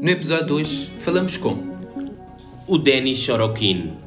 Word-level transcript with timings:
No 0.00 0.08
episódio 0.08 0.46
de 0.46 0.52
hoje 0.54 0.86
falamos 0.98 1.36
com 1.36 1.58
o 2.66 2.78
Denis 2.78 3.18
Sorokin, 3.18 3.98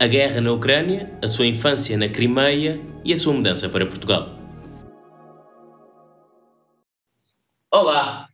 a 0.00 0.06
guerra 0.06 0.40
na 0.40 0.50
Ucrânia, 0.50 1.12
a 1.22 1.28
sua 1.28 1.44
infância 1.44 1.94
na 1.98 2.08
Crimeia 2.08 2.80
e 3.04 3.12
a 3.12 3.16
sua 3.18 3.34
mudança 3.34 3.68
para 3.68 3.84
Portugal. 3.84 4.30
Olá, 7.70 8.28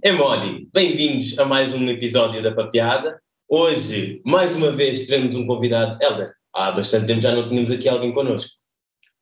Emodi, 0.00 0.68
bem-vindos 0.72 1.36
a 1.40 1.44
mais 1.44 1.74
um 1.74 1.88
episódio 1.88 2.40
da 2.40 2.54
Papeada. 2.54 3.20
Hoje, 3.48 4.22
mais 4.24 4.54
uma 4.54 4.70
vez, 4.70 5.04
teremos 5.08 5.34
um 5.34 5.48
convidado. 5.48 5.98
Helder, 6.00 6.34
há 6.54 6.70
bastante 6.70 7.06
tempo 7.06 7.20
já 7.20 7.34
não 7.34 7.48
tínhamos 7.48 7.72
aqui 7.72 7.88
alguém 7.88 8.14
connosco. 8.14 8.63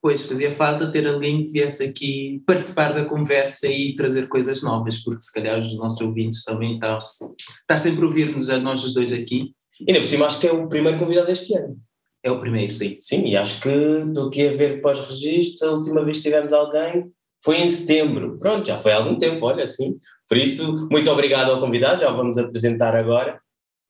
Pois, 0.03 0.23
fazia 0.27 0.53
falta 0.57 0.91
ter 0.91 1.07
alguém 1.07 1.47
que 1.47 1.53
viesse 1.53 1.85
aqui 1.85 2.43
participar 2.45 2.93
da 2.93 3.05
conversa 3.05 3.69
e 3.69 3.95
trazer 3.95 4.27
coisas 4.27 4.61
novas, 4.61 4.99
porque 4.99 5.23
se 5.23 5.33
calhar 5.33 5.57
os 5.61 5.73
nossos 5.77 6.01
ouvintes 6.01 6.43
também 6.43 6.75
estão, 6.75 6.99
está 6.99 7.79
sempre 7.79 8.03
a 8.03 8.09
ouvir-nos 8.09 8.49
a 8.51 8.59
nós 8.59 8.83
os 8.83 8.93
dois 8.93 9.13
aqui. 9.13 9.55
E 9.81 9.85
ainda 9.89 10.01
por 10.01 10.09
cima 10.09 10.27
acho 10.27 10.41
que 10.41 10.49
é 10.49 10.53
o 10.53 10.69
primeiro 10.69 10.99
convidado 10.99 11.29
deste 11.29 11.55
ano. 11.57 11.79
É 12.21 12.33
o 12.33 12.41
primeiro, 12.41 12.73
sim. 12.73 12.99
Sim, 13.01 13.29
e 13.29 13.37
acho 13.37 13.61
que 13.61 13.69
estou 13.69 14.27
aqui 14.27 14.49
a 14.49 14.57
ver 14.57 14.83
pós-registros, 14.83 15.63
a 15.63 15.73
última 15.73 16.05
vez 16.05 16.17
que 16.17 16.25
tivemos 16.25 16.53
alguém 16.53 17.09
foi 17.45 17.61
em 17.61 17.69
setembro. 17.69 18.39
Pronto, 18.41 18.67
já 18.67 18.81
foi 18.81 18.91
há 18.91 18.97
algum 18.97 19.17
tempo, 19.17 19.47
olha 19.47 19.65
assim. 19.65 19.99
Por 20.29 20.37
isso, 20.37 20.89
muito 20.91 21.09
obrigado 21.13 21.53
ao 21.53 21.61
convidado, 21.61 22.01
já 22.01 22.13
o 22.13 22.17
vamos 22.17 22.39
apresentar 22.39 22.97
agora. 22.97 23.41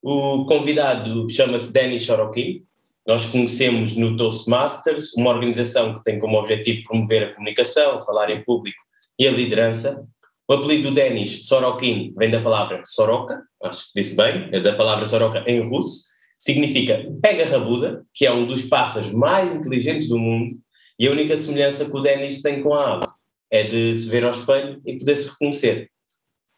O 0.03 0.45
convidado 0.45 1.27
chama-se 1.31 1.73
Denis 1.73 2.05
Sorokin, 2.05 2.65
nós 3.07 3.27
conhecemos 3.27 3.97
no 3.97 4.17
Toastmasters, 4.17 5.15
uma 5.17 5.31
organização 5.31 5.95
que 5.95 6.05
tem 6.05 6.19
como 6.19 6.39
objetivo 6.39 6.85
promover 6.85 7.25
a 7.25 7.35
comunicação, 7.35 8.01
falar 8.01 8.31
em 8.31 8.45
público 8.45 8.79
e 9.19 9.27
a 9.27 9.31
liderança. 9.31 10.07
O 10.49 10.55
apelido 10.55 10.89
do 10.89 10.95
Denis, 10.95 11.47
Sorokin, 11.47 12.13
vem 12.17 12.31
da 12.31 12.41
palavra 12.41 12.83
Soroka, 12.85 13.43
acho 13.63 13.87
que 13.87 14.01
disse 14.01 14.17
bem, 14.17 14.49
é 14.53 14.61
da 14.61 14.75
palavra 14.75 15.07
Soroka 15.07 15.43
em 15.47 15.61
russo, 15.69 16.05
significa 16.39 17.07
pega 17.21 17.47
rabuda, 17.47 18.05
que 18.13 18.27
é 18.27 18.33
um 18.33 18.47
dos 18.47 18.65
pássaros 18.65 19.13
mais 19.13 19.53
inteligentes 19.55 20.09
do 20.09 20.19
mundo, 20.19 20.57
e 20.99 21.07
a 21.07 21.11
única 21.11 21.37
semelhança 21.37 21.85
que 21.89 21.97
o 21.97 22.01
Denis 22.01 22.43
tem 22.43 22.63
com 22.63 22.75
a 22.75 22.97
ave 22.97 23.07
é 23.51 23.65
de 23.65 23.97
se 23.97 24.09
ver 24.09 24.25
ao 24.25 24.31
espelho 24.31 24.81
e 24.87 24.99
poder 24.99 25.17
se 25.17 25.31
reconhecer. 25.31 25.91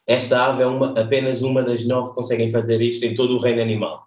Esta 0.07 0.47
ave 0.47 0.63
é 0.63 0.67
uma, 0.67 0.99
apenas 0.99 1.43
uma 1.43 1.63
das 1.63 1.85
nove 1.87 2.11
que 2.11 2.15
conseguem 2.15 2.51
fazer 2.51 2.81
isto 2.83 3.05
em 3.05 3.15
todo 3.15 3.37
o 3.37 3.41
reino 3.41 3.63
animal. 3.63 4.04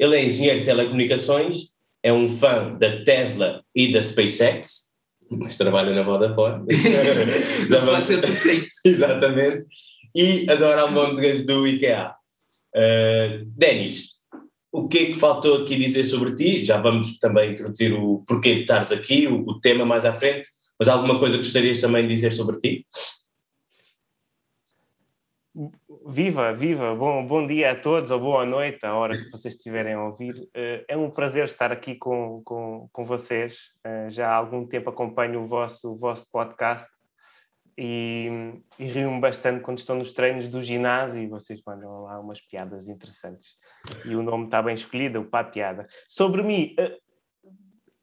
Ele 0.00 0.16
é 0.16 0.24
engenheiro 0.24 0.60
de 0.60 0.64
telecomunicações, 0.64 1.66
é 2.02 2.10
um 2.10 2.26
fã 2.26 2.74
da 2.78 3.04
Tesla 3.04 3.62
e 3.74 3.92
da 3.92 4.02
SpaceX, 4.02 4.92
mas 5.30 5.58
trabalha 5.58 5.92
na 5.92 6.02
Vodafone. 6.02 6.64
Já 7.68 7.84
pode 7.84 8.06
ser 8.06 8.20
perfeito. 8.22 8.68
Exatamente. 8.86 9.66
E 10.16 10.50
adora 10.50 10.80
almôndegas 10.80 11.44
do 11.44 11.66
IKEA. 11.66 12.14
Uh, 12.74 13.44
Denis, 13.44 14.12
o 14.72 14.88
que 14.88 14.98
é 14.98 15.06
que 15.06 15.14
faltou 15.14 15.62
aqui 15.62 15.76
dizer 15.76 16.04
sobre 16.04 16.34
ti? 16.34 16.64
Já 16.64 16.80
vamos 16.80 17.18
também 17.18 17.52
introduzir 17.52 17.92
o 17.92 18.24
porquê 18.26 18.54
de 18.54 18.60
estares 18.62 18.90
aqui, 18.90 19.26
o, 19.26 19.44
o 19.46 19.60
tema 19.60 19.84
mais 19.84 20.06
à 20.06 20.14
frente, 20.14 20.48
mas 20.78 20.88
alguma 20.88 21.18
coisa 21.18 21.36
gostarias 21.36 21.78
também 21.78 22.08
de 22.08 22.14
dizer 22.14 22.32
sobre 22.32 22.58
ti? 22.58 22.86
Viva, 26.12 26.52
viva, 26.52 26.92
bom, 26.92 27.24
bom 27.24 27.46
dia 27.46 27.70
a 27.70 27.76
todos 27.76 28.10
ou 28.10 28.18
boa 28.18 28.44
noite, 28.44 28.84
à 28.84 28.96
hora 28.96 29.16
que 29.16 29.30
vocês 29.30 29.54
estiverem 29.54 29.94
a 29.94 30.04
ouvir. 30.06 30.34
Eh, 30.52 30.84
é 30.88 30.96
um 30.96 31.08
prazer 31.08 31.44
estar 31.44 31.70
aqui 31.70 31.94
com, 31.94 32.42
com, 32.44 32.88
com 32.90 33.04
vocês. 33.04 33.58
Eh, 33.84 34.10
já 34.10 34.28
há 34.28 34.34
algum 34.34 34.66
tempo 34.66 34.90
acompanho 34.90 35.40
o 35.40 35.46
vosso, 35.46 35.92
o 35.92 35.96
vosso 35.96 36.26
podcast 36.32 36.88
e, 37.78 38.28
e 38.76 38.86
rio-me 38.86 39.20
bastante 39.20 39.62
quando 39.62 39.78
estão 39.78 39.94
nos 39.94 40.10
treinos 40.10 40.48
do 40.48 40.60
ginásio 40.60 41.22
e 41.22 41.28
vocês 41.28 41.62
mandam 41.64 42.00
lá 42.00 42.18
umas 42.18 42.40
piadas 42.40 42.88
interessantes. 42.88 43.46
E 44.04 44.16
o 44.16 44.22
nome 44.22 44.46
está 44.46 44.60
bem 44.60 44.74
escolhido, 44.74 45.20
o 45.20 45.24
Pá 45.24 45.44
Piada. 45.44 45.86
Sobre 46.08 46.42
mim, 46.42 46.74
eh, 46.76 46.98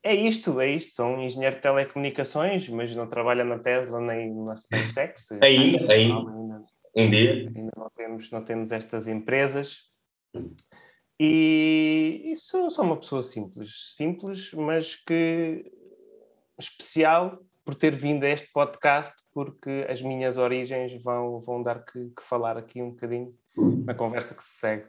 é 0.01 0.15
isto, 0.15 0.61
é 0.61 0.69
isto. 0.69 0.95
Sou 0.95 1.07
um 1.07 1.21
engenheiro 1.21 1.57
de 1.57 1.61
telecomunicações, 1.61 2.69
mas 2.69 2.95
não 2.95 3.05
trabalho 3.05 3.43
na 3.43 3.59
Tesla 3.59 3.99
nem 3.99 4.33
na 4.33 4.55
SpaceX. 4.55 5.29
Ainda, 5.41 5.91
ainda. 5.91 6.63
Um 6.97 7.09
dia. 7.11 7.51
Ainda 7.55 7.71
não 7.77 7.89
temos, 7.95 8.31
não 8.31 8.43
temos 8.43 8.71
estas 8.71 9.07
empresas. 9.07 9.83
E, 11.19 12.23
e 12.25 12.35
sou, 12.35 12.71
sou 12.71 12.83
uma 12.83 12.97
pessoa 12.97 13.21
simples, 13.21 13.93
simples, 13.95 14.51
mas 14.53 14.95
que 14.95 15.71
especial 16.59 17.39
por 17.63 17.75
ter 17.75 17.95
vindo 17.95 18.23
a 18.23 18.29
este 18.29 18.49
podcast, 18.51 19.13
porque 19.31 19.85
as 19.89 20.01
minhas 20.01 20.37
origens 20.37 20.99
vão, 21.03 21.39
vão 21.41 21.61
dar 21.61 21.85
que, 21.85 22.09
que 22.15 22.23
falar 22.23 22.57
aqui 22.57 22.81
um 22.81 22.91
bocadinho 22.91 23.35
na 23.85 23.93
conversa 23.93 24.33
que 24.33 24.43
se 24.43 24.59
segue. 24.59 24.85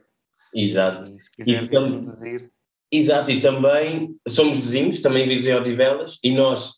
Exato. 0.54 1.10
E, 1.10 1.22
se 1.22 1.30
quiseres 1.30 1.70
e 1.70 1.76
introduzir. 1.76 2.50
Exato, 2.90 3.30
e 3.30 3.40
também 3.42 4.16
somos 4.26 4.56
vizinhos, 4.56 5.00
também 5.00 5.24
vivemos 5.24 5.46
em 5.46 5.54
Odivelas, 5.54 6.18
e 6.24 6.32
nós, 6.32 6.72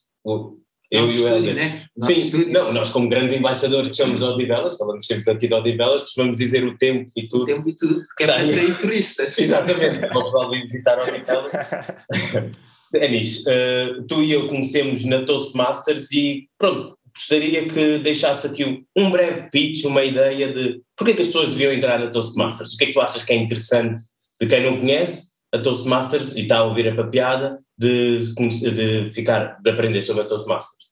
eu 0.91 1.03
Nosso 1.03 1.15
e 1.15 1.21
o 1.21 1.29
Helder. 1.29 1.55
Né? 1.55 1.85
Sim, 1.99 2.13
estúdio. 2.13 2.53
não, 2.53 2.73
nós 2.73 2.91
como 2.91 3.09
grandes 3.09 3.37
embaixadores 3.37 3.91
que 3.91 3.97
somos 3.97 4.23
Odivelas, 4.23 4.77
falamos 4.77 5.07
sempre 5.07 5.31
aqui 5.31 5.47
de 5.47 5.55
Odivelas, 5.55 6.03
costumamos 6.03 6.37
dizer 6.37 6.65
o 6.65 6.77
tempo 6.77 7.11
e 7.17 7.29
tudo. 7.29 7.45
O 7.45 7.47
tempo 7.47 7.69
e 7.69 7.77
tudo, 7.77 7.95
que 8.17 8.25
é 8.25 8.27
para 8.27 8.43
atrair 8.43 8.79
turistas. 8.81 9.39
Exatamente, 9.39 10.09
vamos 10.13 10.33
lá 10.33 10.51
visitar 10.51 10.99
Odivelas. 11.01 11.53
Denis, 12.93 13.45
uh, 13.47 14.05
tu 14.09 14.21
e 14.21 14.33
eu 14.33 14.49
conhecemos 14.49 15.05
na 15.05 15.25
Toastmasters 15.25 16.11
e 16.11 16.49
pronto, 16.59 16.99
gostaria 17.15 17.69
que 17.69 17.99
deixasse 17.99 18.49
aqui 18.49 18.85
um 18.97 19.11
breve 19.11 19.49
pitch, 19.51 19.85
uma 19.85 20.03
ideia 20.05 20.53
de 20.53 20.81
porque 20.97 21.13
é 21.13 21.15
que 21.15 21.23
as 21.23 21.29
pessoas 21.29 21.51
deviam 21.51 21.73
entrar 21.73 22.01
na 22.01 22.11
Toastmasters, 22.11 22.75
o 22.75 22.77
que 22.77 22.85
é 22.85 22.87
que 22.89 22.93
tu 22.93 23.01
achas 23.01 23.25
que 23.25 23.33
é 23.33 23.37
interessante 23.37 24.03
de 24.41 24.47
quem 24.49 24.65
não 24.65 24.81
conhece 24.81 25.31
a 25.53 25.59
Toastmasters 25.59 26.35
e 26.35 26.41
está 26.41 26.59
a 26.59 26.65
ouvir 26.65 26.89
a 26.89 26.97
papiada 26.97 27.61
de, 27.81 28.35
de 28.35 29.09
ficar, 29.09 29.59
de 29.63 29.71
aprender 29.71 30.03
sobre 30.03 30.23
a 30.23 30.27
Toastmasters? 30.27 30.91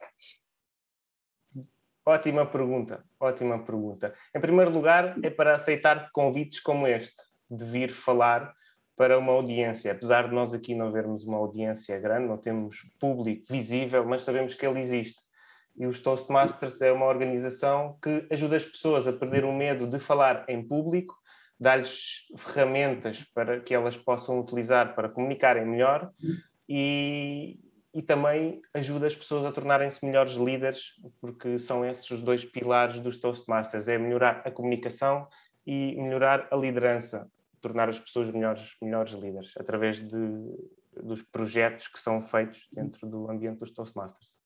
Ótima 2.07 2.47
pergunta, 2.47 3.05
ótima 3.21 3.63
pergunta. 3.63 4.15
Em 4.35 4.41
primeiro 4.41 4.71
lugar, 4.71 5.15
é 5.23 5.29
para 5.29 5.55
aceitar 5.55 6.11
convites 6.13 6.61
como 6.61 6.87
este, 6.87 7.21
de 7.51 7.63
vir 7.67 7.93
falar 7.93 8.55
para 8.97 9.19
uma 9.19 9.33
audiência. 9.33 9.93
Apesar 9.93 10.29
de 10.29 10.35
nós 10.35 10.55
aqui 10.55 10.75
não 10.75 10.91
vermos 10.91 11.27
uma 11.27 11.37
audiência 11.37 12.01
grande, 12.01 12.27
não 12.27 12.39
temos 12.39 12.79
público 12.99 13.45
visível, 13.51 14.07
mas 14.07 14.23
sabemos 14.23 14.55
que 14.55 14.67
ele 14.67 14.81
existe. 14.81 15.21
E 15.77 15.85
os 15.85 16.01
Toastmasters 16.01 16.81
é 16.81 16.91
uma 16.91 17.05
organização 17.05 17.99
que 18.03 18.27
ajuda 18.31 18.57
as 18.57 18.65
pessoas 18.65 19.07
a 19.07 19.13
perder 19.13 19.45
o 19.45 19.53
medo 19.53 19.87
de 19.87 19.99
falar 19.99 20.47
em 20.49 20.67
público, 20.67 21.15
dá-lhes 21.61 22.25
ferramentas 22.39 23.25
para 23.35 23.61
que 23.61 23.75
elas 23.75 23.97
possam 23.99 24.41
utilizar 24.41 24.95
para 24.95 25.11
comunicarem 25.11 25.67
melhor 25.67 26.11
e, 26.69 27.59
e 27.95 28.03
também 28.03 28.61
ajuda 28.75 29.07
as 29.07 29.15
pessoas 29.15 29.45
a 29.45 29.53
tornarem-se 29.53 30.05
melhores 30.05 30.35
líderes, 30.35 30.93
porque 31.21 31.59
são 31.59 31.85
esses 31.85 32.09
os 32.11 32.21
dois 32.21 32.45
pilares 32.45 33.01
dos 33.01 33.17
Toastmasters: 33.17 33.89
é 33.89 33.97
melhorar 33.97 34.43
a 34.45 34.51
comunicação 34.51 35.27
e 35.67 35.97
melhorar 35.97 36.49
a 36.51 36.57
liderança, 36.57 37.27
tornar 37.61 37.89
as 37.89 37.99
pessoas 37.99 38.31
melhores, 38.31 38.77
melhores 38.83 39.13
líderes, 39.13 39.53
através 39.57 39.99
de, 39.99 40.19
dos 41.03 41.23
projetos 41.23 41.89
que 41.89 41.99
são 41.99 42.21
feitos 42.21 42.69
dentro 42.73 43.07
do 43.07 43.31
ambiente 43.31 43.61
dos 43.61 43.71
Toastmasters. 43.71 44.37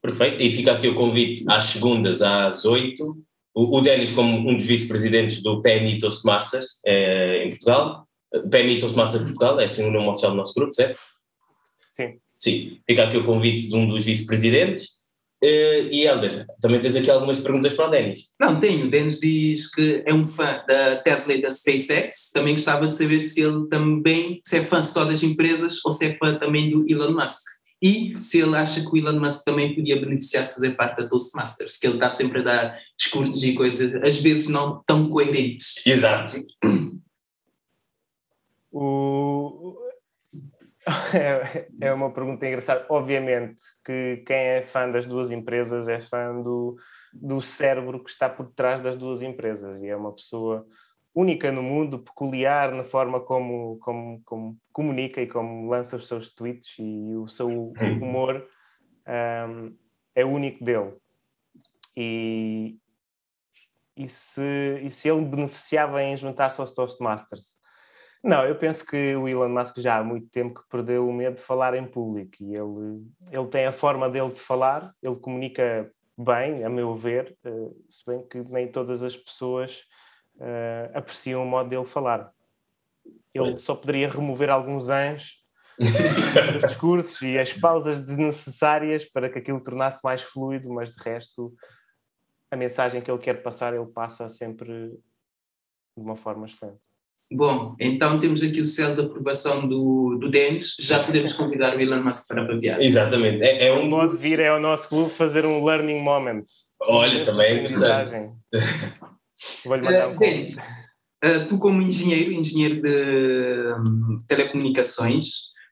Perfeito, 0.00 0.40
e 0.40 0.50
fica 0.50 0.72
aqui 0.72 0.88
o 0.88 0.94
convite 0.94 1.44
às 1.48 1.64
segundas 1.64 2.22
às 2.22 2.64
oito. 2.64 3.18
O, 3.54 3.80
Denis, 3.80 4.12
como 4.12 4.48
um 4.48 4.56
dos 4.56 4.66
vice-presidentes 4.66 5.42
do 5.42 5.60
PMI 5.60 5.98
Toastmasters 5.98 6.80
é, 6.86 7.44
em 7.44 7.50
Portugal, 7.50 8.06
PMI 8.30 8.78
Toastmasters 8.78 9.24
Portugal, 9.24 9.58
é 9.58 9.64
assim 9.64 9.84
o 9.84 9.90
nome 9.90 10.08
oficial 10.08 10.30
do 10.30 10.36
nosso 10.36 10.54
grupo, 10.54 10.72
certo? 10.72 11.00
Sim. 11.98 12.18
Sim, 12.38 12.78
fica 12.86 13.04
aqui 13.04 13.16
o 13.16 13.24
convite 13.24 13.68
de 13.68 13.74
um 13.74 13.88
dos 13.88 14.04
vice-presidentes. 14.04 14.96
Uh, 15.42 15.86
e 15.92 16.04
Helder, 16.04 16.46
também 16.60 16.80
tens 16.80 16.96
aqui 16.96 17.10
algumas 17.10 17.38
perguntas 17.38 17.74
para 17.74 17.86
o 17.86 17.90
Denis. 17.90 18.20
Não, 18.40 18.58
tenho. 18.58 18.86
O 18.86 18.90
Denis 18.90 19.18
diz 19.18 19.70
que 19.70 20.02
é 20.04 20.14
um 20.14 20.24
fã 20.24 20.64
da 20.68 20.96
Tesla 20.96 21.34
e 21.34 21.40
da 21.40 21.50
SpaceX. 21.50 22.30
Também 22.32 22.54
gostava 22.54 22.86
de 22.86 22.96
saber 22.96 23.20
se 23.20 23.42
ele 23.42 23.68
também 23.68 24.40
se 24.44 24.58
é 24.58 24.64
fã 24.64 24.82
só 24.82 25.04
das 25.04 25.22
empresas 25.22 25.84
ou 25.84 25.92
se 25.92 26.06
é 26.06 26.16
fã 26.16 26.36
também 26.36 26.70
do 26.70 26.84
Elon 26.88 27.12
Musk. 27.12 27.42
E 27.80 28.20
se 28.20 28.40
ele 28.40 28.56
acha 28.56 28.80
que 28.80 28.88
o 28.88 28.96
Elon 28.96 29.20
Musk 29.20 29.44
também 29.44 29.74
podia 29.74 30.00
beneficiar 30.00 30.44
de 30.44 30.54
fazer 30.54 30.70
parte 30.70 31.00
da 31.00 31.08
Toastmasters, 31.08 31.78
que 31.78 31.86
ele 31.86 31.94
está 31.94 32.10
sempre 32.10 32.40
a 32.40 32.44
dar 32.44 32.78
discursos 32.96 33.42
e 33.44 33.54
coisas, 33.54 33.94
às 34.02 34.16
vezes 34.16 34.48
não 34.48 34.82
tão 34.84 35.08
coerentes. 35.08 35.86
Exato. 35.86 36.32
O, 38.70 39.37
é, 41.14 41.68
é 41.80 41.92
uma 41.92 42.12
pergunta 42.12 42.46
engraçada. 42.46 42.86
Obviamente 42.88 43.62
que 43.84 44.22
quem 44.26 44.36
é 44.36 44.62
fã 44.62 44.90
das 44.90 45.06
duas 45.06 45.30
empresas 45.30 45.88
é 45.88 46.00
fã 46.00 46.40
do, 46.42 46.76
do 47.12 47.40
cérebro 47.40 48.02
que 48.02 48.10
está 48.10 48.28
por 48.28 48.50
trás 48.52 48.80
das 48.80 48.96
duas 48.96 49.22
empresas 49.22 49.80
e 49.80 49.88
é 49.88 49.96
uma 49.96 50.12
pessoa 50.12 50.66
única 51.14 51.50
no 51.50 51.62
mundo, 51.62 51.98
peculiar 51.98 52.72
na 52.72 52.84
forma 52.84 53.20
como, 53.20 53.78
como, 53.80 54.22
como 54.24 54.56
comunica 54.72 55.20
e 55.20 55.26
como 55.26 55.68
lança 55.68 55.96
os 55.96 56.06
seus 56.06 56.32
tweets 56.32 56.76
e 56.78 57.16
o 57.16 57.26
seu 57.26 57.48
hum. 57.48 57.72
humor 58.00 58.46
um, 59.48 59.76
é 60.14 60.24
único 60.24 60.64
dele. 60.64 60.94
E, 61.96 62.78
e, 63.96 64.06
se, 64.06 64.80
e 64.82 64.90
se 64.90 65.08
ele 65.08 65.24
beneficiava 65.24 66.02
em 66.02 66.16
juntar-se 66.16 66.60
aos 66.60 66.70
Toastmasters. 66.70 67.56
Não, 68.22 68.44
eu 68.44 68.56
penso 68.56 68.84
que 68.84 69.14
o 69.14 69.28
Elon 69.28 69.48
Musk 69.48 69.78
já 69.78 69.98
há 69.98 70.04
muito 70.04 70.28
tempo 70.28 70.60
que 70.60 70.68
perdeu 70.68 71.08
o 71.08 71.12
medo 71.12 71.36
de 71.36 71.42
falar 71.42 71.74
em 71.74 71.86
público 71.86 72.36
e 72.40 72.54
ele, 72.54 73.06
ele 73.30 73.46
tem 73.48 73.66
a 73.66 73.72
forma 73.72 74.10
dele 74.10 74.32
de 74.32 74.40
falar, 74.40 74.92
ele 75.02 75.16
comunica 75.16 75.90
bem, 76.16 76.64
a 76.64 76.68
meu 76.68 76.94
ver, 76.96 77.36
uh, 77.46 77.84
se 77.88 78.04
bem 78.04 78.26
que 78.26 78.40
nem 78.40 78.66
todas 78.66 79.02
as 79.02 79.16
pessoas 79.16 79.84
uh, 80.36 80.98
apreciam 80.98 81.44
o 81.44 81.46
modo 81.46 81.70
dele 81.70 81.84
falar. 81.84 82.32
Ele 83.32 83.56
só 83.56 83.74
poderia 83.74 84.08
remover 84.08 84.50
alguns 84.50 84.88
anjos 84.88 85.44
dos 86.52 86.62
discursos 86.62 87.22
e 87.22 87.38
as 87.38 87.52
pausas 87.52 88.00
desnecessárias 88.00 89.04
para 89.04 89.30
que 89.30 89.38
aquilo 89.38 89.62
tornasse 89.62 90.00
mais 90.02 90.22
fluido, 90.22 90.68
mas 90.68 90.92
de 90.92 91.00
resto 91.00 91.54
a 92.50 92.56
mensagem 92.56 93.00
que 93.00 93.10
ele 93.10 93.20
quer 93.20 93.42
passar 93.42 93.74
ele 93.74 93.86
passa 93.86 94.28
sempre 94.28 94.88
de 95.96 96.02
uma 96.02 96.16
forma 96.16 96.46
excelente. 96.46 96.87
Bom, 97.30 97.76
então 97.78 98.18
temos 98.18 98.42
aqui 98.42 98.58
o 98.58 98.64
selo 98.64 98.96
de 98.96 99.02
aprovação 99.02 99.68
do, 99.68 100.16
do 100.18 100.30
Denis, 100.30 100.74
já 100.80 101.04
podemos 101.04 101.34
convidar 101.34 101.76
o 101.76 101.80
Elon 101.80 102.02
Musk 102.02 102.26
para 102.26 102.56
viagem. 102.56 102.86
Exatamente, 102.86 103.42
é, 103.42 103.66
é 103.68 103.74
um... 103.74 103.90
Pode 103.90 104.16
vir 104.16 104.40
é 104.40 104.48
ao 104.48 104.58
nosso 104.58 104.88
clube 104.88 105.12
fazer 105.12 105.44
um 105.44 105.62
learning 105.62 106.00
moment. 106.00 106.44
Olha, 106.80 107.22
também 107.26 107.46
é 107.46 107.54
interessante. 107.58 108.30
Vou-lhe 109.62 109.82
mandar 109.82 110.08
um 110.08 110.14
uh, 110.14 110.18
Denis, 110.18 110.56
uh, 110.56 111.46
tu 111.46 111.58
como 111.58 111.82
engenheiro, 111.82 112.32
engenheiro 112.32 112.80
de 112.80 113.74
um, 113.78 114.16
telecomunicações, 114.26 115.26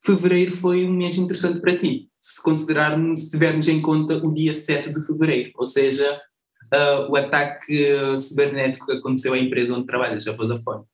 fevereiro 0.04 0.54
foi 0.54 0.84
um 0.84 0.92
mês 0.92 1.16
interessante 1.16 1.60
para 1.60 1.74
ti, 1.74 2.10
se 2.20 2.42
considerarmos, 2.42 3.22
se 3.22 3.30
tivermos 3.30 3.66
em 3.66 3.80
conta 3.80 4.18
o 4.18 4.30
dia 4.30 4.52
7 4.52 4.92
de 4.92 5.06
fevereiro, 5.06 5.52
ou 5.56 5.64
seja, 5.64 6.20
uh, 6.74 7.10
o 7.10 7.16
ataque 7.16 8.18
cibernético 8.18 8.84
que 8.84 8.92
aconteceu 8.92 9.32
à 9.32 9.38
empresa 9.38 9.74
onde 9.74 9.86
trabalhas, 9.86 10.26
a 10.28 10.32
Vodafone 10.32 10.84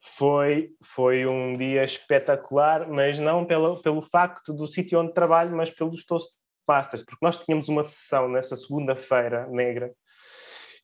foi, 0.00 0.70
foi 0.82 1.26
um 1.26 1.56
dia 1.56 1.84
espetacular, 1.84 2.88
mas 2.88 3.18
não 3.18 3.44
pelo, 3.44 3.80
pelo 3.82 4.02
facto 4.02 4.52
do 4.52 4.66
sítio 4.66 5.00
onde 5.00 5.12
trabalho, 5.12 5.56
mas 5.56 5.70
pelos 5.70 6.04
Toastmasters, 6.04 7.04
porque 7.04 7.24
nós 7.24 7.38
tínhamos 7.38 7.68
uma 7.68 7.82
sessão 7.82 8.28
nessa 8.28 8.56
segunda-feira 8.56 9.46
negra 9.48 9.92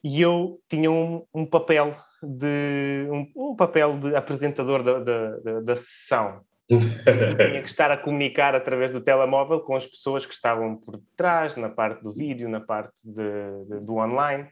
e 0.03 0.21
eu 0.21 0.61
tinha 0.69 0.91
um, 0.91 1.25
um 1.33 1.47
papel 1.47 1.97
de 2.23 3.09
um, 3.11 3.51
um, 3.51 3.57
papel 3.57 3.99
de 3.99 4.15
apresentador 4.15 4.83
da, 4.83 4.99
da, 4.99 5.37
da, 5.39 5.61
da 5.61 5.77
sessão 5.77 6.43
tinha 6.69 7.61
que 7.61 7.69
estar 7.69 7.91
a 7.91 7.97
comunicar 7.97 8.55
através 8.55 8.91
do 8.91 9.01
telemóvel 9.01 9.61
com 9.61 9.77
as 9.77 9.87
pessoas 9.87 10.25
que 10.25 10.33
estavam 10.33 10.77
por 10.77 11.01
trás, 11.17 11.57
na 11.57 11.69
parte 11.69 12.03
do 12.03 12.13
vídeo, 12.13 12.49
na 12.49 12.61
parte 12.61 12.95
de, 13.05 13.65
de, 13.69 13.81
do 13.81 13.97
online, 13.97 14.49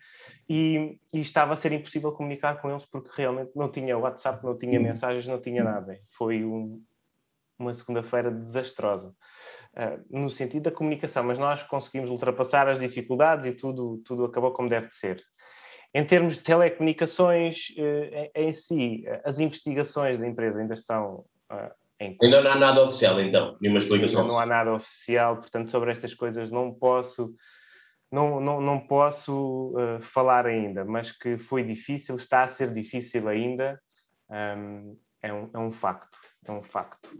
e, 0.48 0.98
e, 1.12 1.20
estava 1.20 1.54
a 1.54 1.56
ser 1.56 1.72
impossível 1.72 2.12
comunicar 2.12 2.60
com 2.60 2.70
eles 2.70 2.84
porque 2.84 3.10
realmente 3.16 3.52
não 3.56 3.70
tinha 3.70 3.96
WhatsApp, 3.96 4.44
não 4.44 4.56
tinha 4.56 4.78
mensagens, 4.78 5.26
não 5.26 5.40
tinha 5.40 5.64
nada. 5.64 5.98
Foi 6.10 6.44
um, 6.44 6.82
uma 7.58 7.72
segunda-feira 7.72 8.30
desastrosa. 8.30 9.14
Uh, 9.74 10.20
no 10.20 10.28
sentido 10.28 10.64
da 10.64 10.70
comunicação, 10.70 11.24
mas 11.24 11.38
nós 11.38 11.62
conseguimos 11.62 12.10
ultrapassar 12.10 12.68
as 12.68 12.78
dificuldades 12.78 13.46
e 13.46 13.52
tudo, 13.52 14.02
tudo 14.04 14.26
acabou 14.26 14.52
como 14.52 14.68
deve 14.68 14.88
de 14.88 14.94
ser. 14.94 15.22
Em 15.94 16.04
termos 16.04 16.34
de 16.34 16.40
telecomunicações 16.40 17.70
uh, 17.78 18.30
em, 18.34 18.48
em, 18.48 18.52
si, 18.52 19.04
as 19.24 19.38
investigações 19.38 20.18
da 20.18 20.26
empresa 20.26 20.60
ainda 20.60 20.74
estão 20.74 21.24
uh, 21.50 21.81
Ainda 22.22 22.42
não 22.42 22.50
há 22.50 22.56
nada 22.56 22.82
oficial, 22.82 23.20
então, 23.20 23.56
nenhuma 23.60 23.78
explicação. 23.78 24.20
Ainda 24.20 24.32
não 24.32 24.40
há 24.40 24.46
nada 24.46 24.74
oficial, 24.74 25.36
portanto, 25.36 25.70
sobre 25.70 25.90
estas 25.90 26.14
coisas 26.14 26.50
não 26.50 26.72
posso, 26.72 27.34
não, 28.10 28.40
não, 28.40 28.60
não 28.60 28.80
posso 28.80 29.74
uh, 29.76 30.00
falar 30.00 30.46
ainda, 30.46 30.84
mas 30.84 31.10
que 31.10 31.38
foi 31.38 31.62
difícil, 31.62 32.14
está 32.14 32.44
a 32.44 32.48
ser 32.48 32.72
difícil 32.72 33.28
ainda, 33.28 33.80
um, 34.30 34.96
é, 35.22 35.32
um, 35.32 35.50
é 35.52 35.58
um 35.58 35.72
facto, 35.72 36.18
é 36.44 36.52
um 36.52 36.62
facto. 36.62 37.10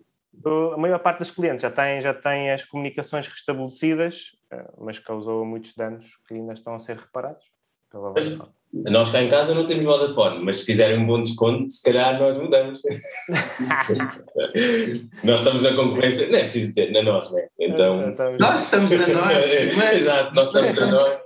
A 0.73 0.79
maior 0.79 0.99
parte 0.99 1.19
dos 1.19 1.31
clientes 1.31 1.61
já 1.63 1.71
tem, 1.71 2.01
já 2.01 2.15
tem 2.15 2.51
as 2.51 2.65
comunicações 2.65 3.29
restabelecidas, 3.29 4.39
uh, 4.53 4.85
mas 4.85 4.99
causou 4.99 5.45
muitos 5.45 5.75
danos 5.75 6.19
que 6.27 6.35
ainda 6.35 6.55
estão 6.55 6.75
a 6.75 6.79
ser 6.79 6.97
reparados 6.97 7.45
pela 7.91 8.09
Vodafone. 8.09 8.62
Nós 8.73 9.11
cá 9.11 9.23
em 9.23 9.29
casa 9.29 9.55
não 9.55 9.67
temos 9.67 9.85
Vodafone, 9.85 10.43
mas 10.43 10.59
se 10.59 10.65
fizerem 10.65 10.99
um 10.99 11.07
bom 11.07 11.23
desconto, 11.23 11.69
se 11.69 11.83
calhar 11.83 12.19
nós 12.19 12.39
mudamos. 12.39 12.81
nós 15.23 15.41
estamos 15.41 15.63
na 15.63 15.75
concorrência, 15.75 16.27
não 16.29 16.39
é 16.39 16.41
preciso 16.41 16.73
ter, 16.75 16.91
na 16.91 17.03
nós, 17.03 17.31
né? 17.31 17.49
Então... 17.61 18.15
Nós 18.41 18.65
estamos 18.65 18.91
na 18.93 19.07
nós. 19.09 19.45
Mas... 19.77 19.97
Exato, 19.97 20.35
nós 20.35 20.55
estamos 20.55 20.75
na 20.75 20.87
nós. 20.87 21.21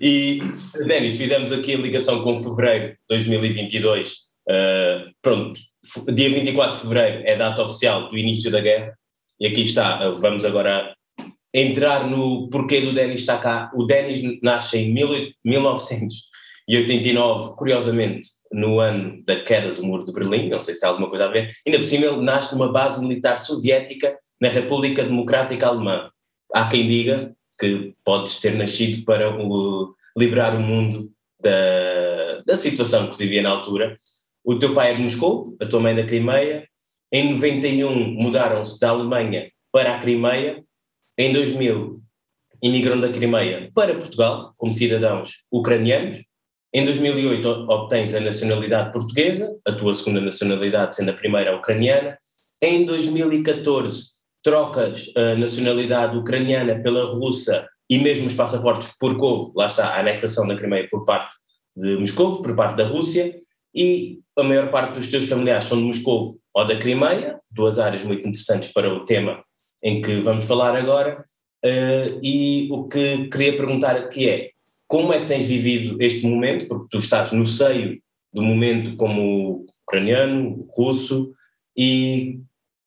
E, 0.00 0.40
Denis, 0.86 1.16
fizemos 1.16 1.50
aqui 1.50 1.74
a 1.74 1.78
ligação 1.78 2.22
com 2.22 2.38
fevereiro 2.38 2.90
de 2.90 2.98
2022. 3.08 4.12
Uh, 4.48 5.10
pronto, 5.20 5.60
dia 6.14 6.30
24 6.30 6.76
de 6.76 6.80
fevereiro 6.82 7.22
é 7.26 7.34
a 7.34 7.38
data 7.38 7.62
oficial 7.64 8.08
do 8.08 8.16
início 8.16 8.48
da 8.50 8.60
guerra. 8.60 8.96
E 9.40 9.46
aqui 9.46 9.62
está, 9.62 10.08
vamos 10.10 10.44
agora 10.44 10.94
entrar 11.52 12.08
no 12.08 12.48
porquê 12.48 12.80
do 12.80 12.92
Denis 12.92 13.20
estar 13.20 13.38
cá. 13.38 13.70
O 13.74 13.84
Denis 13.84 14.22
nasce 14.42 14.78
em 14.78 14.92
1989, 14.92 17.56
curiosamente, 17.56 18.28
no 18.52 18.80
ano 18.80 19.22
da 19.24 19.42
queda 19.42 19.72
do 19.72 19.84
Muro 19.84 20.04
de 20.04 20.12
Berlim, 20.12 20.48
não 20.48 20.58
sei 20.58 20.74
se 20.74 20.84
há 20.84 20.88
alguma 20.88 21.08
coisa 21.08 21.26
a 21.26 21.28
ver. 21.28 21.50
Ainda 21.66 21.78
por 21.78 21.86
cima, 21.86 22.06
ele 22.06 22.22
nasce 22.22 22.52
numa 22.52 22.72
base 22.72 23.00
militar 23.00 23.38
soviética 23.38 24.16
na 24.40 24.48
República 24.48 25.04
Democrática 25.04 25.66
Alemã. 25.66 26.10
Há 26.52 26.68
quem 26.68 26.88
diga 26.88 27.32
que 27.58 27.94
podes 28.04 28.40
ter 28.40 28.54
nascido 28.54 29.04
para 29.04 29.30
o, 29.30 29.94
liberar 30.16 30.56
o 30.56 30.60
mundo 30.60 31.10
da, 31.40 32.42
da 32.46 32.56
situação 32.56 33.06
que 33.06 33.14
se 33.14 33.22
vivia 33.22 33.42
na 33.42 33.50
altura. 33.50 33.96
O 34.44 34.58
teu 34.58 34.72
pai 34.72 34.92
é 34.92 34.94
de 34.94 35.02
Moscou, 35.02 35.56
a 35.60 35.66
tua 35.66 35.80
mãe 35.80 35.92
é 35.92 35.96
da 35.96 36.08
Crimeia. 36.08 36.66
Em 37.12 37.34
91 37.34 38.14
mudaram-se 38.14 38.80
da 38.80 38.90
Alemanha 38.90 39.50
para 39.72 39.94
a 39.94 39.98
Crimeia 39.98 40.64
em 41.20 41.34
2000, 41.34 42.00
imigram 42.62 42.98
da 42.98 43.10
Crimeia 43.10 43.70
para 43.74 43.94
Portugal, 43.94 44.54
como 44.56 44.72
cidadãos 44.72 45.44
ucranianos. 45.52 46.22
Em 46.72 46.82
2008, 46.84 47.46
obtens 47.68 48.14
a 48.14 48.20
nacionalidade 48.20 48.90
portuguesa, 48.90 49.54
a 49.66 49.72
tua 49.72 49.92
segunda 49.92 50.20
nacionalidade 50.20 50.96
sendo 50.96 51.10
a 51.10 51.14
primeira 51.14 51.54
ucraniana. 51.54 52.16
Em 52.62 52.86
2014, 52.86 54.12
trocas 54.42 55.12
a 55.14 55.34
nacionalidade 55.34 56.16
ucraniana 56.16 56.80
pela 56.80 57.04
russa 57.12 57.68
e 57.90 57.98
mesmo 57.98 58.26
os 58.26 58.34
passaportes 58.34 58.88
por 58.98 59.18
Kovo, 59.18 59.52
lá 59.54 59.66
está 59.66 59.88
a 59.88 60.00
anexação 60.00 60.46
da 60.46 60.56
Crimeia 60.56 60.88
por 60.90 61.04
parte 61.04 61.34
de 61.76 61.96
Moscou, 61.96 62.40
por 62.40 62.56
parte 62.56 62.76
da 62.76 62.86
Rússia, 62.86 63.38
e 63.74 64.20
a 64.38 64.42
maior 64.42 64.70
parte 64.70 64.94
dos 64.94 65.10
teus 65.10 65.28
familiares 65.28 65.66
são 65.66 65.76
de 65.76 65.84
Moscou 65.84 66.30
ou 66.54 66.66
da 66.66 66.78
Crimeia, 66.78 67.38
duas 67.50 67.78
áreas 67.78 68.02
muito 68.04 68.26
interessantes 68.26 68.72
para 68.72 68.90
o 68.90 69.04
tema 69.04 69.44
em 69.82 70.00
que 70.00 70.20
vamos 70.20 70.44
falar 70.46 70.76
agora, 70.76 71.24
uh, 71.64 72.20
e 72.22 72.68
o 72.70 72.88
que 72.88 73.28
queria 73.28 73.56
perguntar 73.56 73.96
aqui 73.96 74.28
é, 74.28 74.50
como 74.86 75.12
é 75.12 75.20
que 75.20 75.26
tens 75.26 75.46
vivido 75.46 76.00
este 76.02 76.26
momento, 76.26 76.66
porque 76.66 76.88
tu 76.90 76.98
estás 76.98 77.32
no 77.32 77.46
seio 77.46 78.00
do 78.32 78.42
momento 78.42 78.96
como 78.96 79.66
ucraniano, 79.82 80.66
russo, 80.70 81.32
e 81.76 82.40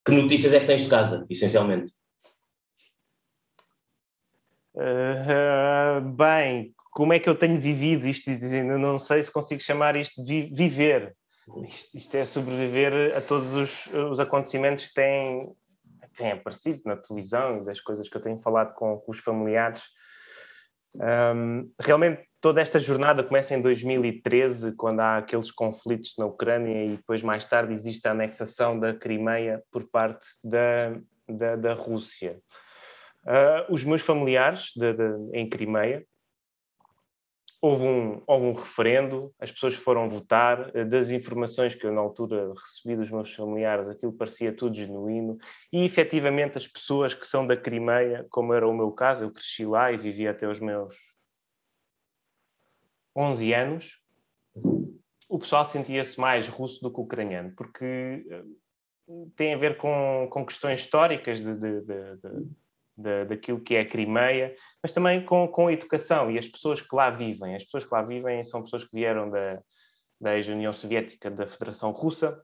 que 0.06 0.12
notícias 0.12 0.54
é 0.54 0.60
que 0.60 0.68
tens 0.68 0.82
de 0.84 0.90
casa, 0.90 1.26
essencialmente? 1.30 1.94
Uh, 4.76 6.02
bem, 6.16 6.74
como 6.92 7.14
é 7.14 7.20
que 7.20 7.30
eu 7.30 7.36
tenho 7.36 7.60
vivido 7.60 8.08
isto? 8.08 8.30
Ainda 8.30 8.78
não 8.78 8.98
sei 9.00 9.24
se 9.24 9.32
consigo 9.32 9.62
chamar 9.62 9.96
isto 9.96 10.24
de 10.24 10.44
vi 10.44 10.54
viver. 10.54 11.16
Isto, 11.68 11.98
isto, 11.98 12.16
é 12.16 12.26
sobreviver 12.26 13.16
a 13.18 13.22
todos 13.22 13.54
os, 13.54 13.88
os 13.94 14.20
acontecimentos 14.20 14.88
que 14.88 14.94
têm 14.94 15.52
tem 16.14 16.32
aparecido 16.32 16.82
na 16.86 16.96
televisão 16.96 17.58
e 17.58 17.66
das 17.66 17.82
coisas 17.82 18.08
que 18.08 18.16
eu 18.16 18.22
tenho 18.22 18.40
falado 18.40 18.74
com, 18.74 18.98
com 18.98 19.12
os 19.12 19.20
familiares. 19.20 19.84
Um, 20.96 21.72
realmente 21.80 22.24
toda 22.40 22.62
esta 22.62 22.78
jornada 22.78 23.24
começa 23.24 23.56
em 23.56 23.62
2013, 23.62 24.76
quando 24.76 25.00
há 25.00 25.18
aqueles 25.18 25.50
conflitos 25.50 26.14
na 26.18 26.26
Ucrânia 26.26 26.86
e 26.86 26.98
depois 26.98 27.24
mais 27.24 27.46
tarde 27.46 27.74
existe 27.74 28.08
a 28.08 28.12
anexação 28.12 28.80
da 28.80 28.94
Crimeia 28.94 29.64
por 29.72 29.90
parte 29.90 30.26
da, 30.44 30.96
da, 31.28 31.56
da 31.56 31.74
Rússia. 31.74 32.40
Uh, 33.26 33.74
os 33.74 33.84
meus 33.86 34.02
familiares 34.02 34.72
de, 34.76 34.94
de, 34.94 35.30
em 35.34 35.50
Crimeia 35.50 36.06
houve 37.64 37.86
um, 37.86 38.22
houve 38.28 38.46
um 38.48 38.54
referendo, 38.54 39.34
as 39.40 39.50
pessoas 39.50 39.74
foram 39.74 40.10
votar, 40.10 40.70
eh, 40.76 40.84
das 40.84 41.10
informações 41.10 41.74
que 41.74 41.86
eu 41.86 41.94
na 41.94 42.02
altura 42.02 42.52
recebi 42.54 42.98
dos 42.98 43.10
meus 43.10 43.34
familiares, 43.34 43.90
aquilo 43.90 44.12
parecia 44.12 44.54
tudo 44.54 44.76
genuíno, 44.76 45.38
e 45.72 45.86
efetivamente 45.86 46.58
as 46.58 46.68
pessoas 46.68 47.14
que 47.14 47.26
são 47.26 47.48
da 47.48 47.56
Crimeia, 47.56 48.28
como 48.30 48.54
era 48.54 48.68
o 48.68 48.74
meu 48.74 48.92
caso, 48.92 49.24
eu 49.24 49.32
cresci 49.32 49.66
lá 49.66 49.94
e 49.94 49.98
vivi 49.98 50.28
até 50.28 50.46
os 50.46 50.60
meus 50.60 50.94
11 53.16 53.54
anos, 53.54 54.02
o 55.30 55.40
pessoal 55.40 55.64
sentia-se 55.64 56.20
mais 56.20 56.50
russo 56.50 56.82
do 56.82 56.94
que 56.94 57.00
ucraniano, 57.00 57.54
porque 57.56 58.26
eh, 58.30 58.44
tem 59.38 59.54
a 59.54 59.58
ver 59.58 59.78
com, 59.78 60.28
com 60.30 60.46
questões 60.46 60.80
históricas 60.80 61.40
de, 61.40 61.56
de, 61.56 61.80
de, 61.80 62.18
da, 62.96 63.24
daquilo 63.26 63.60
que 63.60 63.76
é 63.76 63.82
a 63.82 63.88
Crimeia, 63.88 64.56
mas 64.82 64.92
também 64.92 65.26
com, 65.26 65.48
com 65.48 65.68
a 65.68 65.74
educação 65.74 66.30
e 66.32 66.38
as 66.38 66.48
pessoas 66.48 66.82
que 66.82 66.96
lá 66.96 67.10
vivem. 67.10 67.56
As 67.56 67.64
pessoas 67.64 67.86
que 67.86 67.94
lá 67.94 68.02
vivem 68.02 68.44
são 68.44 68.62
pessoas 68.62 68.84
que 68.84 68.94
vieram 68.94 69.30
da, 69.30 69.62
da 70.20 70.36
ex-União 70.36 70.74
Soviética, 70.74 71.30
da 71.30 71.48
Federação 71.48 71.92
Russa. 71.92 72.42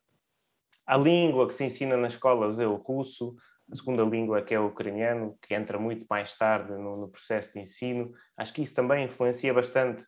A 0.85 0.97
língua 0.97 1.47
que 1.47 1.55
se 1.55 1.63
ensina 1.63 1.95
nas 1.95 2.13
escolas 2.13 2.59
é 2.59 2.67
o 2.67 2.75
russo, 2.75 3.35
a 3.71 3.75
segunda 3.75 4.03
língua 4.03 4.41
que 4.41 4.53
é 4.53 4.59
o 4.59 4.67
ucraniano, 4.67 5.37
que 5.41 5.53
entra 5.53 5.77
muito 5.77 6.05
mais 6.09 6.33
tarde 6.33 6.71
no, 6.71 6.97
no 6.97 7.07
processo 7.07 7.53
de 7.53 7.59
ensino. 7.59 8.11
Acho 8.37 8.53
que 8.53 8.61
isso 8.61 8.73
também 8.73 9.05
influencia 9.05 9.53
bastante 9.53 10.03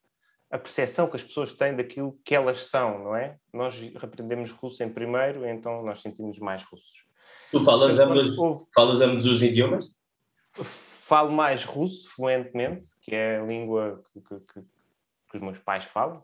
a 0.51 0.57
percepção 0.57 1.07
que 1.07 1.15
as 1.15 1.24
pessoas 1.24 1.53
têm 1.53 1.75
daquilo 1.75 2.19
que 2.25 2.36
elas 2.36 2.63
são, 2.65 3.05
não 3.05 3.13
é? 3.13 3.38
Nós 3.53 3.79
aprendemos 4.01 4.51
russo 4.51 4.83
em 4.83 4.89
primeiro, 4.89 5.48
então 5.48 5.81
nós 5.83 6.01
sentimos 6.01 6.39
mais 6.39 6.63
russos. 6.63 7.05
Tu 7.51 7.60
falas, 7.62 8.00
ambos, 8.00 8.38
houve... 8.38 8.65
falas 8.75 9.01
ambos 9.01 9.25
os 9.25 9.41
idiomas? 9.41 9.93
Falo 10.53 11.31
mais 11.31 11.63
russo 11.63 12.10
fluentemente, 12.10 12.89
que 13.01 13.15
é 13.15 13.39
a 13.39 13.43
língua 13.43 14.03
que, 14.13 14.22
que, 14.22 14.62
que, 15.29 15.38
os 15.38 15.41
meus 15.41 15.60
pais 15.60 15.86
falam, 15.86 16.24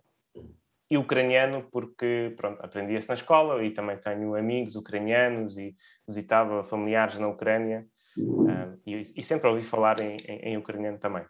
e 0.89 0.97
ucraniano 0.97 1.67
porque 1.71 2.33
pronto 2.37 2.63
aprendi-se 2.63 3.09
na 3.09 3.15
escola 3.15 3.63
e 3.63 3.71
também 3.71 3.97
tenho 3.97 4.35
amigos 4.35 4.75
ucranianos 4.75 5.57
e 5.57 5.75
visitava 6.07 6.63
familiares 6.63 7.19
na 7.19 7.27
Ucrânia 7.27 7.85
um, 8.17 8.79
e, 8.85 9.01
e, 9.15 9.23
sempre 9.23 9.49
ouvi 9.49 9.61
falar 9.61 9.99
em, 9.99 10.17
em, 10.27 10.39
em, 10.39 10.57
ucraniano 10.57 10.97
também. 10.97 11.25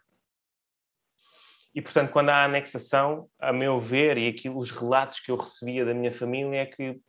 E 1.74 1.82
portanto, 1.82 2.12
quando 2.12 2.30
há 2.30 2.44
anexação, 2.44 3.28
a 3.38 3.52
meu 3.52 3.78
ver, 3.78 4.16
e 4.16 4.28
aquilo, 4.28 4.58
os 4.58 4.70
relatos 4.70 5.20
que 5.20 5.30
eu 5.30 5.36
recebia 5.36 5.84
da 5.84 5.92
minha 5.92 6.12
família 6.12 6.62
é 6.62 6.66
que 6.66 7.00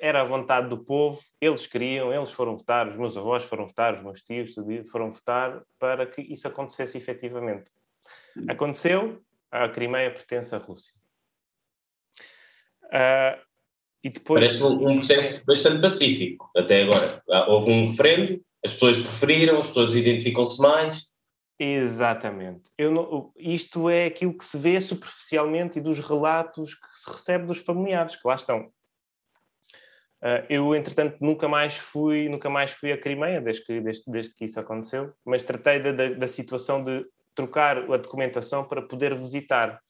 era 0.00 0.22
a 0.22 0.24
vontade 0.24 0.68
do 0.68 0.78
povo, 0.78 1.20
eles 1.40 1.66
queriam, 1.66 2.12
eles 2.12 2.32
foram 2.32 2.56
votar, 2.56 2.88
os 2.88 2.96
meus 2.96 3.16
avós 3.16 3.44
foram 3.44 3.66
votar, 3.66 3.94
os 3.94 4.02
meus 4.02 4.20
tios 4.20 4.54
foram 4.90 5.10
votar 5.10 5.62
para 5.78 6.06
que 6.06 6.22
isso 6.22 6.48
acontecesse 6.48 6.98
efetivamente. 6.98 7.70
Aconteceu, 8.48 9.22
a 9.50 9.68
Crimeia 9.68 10.10
pertence 10.10 10.54
à 10.54 10.58
Rússia. 10.58 10.92
Uh, 12.84 13.40
e 14.02 14.10
depois... 14.10 14.40
Parece 14.40 14.62
um, 14.64 14.88
um 14.88 14.94
processo 14.94 15.44
bastante 15.44 15.80
pacífico 15.80 16.50
até 16.56 16.82
agora. 16.82 17.22
Houve 17.46 17.70
um 17.70 17.86
referendo, 17.86 18.44
as 18.64 18.72
pessoas 18.72 19.00
preferiram, 19.00 19.60
as 19.60 19.68
pessoas 19.68 19.94
identificam-se 19.94 20.60
mais. 20.60 21.10
Exatamente. 21.58 22.70
Não, 22.78 23.30
isto 23.36 23.88
é 23.88 24.06
aquilo 24.06 24.36
que 24.36 24.44
se 24.44 24.58
vê 24.58 24.80
superficialmente 24.80 25.78
e 25.78 25.82
dos 25.82 26.00
relatos 26.00 26.74
que 26.74 26.86
se 26.92 27.10
recebe 27.10 27.46
dos 27.46 27.58
familiares 27.58 28.16
que 28.16 28.26
lá 28.26 28.34
estão. 28.34 28.72
Uh, 30.22 30.44
eu, 30.50 30.74
entretanto, 30.74 31.16
nunca 31.18 31.48
mais 31.48 31.78
fui, 31.78 32.28
nunca 32.28 32.50
mais 32.50 32.72
fui 32.72 32.92
a 32.92 32.98
Crimeia 32.98 33.40
desde 33.40 33.64
que, 33.64 33.80
desde, 33.80 34.02
desde 34.06 34.34
que 34.34 34.44
isso 34.44 34.60
aconteceu, 34.60 35.14
mas 35.24 35.42
tratei 35.42 35.80
da, 35.80 36.10
da, 36.10 36.28
situação 36.28 36.84
de 36.84 37.06
trocar 37.34 37.78
a 37.78 37.96
documentação 37.96 38.68
para 38.68 38.82
poder 38.82 39.14
visitar, 39.14 39.80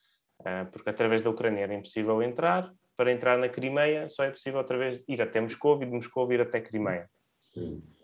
uh, 0.40 0.70
porque 0.70 0.88
através 0.88 1.20
da 1.20 1.30
Ucrânia 1.30 1.62
era 1.62 1.75
impossível 1.75 2.22
entrar, 2.22 2.70
para 2.96 3.10
entrar 3.10 3.38
na 3.38 3.49
Crimeia 3.49 4.08
só 4.08 4.22
é 4.25 4.30
possível 4.30 4.60
através 4.60 5.02
ir 5.08 5.20
até 5.20 5.40
Moscou 5.40 5.82
e 5.82 5.87
de 5.87 5.90
Moscou 5.90 6.30
ir 6.32 6.40
até 6.42 6.60
Crimeia, 6.60 7.10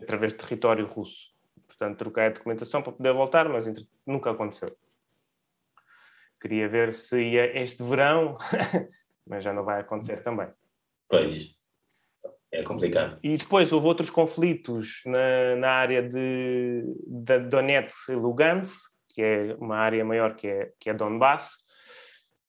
através 0.01 0.33
de 0.33 0.39
território 0.39 0.87
russo. 0.87 1.33
Portanto, 1.67 1.99
troquei 1.99 2.25
a 2.25 2.31
documentação 2.31 2.83
para 2.83 2.93
poder 2.93 3.13
voltar, 3.13 3.49
mas 3.49 3.67
entre... 3.67 3.87
nunca 4.07 4.31
aconteceu. 4.31 4.75
Queria 6.41 6.69
ver 6.69 6.93
se 6.93 7.23
ia 7.23 7.63
este 7.63 7.83
verão, 7.83 8.37
mas 9.29 9.45
já 9.45 9.53
não 9.53 9.65
vai 9.65 9.81
acontecer 9.81 10.23
também. 10.23 10.49
Pois, 11.09 11.56
é 12.53 12.63
complicado. 12.63 13.19
E 13.23 13.37
depois 13.37 13.73
houve 13.73 13.87
outros 13.87 14.11
conflitos 14.11 15.03
na, 15.05 15.57
na 15.57 15.71
área 15.71 16.03
de, 16.03 16.83
de 17.07 17.39
Donetsk 17.41 18.11
e 18.11 18.15
Lugansk, 18.15 18.91
que 19.11 19.23
é 19.23 19.57
uma 19.59 19.77
área 19.77 20.05
maior 20.05 20.37
que 20.37 20.47
é, 20.47 20.71
que 20.79 20.91
é 20.91 20.95
Donbass, 20.95 21.67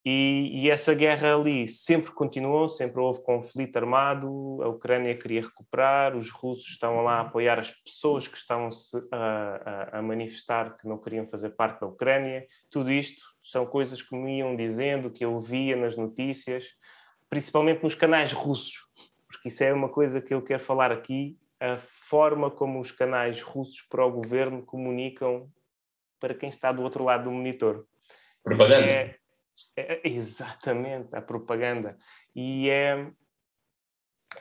e, 0.09 0.61
e, 0.61 0.69
essa 0.69 0.95
guerra 0.95 1.35
ali 1.35 1.67
sempre 1.67 2.13
continuou, 2.13 2.69
sempre 2.69 3.01
houve 3.01 3.21
conflito 3.23 3.75
armado, 3.75 4.57
a 4.63 4.69
Ucrânia 4.69 5.13
queria 5.13 5.41
recuperar, 5.41 6.15
os 6.15 6.29
russos 6.31 6.67
estavam 6.69 7.03
lá 7.03 7.15
a 7.15 7.21
apoiar 7.23 7.59
as 7.59 7.71
pessoas 7.71 8.25
que 8.25 8.37
estavam 8.37 8.69
a, 9.11 9.17
a, 9.17 9.99
a, 9.99 10.01
manifestar 10.01 10.77
que 10.77 10.87
não 10.87 10.97
queriam 10.97 11.27
fazer 11.27 11.49
parte 11.49 11.81
da 11.81 11.87
Ucrânia. 11.87 12.45
Tudo 12.71 12.89
isto 12.89 13.21
são 13.43 13.65
coisas 13.65 14.01
que 14.01 14.15
me 14.15 14.37
iam 14.37 14.55
dizendo, 14.55 15.11
que 15.11 15.25
eu 15.25 15.41
via 15.41 15.75
nas 15.75 15.97
notícias, 15.97 16.67
principalmente 17.29 17.83
nos 17.83 17.93
canais 17.93 18.31
russos, 18.31 18.86
porque 19.37 19.49
isso 19.49 19.63
é 19.63 19.71
uma 19.71 19.87
coisa 19.87 20.19
que 20.19 20.33
eu 20.33 20.41
quero 20.41 20.61
falar 20.61 20.91
aqui, 20.91 21.37
a 21.59 21.77
forma 21.77 22.49
como 22.49 22.79
os 22.79 22.91
canais 22.91 23.41
russos 23.41 23.83
para 23.83 24.03
o 24.03 24.11
governo 24.11 24.63
comunicam 24.63 25.49
para 26.19 26.33
quem 26.33 26.49
está 26.49 26.71
do 26.71 26.81
outro 26.81 27.03
lado 27.03 27.25
do 27.25 27.31
monitor. 27.31 27.85
Propaganda. 28.43 28.85
É, 28.85 29.19
é, 29.75 29.93
é, 29.93 30.01
exatamente, 30.03 31.15
a 31.15 31.21
propaganda. 31.21 31.97
E 32.35 32.69
é, 32.69 33.11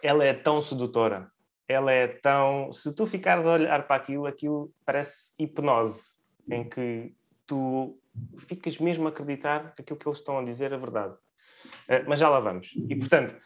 ela 0.03 0.25
é 0.25 0.33
tão 0.33 0.62
sedutora. 0.62 1.31
Ela 1.69 1.93
é 1.93 2.07
tão. 2.07 2.73
Se 2.73 2.95
tu 2.95 3.05
ficares 3.07 3.45
a 3.45 3.53
olhar 3.53 3.87
para 3.87 3.97
aquilo, 3.97 4.26
aquilo 4.26 4.73
parece 4.85 5.33
hipnose, 5.38 6.17
em 6.50 6.67
que 6.67 7.15
tu 7.47 8.00
ficas 8.38 8.79
mesmo 8.79 9.07
a 9.07 9.11
acreditar 9.11 9.75
que 9.75 9.83
aquilo 9.83 9.99
que 9.99 10.09
eles 10.09 10.19
estão 10.19 10.38
a 10.38 10.45
dizer 10.45 10.73
é 10.73 10.79
verdade. 10.79 11.15
Uh, 11.88 12.07
mas 12.07 12.21
já 12.21 12.29
lá 12.29 12.41
vamos. 12.41 12.73
E, 12.88 12.95
portanto, 12.95 13.37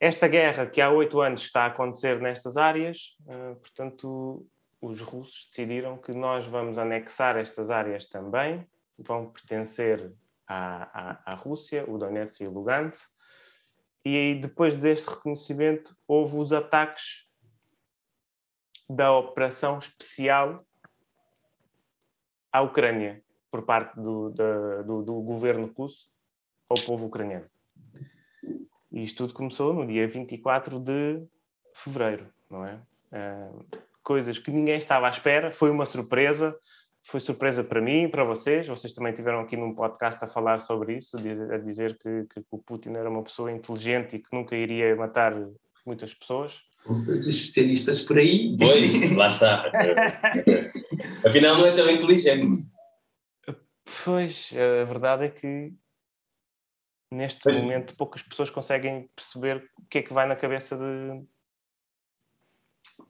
esta 0.00 0.26
guerra 0.26 0.66
que 0.66 0.80
há 0.80 0.90
oito 0.90 1.20
anos 1.20 1.42
está 1.42 1.64
a 1.64 1.66
acontecer 1.66 2.20
nestas 2.20 2.56
áreas, 2.56 3.16
uh, 3.26 3.54
portanto, 3.56 4.46
os 4.80 5.00
russos 5.02 5.46
decidiram 5.50 5.98
que 5.98 6.12
nós 6.12 6.46
vamos 6.46 6.78
anexar 6.78 7.36
estas 7.36 7.68
áreas 7.68 8.06
também, 8.06 8.66
vão 8.98 9.30
pertencer 9.30 10.10
à, 10.46 11.10
à, 11.10 11.32
à 11.32 11.34
Rússia, 11.34 11.84
o 11.88 11.98
Donetsk 11.98 12.40
e 12.40 12.48
o 12.48 12.50
Lugansk. 12.50 13.06
E 14.02 14.36
depois 14.40 14.74
deste 14.74 15.10
reconhecimento, 15.10 15.94
houve 16.08 16.36
os 16.38 16.52
ataques 16.52 17.26
da 18.88 19.12
operação 19.12 19.78
especial 19.78 20.66
à 22.50 22.62
Ucrânia 22.62 23.22
por 23.50 23.62
parte 23.62 23.94
do, 24.00 24.30
da, 24.30 24.82
do, 24.82 25.02
do, 25.02 25.20
governo 25.20 25.72
russo 25.76 26.10
ao 26.68 26.76
povo 26.86 27.06
ucraniano. 27.06 27.46
E 28.92 29.02
isto 29.02 29.18
tudo 29.18 29.34
começou 29.34 29.72
no 29.72 29.86
dia 29.86 30.06
24 30.08 30.78
de 30.80 31.22
fevereiro, 31.74 32.26
não 32.50 32.64
é? 32.64 32.80
Uh, 33.12 33.64
coisas 34.02 34.38
que 34.38 34.50
ninguém 34.50 34.78
estava 34.78 35.06
à 35.06 35.10
espera, 35.10 35.52
foi 35.52 35.70
uma 35.70 35.86
surpresa 35.86 36.56
foi 37.04 37.20
surpresa 37.20 37.64
para 37.64 37.80
mim 37.80 38.04
e 38.04 38.08
para 38.08 38.24
vocês. 38.24 38.66
Vocês 38.68 38.92
também 38.92 39.12
tiveram 39.12 39.40
aqui 39.40 39.56
num 39.56 39.74
podcast 39.74 40.22
a 40.24 40.28
falar 40.28 40.58
sobre 40.60 40.96
isso, 40.96 41.16
a 41.16 41.58
dizer 41.58 41.98
que, 41.98 42.26
que 42.32 42.42
o 42.50 42.58
Putin 42.58 42.90
era 42.90 43.08
uma 43.08 43.22
pessoa 43.22 43.50
inteligente 43.50 44.16
e 44.16 44.18
que 44.18 44.28
nunca 44.32 44.56
iria 44.56 44.94
matar 44.94 45.34
muitas 45.84 46.14
pessoas. 46.14 46.60
Todos 46.84 47.26
os 47.26 47.28
especialistas 47.28 48.02
por 48.02 48.18
aí. 48.18 48.56
Pois, 48.58 49.12
lá 49.14 49.28
está. 49.28 49.70
Afinal, 51.26 51.58
não 51.58 51.66
é 51.66 51.72
tão 51.72 51.90
inteligente. 51.90 52.46
Pois, 54.04 54.52
a 54.54 54.84
verdade 54.84 55.26
é 55.26 55.28
que 55.28 55.72
neste 57.12 57.40
pois. 57.42 57.56
momento 57.56 57.96
poucas 57.96 58.22
pessoas 58.22 58.50
conseguem 58.50 59.10
perceber 59.14 59.68
o 59.78 59.86
que 59.86 59.98
é 59.98 60.02
que 60.02 60.12
vai 60.12 60.26
na 60.26 60.36
cabeça 60.36 60.76
de, 60.76 61.24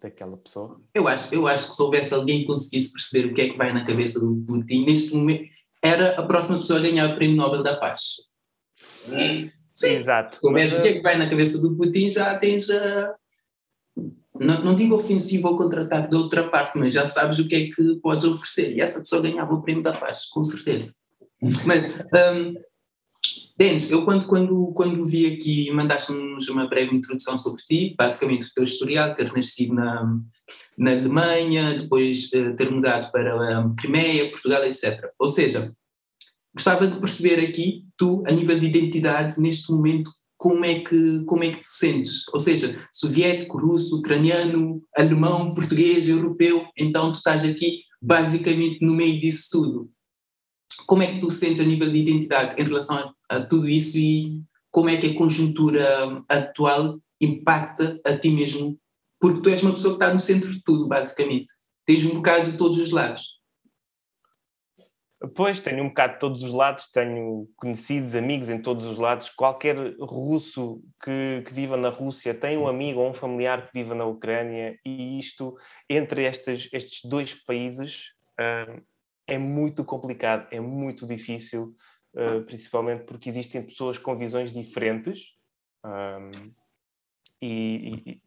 daquela 0.01 0.37
pessoa? 0.37 0.81
Eu 0.95 1.07
acho, 1.09 1.33
eu 1.35 1.47
acho 1.47 1.69
que 1.69 1.75
se 1.75 1.83
houvesse 1.83 2.15
alguém 2.15 2.41
que 2.41 2.47
conseguisse 2.47 2.93
perceber 2.93 3.29
o 3.29 3.35
que 3.35 3.43
é 3.43 3.49
que 3.51 3.57
vai 3.57 3.73
na 3.73 3.85
cabeça 3.85 4.21
do 4.21 4.37
Putin, 4.47 4.85
neste 4.85 5.15
momento, 5.15 5.49
era 5.83 6.19
a 6.19 6.23
próxima 6.23 6.59
pessoa 6.59 6.79
a 6.79 6.83
ganhar 6.83 7.11
o 7.11 7.17
Prémio 7.17 7.37
Nobel 7.37 7.63
da 7.63 7.77
Paz. 7.77 8.17
Sim, 9.07 9.51
Exato. 9.83 10.37
Se 10.37 10.43
soubesse 10.43 10.75
o 10.75 10.83
que 10.83 10.89
é 10.89 10.93
que 10.95 11.03
vai 11.03 11.17
na 11.17 11.29
cabeça 11.29 11.61
do 11.61 11.75
Putin, 11.77 12.11
já 12.11 12.39
tens 12.39 12.69
a. 12.71 13.15
Não, 14.39 14.65
não 14.65 14.75
digo 14.75 14.97
ofensivo 14.97 15.49
ou 15.49 15.57
contra-ataque 15.57 16.11
da 16.11 16.17
outra 16.17 16.49
parte, 16.49 16.79
mas 16.79 16.95
já 16.95 17.05
sabes 17.05 17.39
o 17.39 17.47
que 17.47 17.55
é 17.55 17.67
que 17.67 18.01
podes 18.01 18.25
oferecer. 18.25 18.75
E 18.75 18.81
essa 18.81 19.01
pessoa 19.01 19.23
ganhava 19.23 19.55
o 19.55 19.63
Prémio 19.63 19.83
da 19.83 19.93
Paz, 19.93 20.27
com 20.27 20.43
certeza. 20.43 20.95
Mas 21.67 21.85
um, 21.85 22.55
Denis, 23.61 23.91
eu 23.91 24.07
quando, 24.07 24.27
quando, 24.27 24.73
quando 24.73 25.05
vi 25.05 25.27
aqui, 25.27 25.71
mandaste-nos 25.71 26.49
uma 26.49 26.67
breve 26.67 26.97
introdução 26.97 27.37
sobre 27.37 27.63
ti, 27.63 27.95
basicamente 27.95 28.47
o 28.47 28.55
teu 28.55 28.65
historial, 28.65 29.15
ter 29.15 29.31
nascido 29.35 29.75
na, 29.75 30.19
na 30.79 30.93
Alemanha, 30.93 31.75
depois 31.75 32.31
uh, 32.33 32.57
ter 32.57 32.71
mudado 32.71 33.13
para 33.13 33.61
um, 33.61 33.77
Crimeia, 33.77 34.31
Portugal, 34.31 34.65
etc. 34.65 35.11
Ou 35.19 35.29
seja, 35.29 35.75
gostava 36.55 36.87
de 36.87 36.99
perceber 36.99 37.39
aqui, 37.47 37.85
tu, 37.99 38.23
a 38.27 38.33
nível 38.33 38.59
de 38.59 38.65
identidade, 38.65 39.39
neste 39.39 39.71
momento, 39.71 40.11
como 40.39 40.65
é 40.65 40.81
que, 40.81 41.23
como 41.27 41.45
é 41.45 41.51
que 41.51 41.61
te 41.61 41.69
sentes? 41.69 42.27
Ou 42.33 42.39
seja, 42.39 42.83
soviético, 42.91 43.59
russo, 43.59 43.99
ucraniano, 43.99 44.83
alemão, 44.97 45.53
português, 45.53 46.09
europeu, 46.09 46.65
então 46.79 47.13
tu 47.13 47.17
estás 47.17 47.45
aqui 47.45 47.83
basicamente 48.01 48.83
no 48.83 48.95
meio 48.95 49.21
disso 49.21 49.49
tudo. 49.53 49.91
Como 50.87 51.03
é 51.03 51.09
que 51.09 51.21
tu 51.21 51.31
sentes 51.31 51.61
a 51.61 51.65
nível 51.65 51.93
de 51.93 51.99
identidade 51.99 52.59
em 52.59 52.65
relação 52.65 52.97
a 52.97 53.20
a 53.31 53.41
tudo 53.41 53.69
isso 53.69 53.97
e 53.97 54.43
como 54.71 54.89
é 54.89 54.97
que 54.97 55.07
a 55.07 55.15
conjuntura 55.17 56.23
atual 56.29 57.01
impacta 57.21 58.01
a 58.05 58.17
ti 58.17 58.31
mesmo, 58.31 58.79
porque 59.21 59.41
tu 59.41 59.49
és 59.49 59.63
uma 59.63 59.73
pessoa 59.73 59.97
que 59.97 60.03
está 60.03 60.13
no 60.13 60.19
centro 60.19 60.51
de 60.51 60.61
tudo, 60.63 60.89
basicamente. 60.89 61.53
tens 61.87 62.05
um 62.05 62.15
bocado 62.15 62.51
de 62.51 62.57
todos 62.57 62.79
os 62.79 62.91
lados. 62.91 63.41
Pois, 65.35 65.61
tenho 65.61 65.85
um 65.85 65.89
bocado 65.89 66.15
de 66.15 66.19
todos 66.19 66.43
os 66.43 66.51
lados, 66.51 66.91
tenho 66.91 67.47
conhecidos, 67.57 68.15
amigos 68.15 68.49
em 68.49 68.61
todos 68.61 68.87
os 68.87 68.97
lados. 68.97 69.29
Qualquer 69.29 69.77
russo 70.01 70.83
que, 71.03 71.43
que, 71.47 71.53
viva 71.53 71.77
na 71.77 71.91
Rússia 71.91 72.33
tem 72.33 72.57
um 72.57 72.67
amigo 72.67 73.01
ou 73.01 73.11
um 73.11 73.15
familiar 73.15 73.67
que 73.67 73.73
viva 73.75 73.95
na 73.95 74.07
Ucrânia, 74.07 74.79
e 74.85 75.19
isto, 75.19 75.55
entre 75.91 76.25
estes, 76.25 76.71
estes 76.73 77.05
dois 77.05 77.35
países, 77.35 78.13
uh, 78.41 78.83
é 79.27 79.37
muito 79.37 79.85
complicado, 79.85 80.49
é 80.51 80.59
muito 80.59 81.07
difícil, 81.07 81.77
uh, 82.15 82.43
principalmente 82.45 83.05
porque 83.05 83.29
existem 83.29 83.63
pessoas 83.63 83.99
com 83.99 84.17
visões 84.17 84.53
diferentes. 84.53 85.35
Um, 85.85 86.53
e, 87.43 88.03
e, 88.07 88.23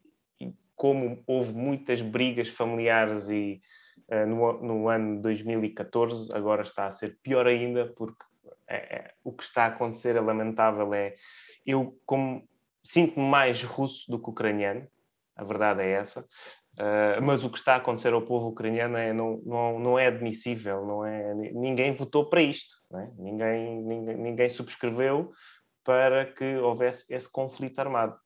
e, 0.45 0.53
como 0.75 1.23
houve 1.27 1.53
muitas 1.53 2.01
brigas 2.01 2.49
familiares 2.49 3.29
e 3.29 3.61
eh, 4.09 4.25
no, 4.25 4.61
no, 4.61 4.89
ano 4.89 5.21
2014, 5.21 6.33
agora 6.33 6.61
está 6.61 6.87
a 6.87 6.91
ser 6.91 7.17
pior 7.21 7.47
ainda, 7.47 7.91
porque 7.95 8.23
é, 8.67 8.75
é, 8.75 9.13
o 9.23 9.31
que 9.31 9.43
está 9.43 9.65
a 9.65 9.67
acontecer 9.67 10.15
é 10.15 10.21
lamentável. 10.21 10.93
É, 10.93 11.15
eu, 11.65 11.99
como 12.05 12.47
sinto-me 12.83 13.25
mais 13.25 13.63
russo 13.63 14.09
do 14.11 14.21
que 14.21 14.29
ucraniano, 14.29 14.87
a 15.35 15.43
verdade 15.43 15.81
é 15.81 15.91
essa, 15.91 16.27
uh, 16.79 17.21
mas 17.21 17.43
o 17.43 17.49
que 17.49 17.57
está 17.57 17.73
a 17.73 17.77
acontecer 17.77 18.13
ao 18.13 18.21
povo 18.21 18.49
ucraniano 18.49 18.97
é, 18.97 19.13
não, 19.13 19.41
não, 19.45 19.79
não 19.79 19.99
é 19.99 20.07
admissível, 20.07 20.85
não 20.85 21.05
é, 21.05 21.33
ninguém 21.33 21.95
votou 21.95 22.29
para 22.29 22.41
isto, 22.41 22.75
é? 22.93 23.09
ninguém, 23.17 23.81
ninguém, 23.81 24.17
ninguém 24.17 24.49
subscreveu 24.49 25.31
para 25.83 26.25
que 26.25 26.55
houvesse 26.57 27.13
esse 27.13 27.31
conflito 27.31 27.79
armado 27.79 28.17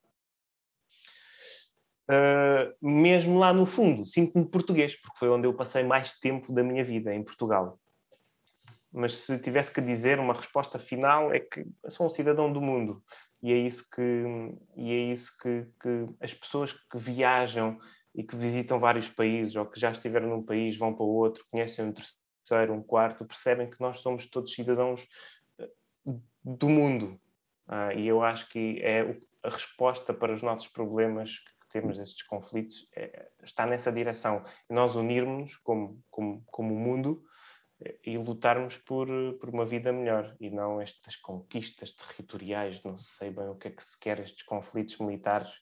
uh, 2.08 2.74
mesmo 2.82 3.38
lá 3.38 3.54
no 3.54 3.66
fundo, 3.66 4.06
sinto-me 4.06 4.46
português, 4.46 4.96
porque 4.96 5.20
foi 5.20 5.30
onde 5.30 5.48
eu 5.48 5.54
passei 5.54 5.84
mais 5.84 6.14
tempo 6.20 6.52
da 6.52 6.64
minha 6.64 6.84
vida, 6.84 7.14
em 7.14 7.24
Portugal. 7.24 7.80
Mas 8.92 9.20
se 9.20 9.38
tivesse 9.40 9.72
que 9.72 9.82
dizer 9.82 10.20
uma 10.20 10.34
resposta 10.34 10.80
final, 10.80 11.34
é 11.34 11.40
que 11.40 11.66
sou 11.90 12.08
um 12.08 12.10
cidadão 12.10 12.52
do 12.52 12.62
mundo. 12.62 13.04
E 13.44 13.54
é 13.54 13.58
isso 13.58 13.88
que, 13.94 14.02
e 14.76 14.92
é 14.92 15.12
isso 15.12 15.38
que, 15.38 15.68
que 15.80 16.08
as 16.20 16.34
pessoas 16.34 16.72
que 16.74 16.98
viajam 16.98 17.78
e 18.18 18.24
que 18.24 18.36
visitam 18.36 18.80
vários 18.80 19.08
países, 19.08 19.56
ou 19.56 19.66
que 19.66 19.80
já 19.80 19.92
estiveram 19.92 20.28
num 20.28 20.44
país, 20.44 20.76
vão 20.76 20.94
para 20.94 21.06
outro, 21.06 21.46
conhecem 21.52 21.86
um 21.86 21.94
terceiro, 21.94 22.74
um 22.74 22.82
quarto, 22.82 23.26
percebem 23.26 23.70
que 23.70 23.80
nós 23.80 24.00
somos 24.00 24.26
todos 24.28 24.54
cidadãos 24.54 25.08
eh, 25.60 25.70
do 26.44 26.68
mundo. 26.68 27.22
Ah, 27.68 27.94
e 27.94 28.08
eu 28.08 28.24
acho 28.24 28.50
que 28.50 28.82
é 28.82 29.18
a 29.44 29.50
resposta 29.50 30.14
para 30.14 30.34
os 30.34 30.42
nossos 30.42 30.68
problemas 30.68 31.42
temos 31.70 32.00
estes 32.00 32.24
conflitos 32.24 32.88
é, 32.96 33.30
está 33.44 33.66
nessa 33.66 33.92
direção. 33.92 34.44
Nós 34.70 34.96
unirmos 34.96 35.58
como, 35.58 36.04
como, 36.10 36.44
como 36.48 36.76
mundo 36.76 37.24
é, 37.80 37.98
e 38.06 38.18
lutarmos 38.18 38.78
por, 38.78 39.08
por 39.40 39.50
uma 39.50 39.66
vida 39.66 39.92
melhor 39.92 40.36
e 40.40 40.50
não 40.50 40.82
estas 40.82 41.16
conquistas 41.16 41.92
territoriais, 41.92 42.82
não 42.84 42.96
sei 42.98 43.30
bem 43.30 43.48
o 43.50 43.56
que 43.56 43.68
é 43.68 43.72
que 43.72 43.84
se 43.84 44.00
quer, 44.00 44.20
estes 44.20 44.44
conflitos 44.44 44.98
militares, 44.98 45.62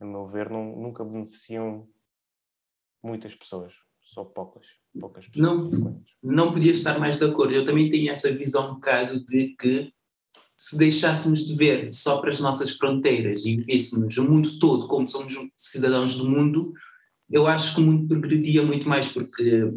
a 0.00 0.04
meu 0.04 0.26
ver, 0.26 0.50
não, 0.50 0.76
nunca 0.76 1.04
beneficiam 1.04 1.88
muitas 3.02 3.34
pessoas, 3.34 3.74
só 4.02 4.24
poucas, 4.24 4.66
poucas 4.98 5.26
pessoas. 5.26 5.70
Não, 5.72 6.02
não 6.22 6.52
podia 6.52 6.72
estar 6.72 6.98
mais 6.98 7.18
de 7.18 7.24
acordo. 7.24 7.54
Eu 7.54 7.64
também 7.64 7.90
tenho 7.90 8.10
essa 8.10 8.32
visão 8.32 8.70
um 8.70 8.74
bocado 8.74 9.24
de 9.24 9.54
que 9.56 9.92
se 10.56 10.76
deixássemos 10.76 11.44
de 11.44 11.54
ver 11.54 11.92
só 11.92 12.20
para 12.20 12.30
as 12.30 12.40
nossas 12.40 12.70
fronteiras 12.70 13.44
e 13.44 13.56
vivêssemos 13.56 14.16
o 14.16 14.24
mundo 14.24 14.58
todo 14.58 14.88
como 14.88 15.06
somos 15.06 15.34
cidadãos 15.54 16.16
do 16.16 16.28
mundo, 16.28 16.72
eu 17.30 17.46
acho 17.46 17.74
que 17.74 17.80
o 17.80 17.84
mundo 17.84 18.08
progrediria 18.08 18.62
muito 18.62 18.88
mais, 18.88 19.08
porque 19.08 19.70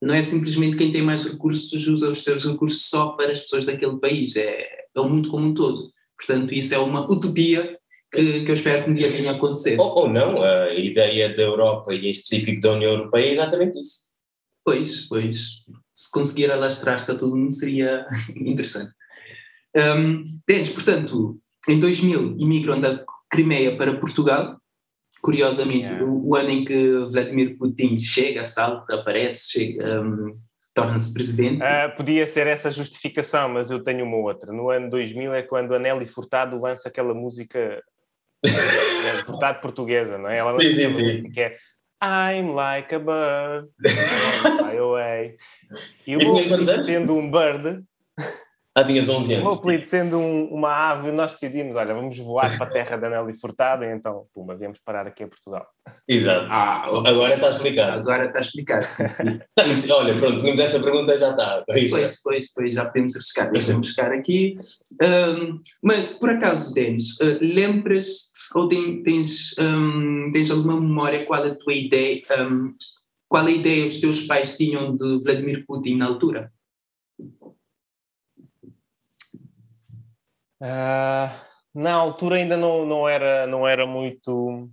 não 0.00 0.14
é 0.14 0.22
simplesmente 0.22 0.76
quem 0.76 0.90
tem 0.90 1.02
mais 1.02 1.24
recursos 1.24 1.86
usa 1.86 2.10
os 2.10 2.22
seus 2.22 2.44
recursos 2.44 2.88
só 2.88 3.10
para 3.10 3.32
as 3.32 3.40
pessoas 3.40 3.66
daquele 3.66 3.98
país, 3.98 4.34
é, 4.36 4.86
é 4.94 5.00
o 5.00 5.08
mundo 5.08 5.28
como 5.28 5.46
um 5.46 5.54
todo. 5.54 5.92
Portanto, 6.16 6.54
isso 6.54 6.74
é 6.74 6.78
uma 6.78 7.04
utopia 7.10 7.78
que, 8.12 8.44
que 8.44 8.50
eu 8.50 8.54
espero 8.54 8.84
que 8.84 8.90
um 8.90 8.94
dia 8.94 9.10
venha 9.10 9.32
a 9.32 9.36
acontecer. 9.36 9.80
Ou, 9.80 10.00
ou 10.00 10.08
não, 10.08 10.42
a 10.42 10.74
ideia 10.74 11.34
da 11.34 11.42
Europa 11.42 11.94
e 11.94 12.06
em 12.06 12.10
específico 12.10 12.60
da 12.60 12.72
União 12.72 12.92
Europeia 12.92 13.26
é 13.26 13.32
exatamente 13.32 13.78
isso. 13.80 14.12
Pois, 14.64 15.08
pois. 15.08 15.62
Se 15.94 16.10
conseguir 16.10 16.50
alastrar-se 16.50 17.10
a 17.10 17.14
todo 17.14 17.36
mundo 17.36 17.54
seria 17.54 18.06
interessante. 18.36 18.92
Um, 19.74 20.24
Denis, 20.46 20.70
portanto, 20.70 21.40
em 21.68 21.78
2000 21.78 22.36
imigram 22.38 22.80
da 22.80 23.04
Crimeia 23.30 23.76
para 23.76 23.98
Portugal, 23.98 24.58
curiosamente, 25.22 25.88
yeah. 25.88 26.04
o, 26.04 26.28
o, 26.28 26.36
ano 26.36 26.50
em 26.50 26.64
que 26.64 26.96
Vladimir 27.10 27.56
Putin 27.56 27.96
chega, 27.96 28.44
salta, 28.44 28.94
aparece, 28.94 29.50
chega, 29.50 30.02
um, 30.02 30.38
torna-se 30.74 31.14
presidente. 31.14 31.62
Uh, 31.62 31.96
podia 31.96 32.26
ser 32.26 32.46
essa 32.46 32.70
justificação, 32.70 33.48
mas 33.48 33.70
eu 33.70 33.82
tenho 33.82 34.04
uma 34.04 34.18
outra. 34.18 34.52
No 34.52 34.68
ano 34.68 34.90
2000 34.90 35.32
é 35.32 35.42
quando 35.42 35.74
a 35.74 35.78
Nelly 35.78 36.06
Furtado 36.06 36.60
lança 36.60 36.88
aquela 36.88 37.14
música 37.14 37.82
é, 38.44 39.22
Furtado 39.24 39.60
portuguesa, 39.60 40.18
não 40.18 40.28
é? 40.28 40.38
Ela 40.38 40.52
lança 40.52 40.68
aquela 40.68 40.90
música 40.90 41.30
que 41.30 41.40
é 41.40 41.56
I'm 42.02 42.52
like 42.52 42.92
a 42.92 42.98
bird, 42.98 43.68
fly 43.78 44.76
away. 44.78 45.36
E 46.04 46.16
o 46.16 46.18
meu 46.18 46.84
sendo 46.84 47.16
um 47.16 47.30
bird, 47.30 47.84
ah, 48.74 48.84
tinhas 48.84 49.06
11 49.06 49.34
anos. 49.34 49.46
O 49.46 49.48
meu 49.50 49.58
apelido 49.58 49.84
sendo 49.84 50.16
um, 50.16 50.46
uma 50.46 50.70
ave, 50.70 51.12
nós 51.12 51.34
decidimos, 51.34 51.76
olha, 51.76 51.92
vamos 51.92 52.16
voar 52.18 52.56
para 52.56 52.66
a 52.66 52.70
terra 52.70 52.96
da 52.96 53.10
Nelly 53.10 53.38
Furtado, 53.38 53.84
e 53.84 53.92
então, 53.92 54.24
puma, 54.32 54.56
viemos 54.56 54.78
parar 54.82 55.06
aqui 55.06 55.22
em 55.22 55.28
Portugal. 55.28 55.66
Exato. 56.08 56.46
Ah, 56.50 56.86
agora 56.86 57.34
está 57.34 57.50
explicado. 57.50 58.00
Agora 58.00 58.26
está 58.26 58.40
explicado, 58.40 58.86
sim, 58.88 59.08
sim. 59.76 59.92
olha, 59.92 60.14
pronto, 60.14 60.38
tínhamos 60.38 60.60
essa 60.60 60.80
pergunta, 60.80 61.18
já 61.18 61.30
está. 61.30 61.62
Pois, 61.66 62.20
pois, 62.22 62.52
pois, 62.54 62.74
já 62.74 62.86
podemos 62.86 63.14
riscar, 63.14 63.50
podemos 63.50 63.86
buscar 63.86 64.10
aqui. 64.10 64.56
Um, 65.02 65.60
mas, 65.82 66.06
por 66.06 66.30
acaso, 66.30 66.72
Denis, 66.72 67.20
uh, 67.20 67.38
lembras-te 67.42 68.58
ou 68.58 68.68
tem, 68.68 69.02
tens, 69.02 69.54
um, 69.58 70.30
tens 70.32 70.50
alguma 70.50 70.80
memória 70.80 71.26
qual 71.26 71.44
a 71.44 71.54
tua 71.54 71.74
ideia, 71.74 72.22
um, 72.38 72.74
qual 73.28 73.44
a 73.44 73.50
ideia 73.50 73.84
os 73.84 74.00
teus 74.00 74.22
pais 74.22 74.56
tinham 74.56 74.96
de 74.96 75.22
Vladimir 75.22 75.66
Putin 75.66 75.96
na 75.96 76.06
altura? 76.06 76.50
Uh, 80.62 81.26
na 81.74 81.92
altura 81.92 82.36
ainda 82.36 82.56
não, 82.56 82.86
não, 82.86 83.08
era, 83.08 83.48
não 83.48 83.66
era 83.66 83.84
muito 83.84 84.70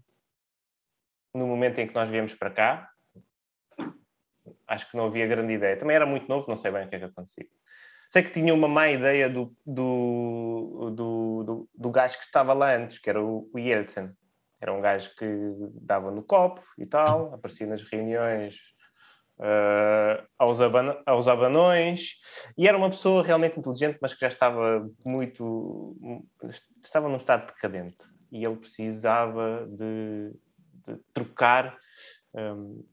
no 1.34 1.48
momento 1.48 1.80
em 1.80 1.88
que 1.88 1.96
nós 1.96 2.08
viemos 2.08 2.36
para 2.36 2.52
cá. 2.52 2.92
Acho 4.68 4.92
que 4.92 4.96
não 4.96 5.08
havia 5.08 5.26
grande 5.26 5.54
ideia. 5.54 5.76
Também 5.78 5.96
era 5.96 6.06
muito 6.06 6.28
novo, 6.30 6.46
não 6.48 6.56
sei 6.56 6.70
bem 6.70 6.86
o 6.86 6.90
que 6.90 6.96
é 6.96 7.00
que 7.00 7.06
acontecia. 7.06 7.48
Sei 8.12 8.22
que 8.22 8.30
tinha 8.30 8.54
uma 8.54 8.68
má 8.68 8.88
ideia 8.90 9.28
do, 9.28 9.56
do, 9.66 10.92
do, 10.96 11.44
do, 11.44 11.70
do 11.74 11.90
gajo 11.90 12.20
que 12.20 12.24
estava 12.24 12.54
lá 12.54 12.76
antes, 12.76 13.00
que 13.00 13.10
era 13.10 13.24
o, 13.24 13.50
o 13.52 13.58
Yeltsin. 13.58 14.12
Era 14.62 14.72
um 14.72 14.82
gajo 14.82 15.16
que 15.16 15.26
dava 15.82 16.12
no 16.12 16.22
copo 16.22 16.62
e 16.78 16.86
tal, 16.86 17.34
aparecia 17.34 17.66
nas 17.66 17.82
reuniões 17.84 18.60
uh, 19.40 20.28
aos, 20.38 20.62
aban 20.62 20.98
aos 21.06 21.28
abanões, 21.28 22.16
e 22.58 22.68
era 22.68 22.78
uma 22.78 22.90
pessoa 22.90 23.24
realmente 23.24 23.60
inteligente, 23.60 23.98
mas 24.02 24.14
que 24.14 24.20
já 24.22 24.28
estava 24.28 24.90
muito. 25.04 25.96
estava 26.84 27.08
num 27.08 27.18
estado 27.18 27.48
decadente. 27.48 27.98
E 28.32 28.46
ele 28.46 28.58
precisava 28.58 29.68
de, 29.72 30.32
de 30.88 31.00
trocar, 31.14 31.78
um, 32.34 32.86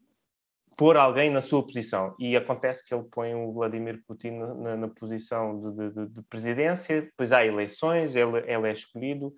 pôr 0.76 0.96
alguém 0.96 1.30
na 1.30 1.42
sua 1.42 1.64
posição. 1.64 2.14
E 2.18 2.36
acontece 2.36 2.84
que 2.84 2.94
ele 2.94 3.04
põe 3.04 3.34
o 3.34 3.52
Vladimir 3.52 4.02
Putin 4.06 4.32
na, 4.32 4.76
na 4.76 4.88
posição 4.88 5.58
de, 5.60 5.90
de, 5.90 6.06
de, 6.08 6.22
presidência, 6.22 7.02
depois 7.02 7.32
há 7.32 7.44
eleições, 7.44 8.14
ele, 8.14 8.38
ele 8.46 8.68
é 8.68 8.72
escolhido 8.72 9.34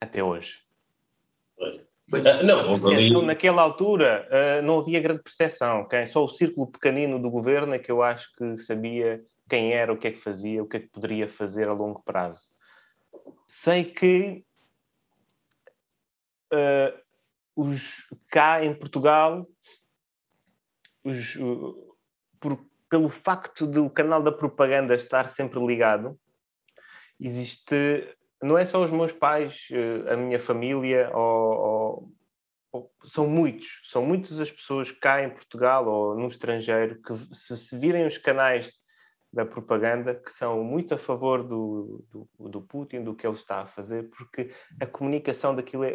até 0.00 0.22
hoje. 0.22 0.60
Uh, 2.10 2.42
não, 2.44 2.64
percepção, 2.68 3.22
naquela 3.22 3.60
altura 3.60 4.26
uh, 4.30 4.62
não 4.62 4.78
havia 4.80 5.00
grande 5.00 5.22
percepção. 5.22 5.86
Quem, 5.86 6.06
só 6.06 6.24
o 6.24 6.28
círculo 6.28 6.66
pequenino 6.66 7.20
do 7.20 7.30
governo 7.30 7.74
é 7.74 7.78
que 7.78 7.90
eu 7.90 8.02
acho 8.02 8.32
que 8.34 8.56
sabia 8.56 9.22
quem 9.48 9.72
era, 9.72 9.92
o 9.92 9.98
que 9.98 10.08
é 10.08 10.12
que 10.12 10.18
fazia, 10.18 10.62
o 10.62 10.66
que 10.66 10.78
é 10.78 10.80
que 10.80 10.88
poderia 10.88 11.28
fazer 11.28 11.68
a 11.68 11.72
longo 11.72 12.02
prazo. 12.02 12.40
Sei 13.46 13.84
que 13.84 14.42
uh, 16.52 16.98
os, 17.54 18.06
cá 18.30 18.64
em 18.64 18.74
Portugal, 18.74 19.46
os, 21.04 21.36
por, 22.40 22.58
pelo 22.88 23.10
facto 23.10 23.66
do 23.66 23.90
canal 23.90 24.22
da 24.22 24.32
propaganda 24.32 24.94
estar 24.94 25.28
sempre 25.28 25.64
ligado, 25.64 26.18
existe 27.20 28.16
não 28.42 28.56
é 28.56 28.64
só 28.64 28.82
os 28.82 28.90
meus 28.90 29.12
pais, 29.12 29.68
eh, 29.72 30.12
a 30.12 30.16
minha 30.16 30.38
família, 30.38 31.10
ou, 31.14 32.12
ou, 32.72 32.92
são 33.06 33.26
muitos, 33.26 33.80
são 33.84 34.04
muitas 34.04 34.38
as 34.40 34.50
pessoas 34.50 34.92
cá 34.92 35.22
em 35.22 35.30
Portugal 35.30 35.86
ou 35.88 36.16
no 36.16 36.28
estrangeiro 36.28 37.00
que 37.02 37.34
se, 37.34 37.56
se 37.56 37.78
virem 37.78 38.06
os 38.06 38.18
canais 38.18 38.72
da 39.32 39.44
propaganda 39.44 40.14
que 40.14 40.32
são 40.32 40.62
muito 40.62 40.94
a 40.94 40.98
favor 40.98 41.42
do, 41.42 42.04
do, 42.10 42.48
do, 42.48 42.62
Putin, 42.62 43.02
do 43.02 43.14
que 43.14 43.26
ele 43.26 43.36
está 43.36 43.62
a 43.62 43.66
fazer, 43.66 44.08
porque 44.10 44.50
a 44.80 44.86
comunicação 44.86 45.54
daquilo 45.54 45.84
é, 45.84 45.94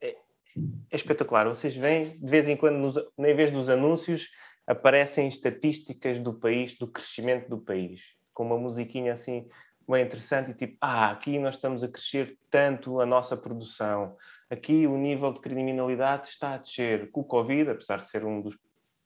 é, 0.00 0.10
é 0.10 0.96
espetacular. 0.96 1.48
Vocês 1.48 1.74
veem, 1.74 2.18
de 2.18 2.30
vez 2.30 2.46
em 2.46 2.56
quando, 2.56 2.76
nos, 2.76 2.96
em 2.96 3.34
vez 3.34 3.50
dos 3.50 3.68
anúncios, 3.68 4.28
aparecem 4.66 5.26
estatísticas 5.26 6.20
do 6.20 6.34
país, 6.34 6.76
do 6.78 6.86
crescimento 6.86 7.48
do 7.48 7.58
país, 7.58 8.02
com 8.32 8.44
uma 8.44 8.58
musiquinha 8.58 9.12
assim 9.12 9.48
bem 9.88 10.04
interessante 10.04 10.50
e 10.50 10.54
tipo, 10.54 10.76
ah, 10.80 11.10
aqui 11.10 11.38
nós 11.38 11.54
estamos 11.54 11.82
a 11.82 11.88
crescer 11.88 12.38
tanto 12.50 13.00
a 13.00 13.06
nossa 13.06 13.36
produção, 13.36 14.16
aqui 14.50 14.86
o 14.86 14.96
nível 14.96 15.32
de 15.32 15.40
criminalidade 15.40 16.28
está 16.28 16.54
a 16.54 16.58
descer. 16.58 17.10
Com 17.10 17.22
o 17.22 17.24
Covid, 17.24 17.70
apesar 17.70 17.96
de 17.96 18.08
ser 18.08 18.24
um 18.24 18.40
dos 18.40 18.58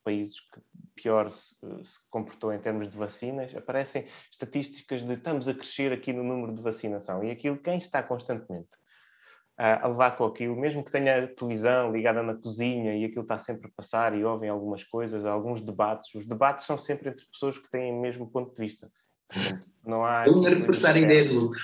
países 0.05 0.41
que 0.41 0.61
pior 0.97 1.31
se, 1.31 1.55
se, 1.83 1.99
comportou 2.11 2.53
em 2.53 2.59
termos 2.59 2.89
de 2.89 2.97
vacinas, 2.97 3.55
aparecem 3.55 4.07
estatísticas 4.31 5.05
de 5.05 5.15
estamos 5.15 5.49
a 5.49 5.55
crescer 5.55 5.93
aqui 5.93 6.13
no 6.13 6.25
número 6.25 6.53
de 6.53 6.61
vacinação. 6.61 7.23
E 7.23 7.31
aquilo, 7.31 7.57
quem 7.57 7.79
está 7.79 8.03
constantemente 8.03 8.71
a, 9.57 9.85
a 9.85 9.89
levar 9.89 10.17
com 10.17 10.25
aquilo, 10.25 10.57
mesmo 10.57 10.85
que 10.85 10.91
tenha 10.91 11.29
televisão 11.29 11.93
ligada 11.93 12.23
na 12.23 12.35
cozinha 12.35 12.97
e 12.97 13.05
aquilo 13.05 13.23
está 13.23 13.39
sempre 13.39 13.69
a 13.69 13.73
passar 13.77 14.17
e 14.17 14.25
ouvem 14.25 14.51
algumas 14.51 14.83
coisas, 14.83 15.25
alguns 15.25 15.61
debates, 15.61 16.15
os 16.15 16.27
debates 16.27 16.65
são 16.65 16.77
sempre 16.77 17.11
entre 17.11 17.25
pessoas 17.27 17.57
que 17.57 17.71
têm 17.71 17.93
o 17.93 18.01
mesmo 18.01 18.29
ponto 18.29 18.55
de 18.55 18.61
vista. 18.61 18.91
Não 19.85 20.05
há. 20.05 20.25
Um 20.29 20.47
a 20.47 20.51
reforçar 20.51 20.95
a 20.95 21.01
ideia 21.01 21.29
do 21.29 21.43
outro. 21.43 21.61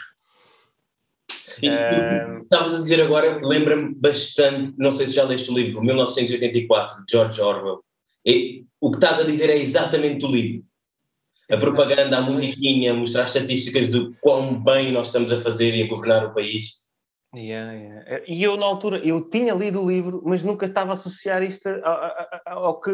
E 1.63 1.69
uh... 1.69 2.43
estavas 2.43 2.75
a 2.75 2.83
dizer 2.83 3.03
agora, 3.03 3.41
lembra-me 3.43 3.95
bastante, 3.95 4.75
não 4.79 4.91
sei 4.91 5.07
se 5.07 5.13
já 5.13 5.25
leste 5.25 5.51
o 5.51 5.55
livro, 5.55 5.83
1984, 5.83 7.05
de 7.05 7.13
George 7.13 7.41
Orwell. 7.41 7.83
E, 8.25 8.65
o 8.81 8.91
que 8.91 8.97
estás 8.97 9.21
a 9.21 9.25
dizer 9.25 9.51
é 9.51 9.57
exatamente 9.57 10.25
o 10.25 10.31
livro. 10.31 10.65
A 11.51 11.57
propaganda, 11.57 12.19
a 12.19 12.21
musiquinha, 12.21 12.93
mostrar 12.93 13.25
estatísticas 13.25 13.89
de 13.89 14.13
quão 14.21 14.63
bem 14.63 14.93
nós 14.93 15.07
estamos 15.07 15.33
a 15.33 15.41
fazer 15.41 15.75
e 15.75 15.83
a 15.83 15.89
governar 15.89 16.27
o 16.27 16.35
país. 16.35 16.87
Yeah, 17.35 17.73
yeah. 17.73 18.25
E 18.27 18.43
eu, 18.43 18.57
na 18.57 18.67
altura, 18.67 18.99
eu 18.99 19.29
tinha 19.29 19.55
lido 19.55 19.83
o 19.83 19.89
livro, 19.89 20.23
mas 20.25 20.43
nunca 20.43 20.67
estava 20.67 20.91
a 20.91 20.95
associar 20.95 21.43
isto 21.43 21.69
ao, 22.47 22.65
ao 22.65 22.81
que. 22.81 22.91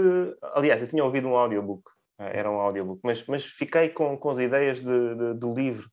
Aliás, 0.55 0.81
eu 0.83 0.89
tinha 0.89 1.05
ouvido 1.05 1.29
um 1.29 1.37
audiobook, 1.37 1.83
era 2.19 2.51
um 2.51 2.61
audiobook, 2.61 3.01
mas, 3.03 3.25
mas 3.27 3.45
fiquei 3.45 3.89
com, 3.89 4.17
com 4.17 4.31
as 4.31 4.39
ideias 4.39 4.81
de, 4.81 5.15
de, 5.15 5.35
do 5.35 5.53
livro. 5.53 5.89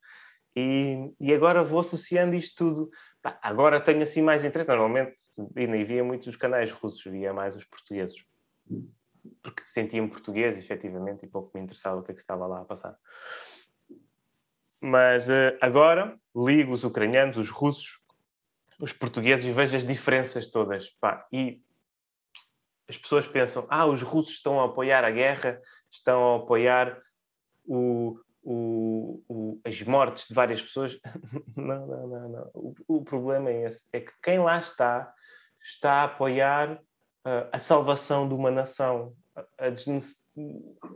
E, 0.56 1.14
e 1.20 1.34
agora 1.34 1.64
vou 1.64 1.80
associando 1.80 2.36
isto 2.36 2.56
tudo. 2.58 2.90
Agora 3.42 3.80
tenho 3.80 4.04
assim 4.04 4.22
mais 4.22 4.44
interesse. 4.44 4.70
Normalmente, 4.70 5.18
e 5.56 5.66
nem 5.66 5.84
via 5.86 6.04
muitos 6.04 6.28
os 6.28 6.36
canais 6.36 6.72
russos, 6.72 7.04
via 7.04 7.34
mais 7.34 7.56
os 7.56 7.66
portugueses 7.66 8.16
porque 9.42 9.64
sentia-me 9.66 10.10
português, 10.10 10.58
efetivamente, 10.58 11.26
e 11.26 11.30
pouco 11.30 11.52
me 11.54 11.64
interessava 11.64 12.00
o 12.00 12.04
que 12.04 12.12
é 12.12 12.16
que 12.16 12.22
estava 12.22 12.48
lá 12.48 12.62
a 12.62 12.66
passar. 12.66 12.96
Mas 14.80 15.30
uh, 15.30 15.58
agora 15.60 16.18
ligo 16.36 16.74
os 16.74 16.84
ucranianos, 16.84 17.38
os 17.38 17.50
russos, 17.50 18.00
os 18.80 18.92
portugueses 18.92 19.46
e 19.46 19.52
vejo 19.52 19.76
as 19.76 19.86
diferenças 19.86 20.48
todas. 20.48 20.90
Pá, 21.00 21.28
e 21.32 21.62
as 22.90 22.98
pessoas 22.98 23.28
pensam: 23.28 23.68
ah, 23.70 23.86
os 23.86 24.02
russos 24.02 24.34
estão 24.34 24.60
a 24.60 24.66
apoiar 24.66 25.04
a 25.04 25.12
guerra, 25.12 25.62
estão 25.92 26.34
a 26.34 26.38
apoiar 26.38 27.02
o, 27.66 28.20
o, 28.44 29.24
o, 29.28 29.62
as 29.66 29.82
mortes 29.84 30.28
de 30.28 30.34
várias 30.34 30.62
pessoas. 30.62 31.00
não, 31.56 31.86
não, 31.88 32.08
não, 32.08 32.30
não. 32.30 32.52
O, 32.54 32.76
o, 32.88 33.04
problema 33.04 33.50
é 33.50 33.66
esse: 33.68 33.84
é 33.92 34.00
que 34.00 34.12
quem 34.22 34.40
lá 34.40 34.58
está 34.58 35.14
está 35.64 36.02
a 36.02 36.04
apoiar 36.06 36.82
a 37.52 37.60
salvação 37.60 38.28
de 38.28 38.34
uma 38.34 38.50
nação. 38.50 39.14
A, 39.36 39.68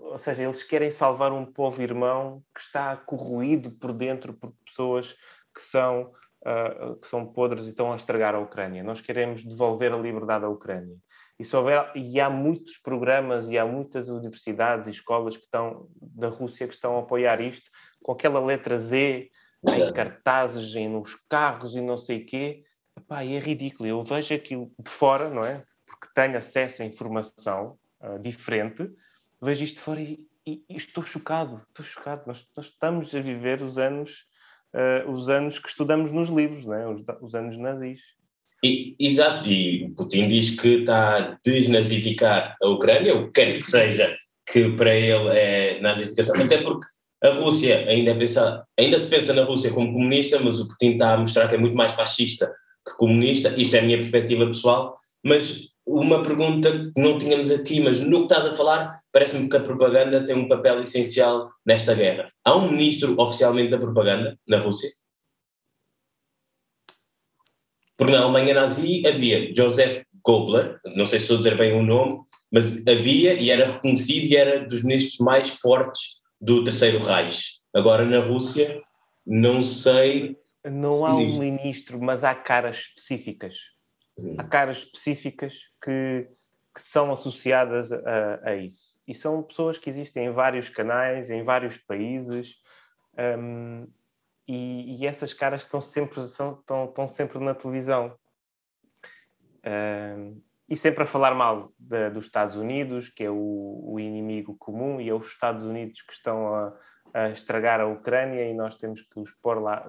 ou 0.01 0.17
seja, 0.17 0.43
eles 0.43 0.63
querem 0.63 0.89
salvar 0.89 1.31
um 1.31 1.45
povo 1.45 1.81
irmão 1.81 2.43
que 2.53 2.62
está 2.62 2.95
corroído 2.95 3.71
por 3.71 3.91
dentro 3.91 4.34
por 4.34 4.53
pessoas 4.65 5.13
que 5.53 5.62
são, 5.62 6.12
uh, 6.45 6.95
que 6.97 7.08
são 7.08 7.25
podres 7.25 7.65
e 7.65 7.69
estão 7.69 7.91
a 7.91 7.95
estragar 7.95 8.34
a 8.34 8.39
Ucrânia. 8.39 8.84
Nós 8.84 9.01
queremos 9.01 9.43
devolver 9.43 9.93
a 9.93 9.97
liberdade 9.97 10.45
à 10.45 10.49
Ucrânia. 10.49 10.97
E, 11.39 11.43
se 11.43 11.55
houver, 11.55 11.91
e 11.95 12.19
há 12.19 12.29
muitos 12.29 12.77
programas 12.77 13.49
e 13.49 13.57
há 13.57 13.65
muitas 13.65 14.07
universidades 14.07 14.87
e 14.87 14.91
escolas 14.91 15.35
que 15.35 15.43
estão 15.43 15.87
da 16.01 16.29
Rússia 16.29 16.67
que 16.67 16.73
estão 16.73 16.95
a 16.97 17.01
apoiar 17.01 17.41
isto 17.41 17.69
com 18.01 18.13
aquela 18.13 18.39
letra 18.39 18.79
Z 18.79 19.29
em 19.67 19.93
cartazes, 19.93 20.75
em, 20.75 20.87
nos 20.87 21.15
carros 21.27 21.75
e 21.75 21.81
não 21.81 21.97
sei 21.97 22.21
o 22.21 22.25
quê. 22.25 22.63
Epá, 22.97 23.25
é 23.25 23.39
ridículo. 23.39 23.89
Eu 23.89 24.03
vejo 24.03 24.33
aquilo 24.33 24.71
de 24.79 24.89
fora, 24.89 25.29
não 25.29 25.43
é? 25.43 25.63
que 26.05 26.13
tenho 26.13 26.37
acesso 26.37 26.83
a 26.83 26.85
informação 26.85 27.77
uh, 27.99 28.19
diferente, 28.19 28.89
vejo 29.41 29.63
isto 29.63 29.81
fora 29.81 30.01
e, 30.01 30.19
e, 30.45 30.63
e, 30.69 30.75
estou 30.75 31.03
chocado, 31.03 31.61
estou 31.67 31.85
chocado. 31.85 32.23
Nós, 32.27 32.47
nós 32.55 32.67
estamos 32.67 33.13
a 33.15 33.19
viver 33.19 33.61
os 33.61 33.77
anos, 33.77 34.25
uh, 34.73 35.09
os 35.11 35.29
anos 35.29 35.57
que 35.57 35.67
estudamos 35.67 36.11
nos 36.11 36.29
livros, 36.29 36.65
né? 36.65 36.87
os, 36.87 37.03
os 37.21 37.35
anos 37.35 37.57
nazis. 37.57 38.01
E, 38.65 38.95
exato, 38.99 39.45
e 39.45 39.93
Putin 39.95 40.28
diz 40.28 40.60
que 40.60 40.80
está 40.80 41.17
a 41.17 41.38
desnazificar 41.45 42.58
a 42.60 42.67
Ucrânia, 42.67 43.15
o 43.15 43.28
que 43.28 43.34
quer 43.34 43.54
que 43.54 43.63
seja, 43.63 44.17
que 44.51 44.71
para 44.71 44.95
ele 44.95 45.30
é 45.38 45.80
nazificação, 45.82 46.41
até 46.41 46.58
porque 46.63 46.88
a 47.23 47.30
Rússia 47.30 47.86
ainda, 47.88 48.15
pensa, 48.15 48.65
ainda 48.80 48.97
se 48.97 49.08
pensa 49.08 49.34
na 49.34 49.43
Rússia 49.43 49.71
como 49.71 49.93
comunista, 49.93 50.39
mas 50.39 50.60
o 50.60 50.67
Putin 50.67 50.93
está 50.93 51.13
a 51.13 51.17
mostrar 51.17 51.47
que 51.47 51.54
é 51.54 51.58
muito 51.60 51.78
mais 51.78 51.93
fascista 51.93 52.51
que 52.88 52.97
comunista, 52.97 53.54
isto 53.56 53.75
é 53.75 53.80
a 53.80 53.84
minha 53.84 53.97
perspectiva 53.97 54.47
pessoal, 54.47 54.95
mas 55.23 55.62
uma 55.86 56.23
pergunta 56.23 56.71
que 56.71 56.99
não 56.99 57.19
tínhamos 57.19 57.51
aqui, 57.51 57.80
mas 57.80 57.99
no 57.99 58.25
que 58.25 58.34
estás 58.34 58.47
a 58.47 58.54
falar, 58.54 58.95
parece-me 59.12 59.47
que 59.47 59.58
a 59.58 59.60
propaganda 59.60 60.25
tem 60.25 60.36
um 60.36 60.47
papel 60.47 60.80
essencial 60.82 61.51
nesta 61.63 61.93
guerra. 61.93 62.30
Há 62.43 62.56
um 62.56 62.71
ministro 62.71 63.15
oficialmente 63.19 63.69
da 63.69 63.78
propaganda 63.78 64.36
na 64.47 64.60
Rússia? 64.60 64.89
Porque 67.97 68.12
na 68.12 68.21
Alemanha 68.21 68.53
nazi 68.53 69.05
havia 69.08 69.53
Joseph 69.55 70.03
Gobler, 70.23 70.79
não 70.95 71.05
sei 71.05 71.19
se 71.19 71.25
estou 71.25 71.38
a 71.38 71.39
dizer 71.39 71.58
bem 71.58 71.73
o 71.73 71.84
nome, 71.84 72.19
mas 72.51 72.86
havia 72.88 73.34
e 73.34 73.49
era 73.51 73.73
reconhecido 73.73 74.25
e 74.25 74.36
era 74.36 74.65
dos 74.65 74.84
ministros 74.84 75.19
mais 75.19 75.49
fortes 75.49 76.21
do 76.41 76.63
Terceiro 76.63 76.99
Reich. 76.99 77.60
Agora 77.73 78.05
na 78.05 78.19
Rússia, 78.19 78.81
não 79.25 79.62
sei. 79.62 80.36
Não 80.63 81.05
há 81.05 81.15
um 81.15 81.39
ministro, 81.39 82.01
mas 82.01 82.23
há 82.23 82.34
caras 82.34 82.77
específicas 82.77 83.55
há 84.38 84.43
caras 84.43 84.77
específicas 84.77 85.55
que, 85.84 86.27
que 86.73 86.81
são 86.81 87.12
associadas 87.12 87.91
a, 87.91 88.39
a, 88.43 88.55
isso. 88.55 88.97
E 89.08 89.13
são 89.13 89.43
pessoas 89.43 89.77
que 89.77 89.89
existem 89.89 90.27
em 90.27 90.31
vários 90.31 90.69
canais, 90.69 91.29
em 91.29 91.43
vários 91.43 91.77
países, 91.77 92.55
um, 93.39 93.88
e, 94.47 94.97
e, 94.97 95.08
essas 95.08 95.34
caras 95.34 95.62
estão 95.62 95.81
sempre, 95.81 96.25
são, 96.27 96.53
estão, 96.53 96.86
estão 96.86 97.08
sempre 97.08 97.39
na 97.39 97.53
televisão. 97.53 98.17
Um, 99.65 100.41
e 100.67 100.75
sempre 100.75 101.03
a 101.03 101.08
falar 101.08 101.34
mal 101.36 101.71
de, 101.77 102.10
dos 102.10 102.25
Estados 102.25 102.55
Unidos, 102.55 103.10
que 103.10 103.23
é 103.23 103.29
o, 103.29 103.81
o, 103.84 103.99
inimigo 103.99 104.55
comum, 104.58 104.99
e 104.99 105.10
é 105.10 105.13
os 105.13 105.27
Estados 105.27 105.65
Unidos 105.65 106.01
que 106.01 106.13
estão 106.13 106.53
a, 106.53 106.73
a 107.13 107.29
estragar 107.29 107.79
a 107.79 107.88
Ucrânia 107.88 108.49
e 108.49 108.53
nós 108.53 108.75
temos 108.77 109.01
que 109.01 109.19
os 109.19 109.31
pôr 109.41 109.62
lá, 109.62 109.88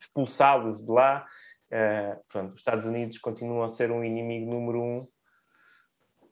expulsá-los 0.00 0.80
de 0.84 0.90
lá 0.90 1.26
Uh, 1.70 2.18
pronto, 2.28 2.54
os 2.54 2.58
Estados 2.58 2.84
Unidos 2.84 3.16
continuam 3.18 3.62
a 3.62 3.68
ser 3.68 3.92
um 3.92 4.02
inimigo 4.02 4.50
número 4.50 4.82
um 4.82 5.08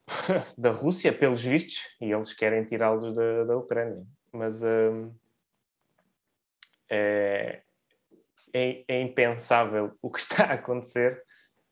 da 0.59 0.73
Rússia, 0.73 1.17
pelos 1.17 1.45
vistos, 1.45 1.79
e 2.01 2.11
eles 2.11 2.33
querem 2.33 2.65
tirá-los 2.65 3.15
da, 3.15 3.45
da 3.45 3.57
Ucrânia. 3.57 4.05
Mas 4.33 4.63
uh, 4.63 5.15
é, 6.91 7.63
é, 8.53 8.85
é, 8.89 9.01
impensável 9.01 9.97
o 10.03 10.11
que 10.11 10.21
está 10.21 10.45
a 10.45 10.55
acontecer 10.55 11.23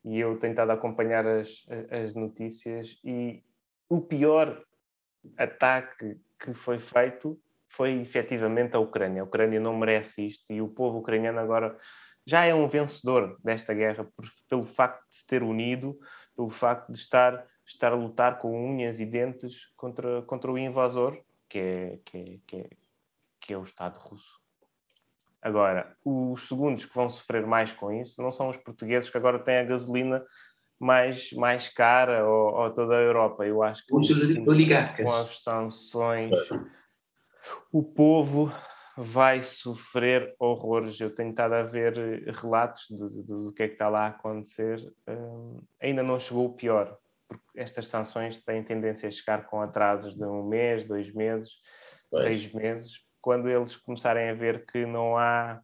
e 0.03 0.19
eu 0.19 0.37
tenho 0.39 0.51
estado 0.51 0.71
a 0.71 0.75
acompanhar 0.75 1.25
as, 1.25 1.65
as 1.91 2.13
notícias 2.13 2.99
e 3.03 3.43
o 3.89 4.01
pior 4.01 4.63
ataque 5.37 6.17
que 6.39 6.53
foi 6.53 6.79
feito 6.79 7.39
foi 7.69 7.99
efetivamente 7.99 8.75
a 8.75 8.79
Ucrânia. 8.79 9.21
A 9.21 9.25
Ucrânia 9.25 9.59
não 9.59 9.75
merece 9.75 10.27
isto 10.27 10.53
e 10.53 10.61
o 10.61 10.67
povo 10.67 10.99
ucraniano 10.99 11.39
agora 11.39 11.77
já 12.25 12.45
é 12.45 12.53
um 12.53 12.67
vencedor 12.67 13.37
desta 13.43 13.73
guerra 13.73 14.03
por, 14.03 14.25
pelo 14.49 14.65
facto 14.65 15.01
de 15.09 15.17
se 15.17 15.27
ter 15.27 15.43
unido, 15.43 15.97
pelo 16.35 16.49
facto 16.49 16.91
de 16.91 16.99
estar, 16.99 17.45
estar 17.65 17.91
a 17.91 17.95
lutar 17.95 18.39
com 18.39 18.51
unhas 18.51 18.99
e 18.99 19.05
dentes 19.05 19.71
contra, 19.75 20.21
contra 20.23 20.51
o 20.51 20.57
invasor, 20.57 21.21
que 21.49 21.59
é, 21.59 21.99
que, 22.05 22.17
é, 22.17 22.39
que, 22.45 22.55
é, 22.57 22.69
que 23.39 23.53
é 23.53 23.57
o 23.57 23.63
Estado 23.63 23.97
russo. 23.97 24.46
Agora, 25.41 25.95
os 26.03 26.47
segundos 26.47 26.85
que 26.85 26.95
vão 26.95 27.09
sofrer 27.09 27.45
mais 27.45 27.71
com 27.71 27.91
isso 27.91 28.21
não 28.21 28.31
são 28.31 28.49
os 28.49 28.57
portugueses 28.57 29.09
que 29.09 29.17
agora 29.17 29.39
têm 29.39 29.57
a 29.57 29.63
gasolina 29.63 30.23
mais, 30.79 31.31
mais 31.33 31.67
cara 31.67 32.27
ou, 32.27 32.53
ou 32.53 32.73
toda 32.73 32.95
a 32.95 33.01
Europa. 33.01 33.45
Eu 33.45 33.63
acho 33.63 33.85
que 33.85 33.95
os 33.95 34.09
oligarcas. 34.47 35.07
com 35.07 35.15
as 35.15 35.41
sanções, 35.41 36.31
o 37.71 37.83
povo 37.83 38.51
vai 38.97 39.43
sofrer 39.43 40.35
horrores. 40.39 40.99
Eu 40.99 41.13
tenho 41.13 41.29
estado 41.29 41.53
a 41.53 41.63
ver 41.63 42.25
relatos 42.33 42.87
do, 42.89 43.09
do, 43.09 43.43
do 43.43 43.53
que 43.53 43.63
é 43.63 43.67
que 43.67 43.73
está 43.73 43.89
lá 43.89 44.05
a 44.05 44.07
acontecer. 44.07 44.79
Um, 45.07 45.61
ainda 45.79 46.01
não 46.01 46.19
chegou 46.19 46.47
o 46.47 46.53
pior, 46.53 46.97
porque 47.27 47.59
estas 47.59 47.87
sanções 47.87 48.37
têm 48.43 48.63
tendência 48.63 49.07
a 49.07 49.11
chegar 49.11 49.45
com 49.45 49.61
atrasos 49.61 50.15
de 50.15 50.25
um 50.25 50.43
mês, 50.43 50.83
dois 50.83 51.13
meses, 51.13 51.51
seis 52.11 52.51
meses. 52.51 53.06
Quando 53.27 53.49
eles 53.49 53.75
começarem 53.75 54.29
a 54.29 54.33
ver 54.33 54.65
que 54.65 54.85
não 54.85 55.17
há 55.17 55.59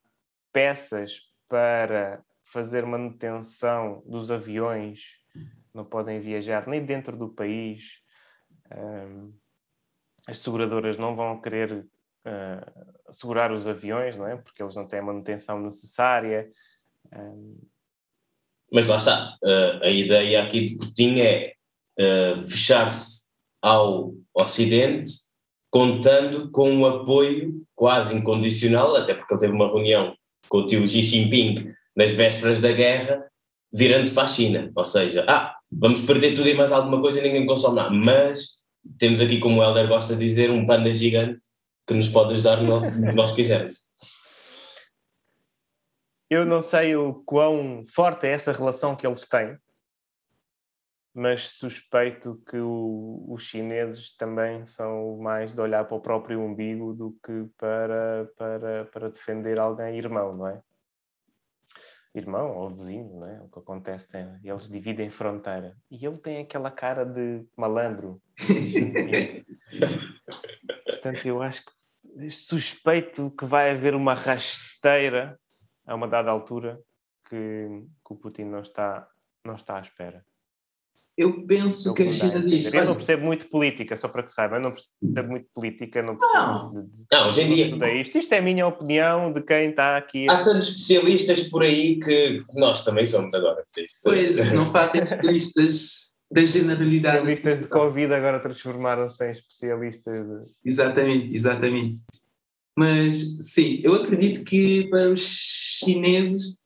peças 0.52 1.22
para 1.48 2.22
fazer 2.44 2.86
manutenção 2.86 4.04
dos 4.06 4.30
aviões, 4.30 5.14
não 5.74 5.86
podem 5.86 6.20
viajar 6.20 6.68
nem 6.68 6.84
dentro 6.84 7.16
do 7.16 7.30
país. 7.30 8.02
Um, 8.70 9.34
as 10.28 10.40
seguradoras 10.40 10.98
não 10.98 11.16
vão 11.16 11.40
querer 11.40 11.88
uh, 12.28 13.14
segurar 13.14 13.50
os 13.50 13.66
aviões, 13.66 14.18
não 14.18 14.28
é? 14.28 14.36
Porque 14.36 14.62
eles 14.62 14.76
não 14.76 14.86
têm 14.86 15.00
a 15.00 15.04
manutenção 15.04 15.62
necessária. 15.62 16.52
Um... 17.16 17.62
Mas 18.74 18.90
lá 18.90 18.98
está, 18.98 19.38
uh, 19.42 19.84
a 19.84 19.90
ideia 19.90 20.44
aqui 20.44 20.66
de 20.66 20.76
Putin 20.76 21.22
é 21.22 21.54
uh, 21.98 22.42
fechar-se 22.42 23.30
ao 23.62 24.14
Ocidente, 24.34 25.14
contando 25.74 26.52
com 26.52 26.72
um 26.72 26.86
apoio 26.86 27.66
quase 27.74 28.16
incondicional, 28.16 28.96
até 28.96 29.16
porque 29.16 29.34
ele 29.34 29.42
teve 29.42 29.54
uma 29.54 29.66
reunião 29.66 30.16
com 30.48 30.60
o 30.60 30.68
tio 30.68 30.88
Xi 30.88 31.02
Jinping 31.02 31.74
nas 31.96 32.12
vésperas 32.12 32.62
da 32.62 32.72
guerra, 32.72 33.26
virando-se 33.74 34.14
para 34.14 34.26
a 34.26 34.28
China. 34.28 34.72
Ou 34.76 34.86
seja, 34.86 35.26
ah, 35.28 35.56
vamos 35.72 36.02
perder 36.02 36.36
tudo 36.36 36.48
e 36.48 36.54
mais 36.54 36.72
alguma 36.72 37.02
coisa 37.02 37.20
e 37.20 37.24
ninguém 37.24 37.48
consome 37.48 37.78
nada. 37.78 37.90
Mas 37.90 38.50
temos 39.00 39.20
aqui, 39.20 39.40
como 39.40 39.62
o 39.62 39.64
Helder 39.64 39.88
gosta 39.88 40.16
de 40.16 40.24
dizer, 40.24 40.52
um 40.52 40.64
panda 40.64 40.94
gigante 40.94 41.42
que 41.88 41.96
nos 41.96 42.08
pode 42.08 42.36
ajudar 42.36 42.62
no 42.62 42.80
que 43.10 43.12
nós 43.14 43.34
quisermos. 43.34 43.76
Eu 46.30 46.46
não 46.46 46.62
sei 46.62 46.96
o 46.96 47.16
quão 47.26 47.84
forte 47.92 48.28
é 48.28 48.34
essa 48.34 48.52
relação 48.52 48.96
que 48.96 49.08
eles 49.08 49.28
têm, 49.28 49.58
mas 51.14 51.52
suspeito 51.52 52.42
que 52.50 52.58
o, 52.58 53.26
os 53.30 53.44
chineses 53.44 54.16
também 54.18 54.66
são 54.66 55.18
mais 55.18 55.54
de 55.54 55.62
olhar 55.62 55.86
para 55.86 55.96
o 55.96 56.02
próprio 56.02 56.42
umbigo 56.42 56.94
do 56.94 57.16
que 57.24 57.48
para, 57.58 58.28
para, 58.36 58.86
para 58.86 59.10
defender 59.10 59.60
alguém 59.60 59.98
irmão, 59.98 60.36
não 60.36 60.48
é? 60.48 60.62
Irmão 62.16 62.58
ou 62.58 62.70
vizinho, 62.70 63.20
não 63.20 63.28
é? 63.28 63.42
O 63.42 63.50
que 63.50 63.60
acontece 63.60 64.08
é 64.16 64.40
eles 64.44 64.70
dividem 64.70 65.10
fronteira. 65.10 65.76
E 65.90 66.06
ele 66.06 66.18
tem 66.18 66.40
aquela 66.40 66.72
cara 66.72 67.06
de 67.06 67.46
malandro. 67.56 68.22
Portanto, 70.86 71.26
eu 71.26 71.42
acho 71.42 71.64
que 71.66 72.32
suspeito 72.32 73.32
que 73.32 73.46
vai 73.46 73.72
haver 73.72 73.96
uma 73.96 74.14
rasteira 74.14 75.40
a 75.86 75.96
uma 75.96 76.08
dada 76.08 76.32
altura 76.32 76.80
que, 77.28 77.68
que 78.06 78.14
o 78.14 78.16
Putin 78.16 78.46
não 78.46 78.62
está, 78.62 79.08
não 79.44 79.56
está 79.56 79.78
à 79.78 79.82
espera. 79.82 80.24
Eu 81.16 81.46
penso 81.46 81.90
eu 81.90 81.94
que 81.94 82.04
a 82.04 82.10
China 82.10 82.42
diz. 82.42 82.74
Eu 82.74 82.86
não 82.86 82.96
percebo 82.96 83.24
muito 83.24 83.48
política, 83.48 83.96
só 83.96 84.08
para 84.08 84.24
que 84.24 84.32
saiba, 84.32 84.56
eu 84.56 84.62
não 84.62 84.72
percebo 84.72 85.30
muito 85.30 85.48
política, 85.54 86.02
não 86.02 86.18
percebo. 86.18 86.44
Não, 86.44 86.72
de, 86.72 87.06
não 87.12 87.28
hoje 87.28 87.42
em 87.42 87.50
dia. 87.50 88.02
Isto. 88.02 88.18
isto 88.18 88.34
é 88.34 88.40
a 88.40 88.42
minha 88.42 88.66
opinião 88.66 89.32
de 89.32 89.42
quem 89.42 89.70
está 89.70 89.96
aqui. 89.96 90.26
Há 90.30 90.44
tantos 90.44 90.70
especialistas 90.70 91.48
por 91.50 91.62
aí 91.62 92.00
que 92.00 92.44
nós 92.56 92.84
também 92.84 93.06
somos 93.06 93.34
agora. 93.34 93.64
Pois, 94.04 94.36
não 94.54 94.72
fazem 94.72 95.04
especialistas 95.04 96.14
da 96.32 96.44
generalidade. 96.44 97.18
Especialistas 97.18 97.60
de 97.60 97.68
Covid 97.68 98.12
agora 98.12 98.40
transformaram-se 98.40 99.24
em 99.28 99.32
especialistas. 99.32 100.28
De... 100.28 100.52
Exatamente, 100.66 101.36
exatamente. 101.36 102.00
Mas 102.76 103.38
sim, 103.40 103.80
eu 103.84 103.94
acredito 103.94 104.44
que 104.44 104.88
para 104.90 105.10
os 105.12 105.22
chineses 105.22 106.58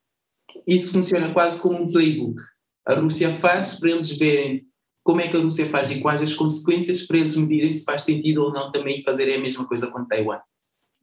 isso 0.66 0.90
funciona 0.90 1.34
quase 1.34 1.60
como 1.60 1.82
um 1.82 1.92
playbook 1.92 2.40
a 2.88 2.94
Rússia 2.94 3.32
faz 3.34 3.74
para 3.74 3.90
eles 3.90 4.10
verem 4.10 4.66
como 5.04 5.20
é 5.20 5.28
que 5.28 5.36
a 5.36 5.40
Rússia 5.40 5.68
faz 5.68 5.90
e 5.90 6.00
quais 6.00 6.22
as 6.22 6.34
consequências 6.34 7.02
para 7.02 7.18
eles 7.18 7.36
medirem 7.36 7.72
se 7.72 7.84
faz 7.84 8.02
sentido 8.02 8.42
ou 8.42 8.52
não 8.52 8.70
também 8.70 9.02
fazer 9.02 9.32
a 9.32 9.38
mesma 9.38 9.66
coisa 9.66 9.90
com 9.90 10.06
Taiwan. 10.06 10.38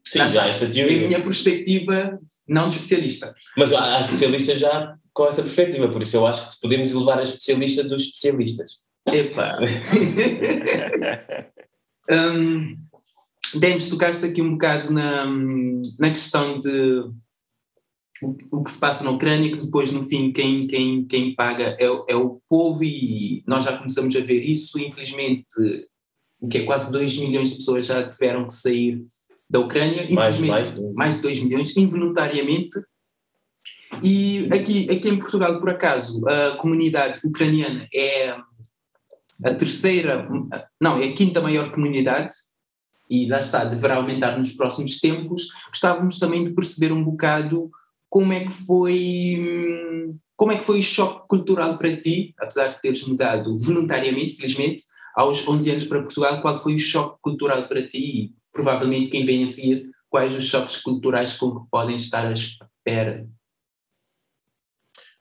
Sim, 0.07 0.27
já, 0.27 0.47
essa 0.47 0.67
teoria. 0.67 1.01
É 1.01 1.05
a 1.05 1.07
minha 1.07 1.23
perspectiva, 1.23 2.19
não 2.47 2.67
de 2.67 2.75
especialista. 2.75 3.33
Mas 3.55 3.71
há 3.71 3.99
especialistas 3.99 4.59
já 4.59 4.95
com 5.13 5.27
essa 5.27 5.41
perspectiva, 5.41 5.87
por 5.87 6.01
isso 6.01 6.17
eu 6.17 6.27
acho 6.27 6.49
que 6.49 6.61
podemos 6.61 6.91
levar 6.91 7.19
a 7.19 7.23
especialista 7.23 7.83
dos 7.83 8.03
especialistas. 8.03 8.71
Epa! 9.07 9.57
um, 12.11 12.77
Denis, 13.55 13.87
tocaste 13.87 14.25
aqui 14.25 14.41
um 14.41 14.53
bocado 14.53 14.91
na, 14.91 15.25
na 15.97 16.09
questão 16.09 16.59
de 16.59 17.03
o, 18.21 18.63
que 18.63 18.71
se 18.71 18.79
passa 18.79 19.03
na 19.03 19.11
Ucrânia, 19.11 19.51
que 19.51 19.63
depois, 19.63 19.91
no 19.91 20.03
fim, 20.03 20.31
quem, 20.31 20.67
quem, 20.67 21.05
quem 21.05 21.35
paga 21.35 21.75
é, 21.79 21.85
é 21.85 22.15
o 22.15 22.41
povo, 22.47 22.83
e 22.83 23.43
nós 23.45 23.63
já 23.63 23.77
começamos 23.77 24.15
a 24.15 24.21
ver 24.21 24.41
isso. 24.43 24.79
Infelizmente, 24.79 25.45
o 26.39 26.47
que 26.47 26.59
é 26.59 26.63
quase 26.63 26.91
2 26.91 27.17
milhões 27.19 27.49
de 27.49 27.57
pessoas 27.57 27.85
já 27.85 28.09
tiveram 28.09 28.47
que 28.47 28.53
sair 28.53 29.05
da 29.49 29.59
Ucrânia, 29.59 30.07
mais, 30.11 30.39
mais, 30.39 30.73
mais 30.93 31.15
de 31.17 31.21
2 31.23 31.43
milhões, 31.43 31.75
involuntariamente. 31.75 32.79
E 34.03 34.47
aqui, 34.51 34.89
aqui 34.89 35.09
em 35.09 35.19
Portugal, 35.19 35.59
por 35.59 35.69
acaso, 35.69 36.27
a 36.27 36.55
comunidade 36.57 37.19
ucraniana 37.23 37.87
é 37.93 38.35
a 39.43 39.53
terceira, 39.53 40.27
não, 40.81 41.01
é 41.01 41.07
a 41.07 41.13
quinta 41.13 41.41
maior 41.41 41.71
comunidade, 41.71 42.33
e 43.09 43.27
lá 43.27 43.39
está, 43.39 43.63
deverá 43.65 43.95
aumentar 43.97 44.37
nos 44.37 44.53
próximos 44.53 44.99
tempos. 44.99 45.47
Gostávamos 45.69 46.17
também 46.17 46.43
de 46.43 46.53
perceber 46.53 46.91
um 46.91 47.03
bocado 47.03 47.69
como 48.09 48.33
é 48.33 48.45
que 48.45 48.51
foi 48.51 50.15
como 50.35 50.51
é 50.51 50.57
que 50.57 50.65
foi 50.65 50.79
o 50.79 50.83
choque 50.83 51.27
cultural 51.27 51.77
para 51.77 51.95
ti, 51.95 52.33
apesar 52.37 52.67
de 52.67 52.81
teres 52.81 53.07
mudado 53.07 53.57
voluntariamente, 53.57 54.35
felizmente, 54.35 54.83
aos 55.15 55.47
11 55.47 55.71
anos 55.71 55.83
para 55.85 56.01
Portugal, 56.01 56.41
qual 56.41 56.61
foi 56.61 56.75
o 56.75 56.79
choque 56.79 57.21
cultural 57.21 57.67
para 57.69 57.87
ti 57.87 57.97
e 57.97 58.35
provavelmente 58.51 59.09
quem 59.09 59.25
vem 59.25 59.43
a 59.43 59.47
seguir, 59.47 59.89
quais 60.09 60.35
os 60.35 60.45
choques 60.45 60.77
culturais 60.77 61.37
com 61.37 61.59
que 61.59 61.69
podem 61.69 61.95
estar 61.95 62.27
à 62.27 62.33
espera? 62.33 63.25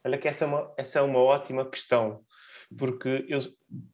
Olha 0.05 0.19
que 0.19 0.29
essa 0.29 0.45
é 0.45 0.49
uma, 0.49 0.75
essa 0.77 0.99
é 0.99 1.03
uma 1.03 1.21
ótima 1.21 1.65
questão, 1.65 2.21
porque 2.77 3.25
eu, 3.29 3.41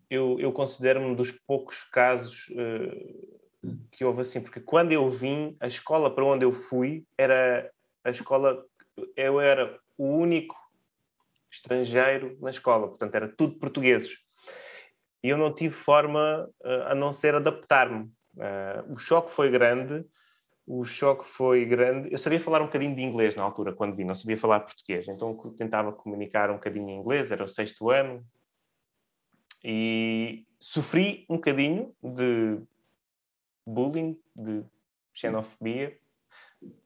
eu, 0.08 0.40
eu 0.40 0.52
considero-me 0.52 1.06
um 1.06 1.14
dos 1.14 1.30
poucos 1.46 1.84
casos 1.84 2.48
uh, 2.50 3.68
que 3.92 4.04
houve 4.04 4.22
assim, 4.22 4.40
porque 4.40 4.60
quando 4.60 4.92
eu 4.92 5.08
vim, 5.10 5.54
a 5.60 5.68
escola 5.68 6.12
para 6.12 6.24
onde 6.24 6.44
eu 6.44 6.52
fui 6.52 7.04
era 7.16 7.70
a 8.02 8.10
escola 8.10 8.64
eu 9.16 9.40
era 9.40 9.78
o 9.96 10.04
único 10.04 10.56
estrangeiro 11.50 12.38
na 12.40 12.50
escola, 12.50 12.88
portanto 12.88 13.14
era 13.14 13.28
tudo 13.28 13.58
portugueses. 13.58 14.18
E 15.22 15.28
eu 15.28 15.36
não 15.36 15.52
tive 15.52 15.74
forma 15.74 16.48
uh, 16.60 16.82
a 16.88 16.94
não 16.94 17.12
ser 17.12 17.34
adaptar-me. 17.34 18.04
Uh, 18.36 18.92
o 18.92 18.96
choque 18.96 19.30
foi 19.30 19.50
grande, 19.50 20.04
o 20.66 20.84
choque 20.84 21.24
foi 21.24 21.64
grande. 21.64 22.10
Eu 22.12 22.18
sabia 22.18 22.40
falar 22.40 22.62
um 22.62 22.66
bocadinho 22.66 22.94
de 22.94 23.02
inglês 23.02 23.34
na 23.34 23.42
altura, 23.42 23.72
quando 23.72 23.94
vim, 23.96 24.04
não 24.04 24.14
sabia 24.14 24.36
falar 24.36 24.60
português, 24.60 25.08
então 25.08 25.36
tentava 25.56 25.92
comunicar 25.92 26.50
um 26.50 26.54
bocadinho 26.54 26.88
em 26.88 26.98
inglês, 27.00 27.32
era 27.32 27.44
o 27.44 27.48
sexto 27.48 27.90
ano. 27.90 28.24
E 29.62 30.46
sofri 30.58 31.26
um 31.28 31.34
bocadinho 31.34 31.94
de 32.02 32.62
bullying, 33.66 34.18
de 34.34 34.64
xenofobia, 35.12 35.98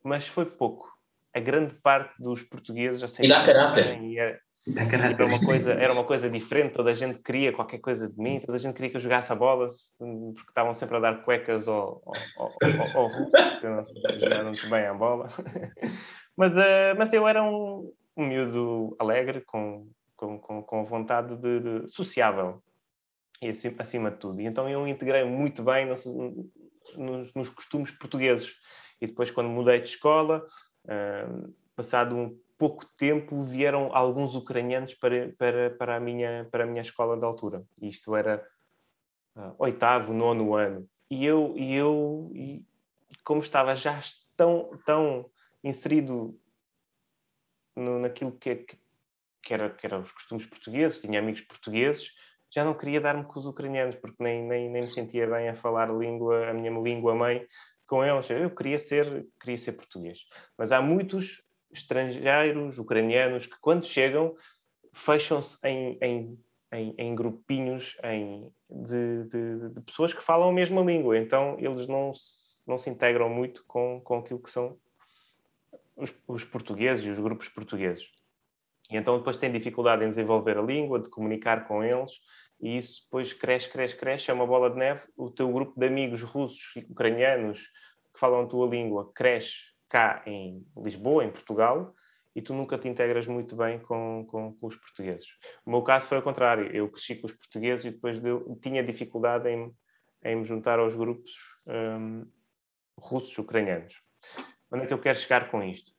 mas 0.02 0.26
foi 0.26 0.44
pouco 0.44 0.93
a 1.34 1.40
grande 1.40 1.74
parte 1.74 2.14
dos 2.22 2.42
portugueses 2.42 3.00
já 3.00 3.24
E 3.24 3.28
dá 3.28 3.44
caráter. 3.44 4.00
E 4.02 4.18
era, 4.18 4.40
era, 4.66 5.26
uma 5.26 5.44
coisa, 5.44 5.72
era 5.72 5.92
uma 5.92 6.04
coisa 6.04 6.30
diferente, 6.30 6.72
toda 6.72 6.90
a 6.90 6.94
gente 6.94 7.18
queria 7.18 7.52
qualquer 7.52 7.78
coisa 7.78 8.08
de 8.08 8.18
mim, 8.18 8.40
toda 8.40 8.56
a 8.56 8.60
gente 8.60 8.74
queria 8.74 8.90
que 8.90 8.96
eu 8.96 9.00
jogasse 9.00 9.30
a 9.32 9.34
bola, 9.34 9.66
porque 9.98 10.48
estavam 10.48 10.74
sempre 10.74 10.96
a 10.96 11.00
dar 11.00 11.24
cuecas 11.24 11.68
ao, 11.68 12.02
ao, 12.36 12.46
ao, 12.46 12.96
ao 12.96 13.08
Hulk, 13.08 13.30
porque 13.30 13.66
eu 13.66 13.70
não 13.70 13.84
jogava 14.18 14.44
muito 14.44 14.70
bem 14.70 14.86
a 14.86 14.94
bola. 14.94 15.28
mas, 16.36 16.56
uh, 16.56 16.94
mas 16.96 17.12
eu 17.12 17.26
era 17.26 17.42
um, 17.42 17.92
um 18.16 18.26
miúdo 18.26 18.96
alegre, 18.98 19.42
com, 19.42 19.88
com, 20.16 20.38
com, 20.38 20.62
com 20.62 20.84
vontade 20.84 21.36
de, 21.36 21.60
de 21.60 21.88
sociável, 21.92 22.62
e 23.42 23.48
acima, 23.48 23.74
acima 23.80 24.10
de 24.10 24.16
tudo. 24.18 24.40
E 24.40 24.46
então 24.46 24.68
eu 24.68 24.86
integrei 24.86 25.24
muito 25.24 25.62
bem 25.62 25.86
nos, 25.86 26.06
nos, 26.96 27.34
nos 27.34 27.48
costumes 27.50 27.90
portugueses. 27.90 28.54
E 29.00 29.06
depois, 29.06 29.30
quando 29.30 29.50
mudei 29.50 29.80
de 29.80 29.88
escola, 29.88 30.46
passado 31.74 32.16
um 32.16 32.38
pouco 32.56 32.86
tempo, 32.96 33.42
vieram 33.42 33.90
alguns 33.92 34.34
ucranianos 34.34 34.94
para, 34.94 35.32
para, 35.36 35.70
para, 35.70 35.96
a, 35.96 36.00
minha, 36.00 36.48
para 36.50 36.64
a 36.64 36.66
minha 36.66 36.82
escola 36.82 37.16
de 37.16 37.24
altura. 37.24 37.64
Isto 37.80 38.14
era 38.14 38.46
uh, 39.36 39.54
oitavo, 39.58 40.12
nono 40.12 40.54
ano. 40.54 40.88
E 41.10 41.24
eu, 41.24 41.54
e 41.56 41.74
eu 41.74 42.30
e 42.34 42.64
como 43.24 43.40
estava 43.40 43.74
já 43.74 44.00
tão, 44.36 44.70
tão 44.84 45.30
inserido 45.62 46.38
no, 47.74 47.98
naquilo 47.98 48.32
que, 48.32 48.54
que, 48.56 48.78
que, 49.42 49.54
era, 49.54 49.70
que 49.70 49.86
eram 49.86 50.00
os 50.00 50.12
costumes 50.12 50.46
portugueses, 50.46 51.00
tinha 51.00 51.18
amigos 51.18 51.40
portugueses, 51.42 52.14
já 52.50 52.64
não 52.64 52.74
queria 52.74 53.00
dar-me 53.00 53.24
com 53.24 53.38
os 53.38 53.46
ucranianos, 53.46 53.96
porque 53.96 54.22
nem, 54.22 54.42
nem, 54.44 54.70
nem 54.70 54.82
me 54.82 54.90
sentia 54.90 55.26
bem 55.26 55.48
a 55.48 55.56
falar 55.56 55.90
a 55.90 55.92
língua, 55.92 56.50
a 56.50 56.54
minha 56.54 56.70
língua 56.70 57.14
mãe, 57.14 57.44
com 57.94 58.04
eles. 58.04 58.28
Eu 58.28 58.50
queria 58.50 58.78
ser, 58.78 59.24
queria 59.40 59.56
ser 59.56 59.72
português. 59.72 60.26
Mas 60.58 60.72
há 60.72 60.82
muitos 60.82 61.44
estrangeiros, 61.70 62.76
ucranianos, 62.76 63.46
que 63.46 63.56
quando 63.60 63.86
chegam 63.86 64.34
fecham-se 64.92 65.58
em, 65.64 65.96
em, 66.00 66.38
em, 66.72 66.94
em, 66.98 67.14
grupinhos 67.14 67.96
em, 68.02 68.50
de, 68.68 69.24
de, 69.24 69.68
de, 69.74 69.80
pessoas 69.82 70.12
que 70.12 70.22
falam 70.22 70.48
a 70.48 70.52
mesma 70.52 70.82
língua. 70.82 71.16
Então 71.16 71.56
eles 71.60 71.86
não 71.86 72.12
se, 72.12 72.62
não 72.66 72.78
se 72.78 72.90
integram 72.90 73.28
muito 73.28 73.64
com, 73.64 74.00
com 74.00 74.18
aquilo 74.18 74.42
que 74.42 74.50
são 74.50 74.76
os, 75.96 76.12
os 76.26 76.42
portugueses 76.42 77.04
e 77.04 77.10
os 77.10 77.20
grupos 77.20 77.48
portugueses. 77.48 78.08
E 78.90 78.96
então 78.96 79.18
depois 79.18 79.36
têm 79.36 79.52
dificuldade 79.52 80.04
em 80.04 80.08
desenvolver 80.08 80.58
a 80.58 80.62
língua, 80.62 80.98
de 80.98 81.08
comunicar 81.08 81.68
com 81.68 81.82
eles, 81.82 82.20
e 82.64 82.78
isso 82.78 83.02
depois 83.04 83.34
cresce, 83.34 83.68
cresce, 83.68 83.94
cresce, 83.94 84.30
é 84.30 84.34
uma 84.34 84.46
bola 84.46 84.70
de 84.70 84.76
neve. 84.76 85.02
O 85.18 85.30
teu 85.30 85.52
grupo 85.52 85.78
de 85.78 85.86
amigos 85.86 86.22
russos 86.22 86.74
e 86.74 86.80
ucranianos 86.90 87.66
que 88.14 88.18
falam 88.18 88.40
a 88.40 88.46
tua 88.46 88.66
língua 88.66 89.12
cresce 89.12 89.56
cá 89.86 90.22
em 90.24 90.66
Lisboa, 90.74 91.22
em 91.22 91.30
Portugal, 91.30 91.94
e 92.34 92.40
tu 92.40 92.54
nunca 92.54 92.78
te 92.78 92.88
integras 92.88 93.26
muito 93.26 93.54
bem 93.54 93.78
com, 93.80 94.24
com, 94.30 94.54
com, 94.54 94.66
os 94.66 94.76
portugueses. 94.76 95.26
O 95.66 95.70
meu 95.70 95.82
caso 95.82 96.08
foi 96.08 96.16
ao 96.16 96.22
contrário, 96.22 96.74
eu 96.74 96.88
cresci 96.88 97.16
com 97.16 97.26
os 97.26 97.34
portugueses 97.34 97.84
e 97.84 97.90
depois 97.90 98.18
de, 98.18 98.30
tinha 98.62 98.82
dificuldade 98.82 99.46
em, 99.46 99.70
em 100.24 100.36
me 100.36 100.44
juntar 100.46 100.78
aos 100.78 100.94
grupos 100.94 101.32
um, 101.66 102.26
russos 102.98 103.36
ucranianos. 103.36 104.00
Onde 104.72 104.84
é 104.84 104.86
que 104.86 104.94
eu 104.94 104.98
quero 104.98 105.18
chegar 105.18 105.50
com 105.50 105.62
isto? 105.62 105.92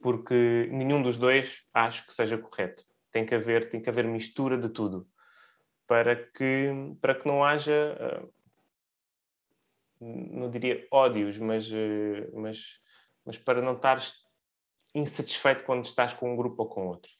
Porque 0.00 0.68
nenhum 0.70 1.02
dos 1.02 1.18
dois 1.18 1.64
acho 1.74 2.06
que 2.06 2.14
seja 2.14 2.38
correto. 2.38 2.84
Tem 3.10 3.26
que 3.26 3.34
haver, 3.34 3.68
tem 3.68 3.82
que 3.82 3.90
haver 3.90 4.04
mistura 4.04 4.56
de 4.56 4.68
tudo 4.68 5.08
para 5.86 6.16
que, 6.16 6.70
para 7.00 7.14
que 7.14 7.26
não 7.26 7.44
haja, 7.44 7.96
uh, 8.22 8.32
não 10.00 10.50
diria 10.50 10.86
ódios, 10.90 11.38
mas, 11.38 11.70
uh, 11.70 12.30
mas, 12.34 12.80
mas 13.24 13.38
para 13.38 13.62
não 13.62 13.74
estares 13.74 14.26
insatisfeito 14.94 15.62
quando 15.64 15.84
estás 15.84 16.14
com 16.14 16.32
um 16.32 16.36
grupo 16.36 16.62
ou 16.62 16.68
com 16.68 16.86
outro. 16.86 17.12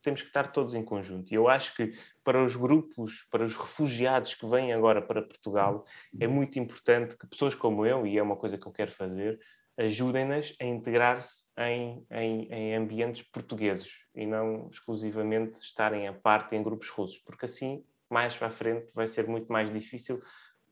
Temos 0.00 0.22
que 0.22 0.28
estar 0.28 0.52
todos 0.52 0.74
em 0.74 0.84
conjunto. 0.84 1.32
E 1.32 1.34
eu 1.34 1.48
acho 1.48 1.74
que 1.74 1.92
para 2.22 2.42
os 2.44 2.54
grupos, 2.54 3.26
para 3.30 3.44
os 3.44 3.56
refugiados 3.56 4.34
que 4.34 4.46
vêm 4.46 4.72
agora 4.72 5.02
para 5.02 5.22
Portugal, 5.22 5.84
é 6.20 6.26
muito 6.28 6.58
importante 6.58 7.16
que 7.16 7.26
pessoas 7.26 7.54
como 7.54 7.84
eu, 7.84 8.06
e 8.06 8.16
é 8.16 8.22
uma 8.22 8.36
coisa 8.36 8.56
que 8.56 8.66
eu 8.66 8.72
quero 8.72 8.92
fazer, 8.92 9.40
ajudem-nas 9.76 10.54
a 10.60 10.64
integrar-se 10.64 11.50
em, 11.58 12.06
em, 12.10 12.48
em, 12.50 12.76
ambientes 12.76 13.22
portugueses 13.22 13.98
e 14.14 14.24
não 14.24 14.68
exclusivamente 14.70 15.60
estarem 15.60 16.08
a 16.08 16.12
parte 16.12 16.56
em 16.56 16.62
grupos 16.62 16.88
russos, 16.88 17.18
porque 17.18 17.44
assim, 17.44 17.84
mais 18.10 18.34
para 18.34 18.48
a 18.48 18.50
frente, 18.50 18.86
vai 18.94 19.06
ser 19.06 19.26
muito 19.26 19.50
mais 19.52 19.70
difícil 19.72 20.20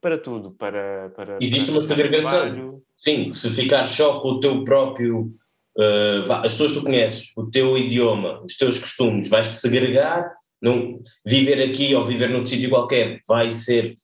para 0.01 0.17
tudo. 0.17 0.51
Para, 0.51 1.09
para 1.15 1.37
Existe 1.41 1.65
para 1.65 1.71
uma 1.73 1.81
segregação. 1.81 2.81
Sim, 2.95 3.31
se 3.31 3.49
ficar 3.49 3.85
só 3.85 4.19
com 4.19 4.29
o 4.29 4.39
teu 4.39 4.63
próprio 4.63 5.33
uh, 5.77 6.31
as 6.43 6.53
pessoas 6.53 6.73
que 6.73 6.79
tu 6.79 6.85
conheces, 6.85 7.31
o 7.35 7.49
teu 7.49 7.77
idioma, 7.77 8.41
os 8.43 8.57
teus 8.57 8.79
costumes, 8.79 9.27
vais-te 9.27 9.57
segregar, 9.57 10.31
não, 10.61 10.99
viver 11.25 11.61
aqui 11.61 11.93
ou 11.95 12.05
viver 12.05 12.29
num 12.29 12.45
sítio 12.45 12.69
qualquer 12.69 13.19
vai 13.27 13.49
ser 13.49 13.95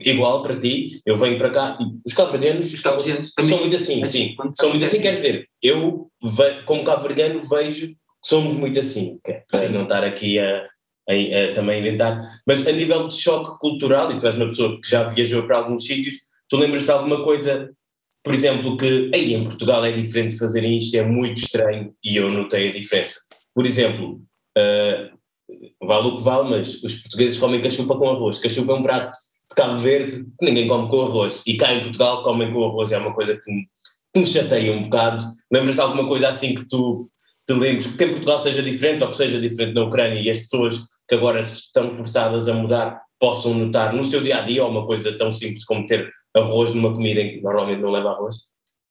igual 0.00 0.42
para 0.42 0.58
ti, 0.58 1.00
eu 1.04 1.16
venho 1.16 1.38
para 1.38 1.50
cá, 1.50 1.78
os 2.04 2.12
cabo-verdianos 2.12 2.70
são, 2.70 3.00
são 3.44 3.58
muito 3.58 3.76
assim, 3.76 4.04
sim, 4.04 4.36
são 4.54 4.70
muito 4.70 4.84
assim, 4.84 5.00
quer 5.00 5.10
dizer, 5.10 5.48
eu 5.62 6.10
como 6.66 6.84
cabo-verdiano 6.84 7.40
vejo 7.40 7.88
que 7.88 7.96
somos 8.24 8.54
muito 8.54 8.78
assim, 8.78 9.18
para 9.50 9.68
não 9.70 9.84
estar 9.84 10.04
aqui 10.04 10.38
a, 10.38 10.66
a, 11.08 11.12
a, 11.12 11.52
também 11.54 11.80
inventar, 11.80 12.22
mas 12.46 12.66
a 12.66 12.72
nível 12.72 13.08
de 13.08 13.14
choque 13.14 13.58
cultural, 13.58 14.12
e 14.12 14.20
tu 14.20 14.26
és 14.26 14.36
uma 14.36 14.48
pessoa 14.48 14.80
que 14.80 14.88
já 14.88 15.04
viajou 15.04 15.44
para 15.44 15.58
alguns 15.58 15.86
sítios, 15.86 16.16
tu 16.48 16.56
lembras 16.56 16.84
de 16.84 16.90
alguma 16.90 17.24
coisa 17.24 17.70
por 18.28 18.34
exemplo, 18.34 18.76
que 18.76 19.10
aí 19.14 19.32
em 19.32 19.44
Portugal 19.44 19.84
é 19.86 19.90
diferente 19.92 20.32
de 20.32 20.38
fazerem 20.38 20.76
isto, 20.76 20.94
é 20.94 21.02
muito 21.02 21.38
estranho 21.38 21.94
e 22.04 22.16
eu 22.16 22.30
notei 22.30 22.68
a 22.68 22.72
diferença. 22.72 23.20
Por 23.54 23.64
exemplo, 23.64 24.20
uh, 24.58 25.86
vale 25.86 26.08
o 26.08 26.16
que 26.16 26.22
vale, 26.22 26.50
mas 26.50 26.82
os 26.82 26.96
portugueses 26.96 27.38
comem 27.38 27.62
cachupa 27.62 27.96
com 27.96 28.10
arroz. 28.10 28.38
Cachupa 28.38 28.72
é 28.72 28.74
um 28.74 28.82
prato 28.82 29.12
de 29.12 29.56
Cabo 29.56 29.78
Verde 29.78 30.26
que 30.38 30.44
ninguém 30.44 30.68
come 30.68 30.90
com 30.90 31.02
arroz. 31.02 31.42
E 31.46 31.56
cá 31.56 31.72
em 31.72 31.80
Portugal 31.80 32.22
comem 32.22 32.52
com 32.52 32.64
arroz, 32.64 32.92
é 32.92 32.98
uma 32.98 33.14
coisa 33.14 33.34
que 33.34 33.50
me, 33.50 33.66
que 34.12 34.20
me 34.20 34.26
chateia 34.26 34.72
um 34.72 34.82
bocado. 34.82 35.24
Lembras 35.50 35.76
de 35.76 35.80
alguma 35.80 36.06
coisa 36.06 36.28
assim 36.28 36.54
que 36.54 36.68
tu 36.68 37.10
te 37.46 37.54
lembres, 37.54 37.86
que 37.96 38.04
em 38.04 38.10
Portugal 38.10 38.42
seja 38.42 38.62
diferente 38.62 39.02
ou 39.02 39.10
que 39.10 39.16
seja 39.16 39.40
diferente 39.40 39.72
na 39.72 39.84
Ucrânia 39.84 40.20
e 40.20 40.28
as 40.28 40.40
pessoas 40.40 40.82
que 41.08 41.14
agora 41.14 41.40
estão 41.40 41.90
forçadas 41.90 42.48
a 42.48 42.54
mudar 42.54 43.02
possam 43.18 43.54
notar 43.54 43.92
no 43.92 44.04
seu 44.04 44.22
dia 44.22 44.38
a 44.38 44.42
dia 44.42 44.64
uma 44.64 44.86
coisa 44.86 45.16
tão 45.16 45.32
simples 45.32 45.64
como 45.64 45.86
ter 45.86 46.12
arroz 46.36 46.74
numa 46.74 46.92
comida 46.92 47.20
em 47.20 47.34
que 47.34 47.40
normalmente 47.40 47.80
não 47.80 47.90
leva 47.90 48.10
arroz? 48.10 48.36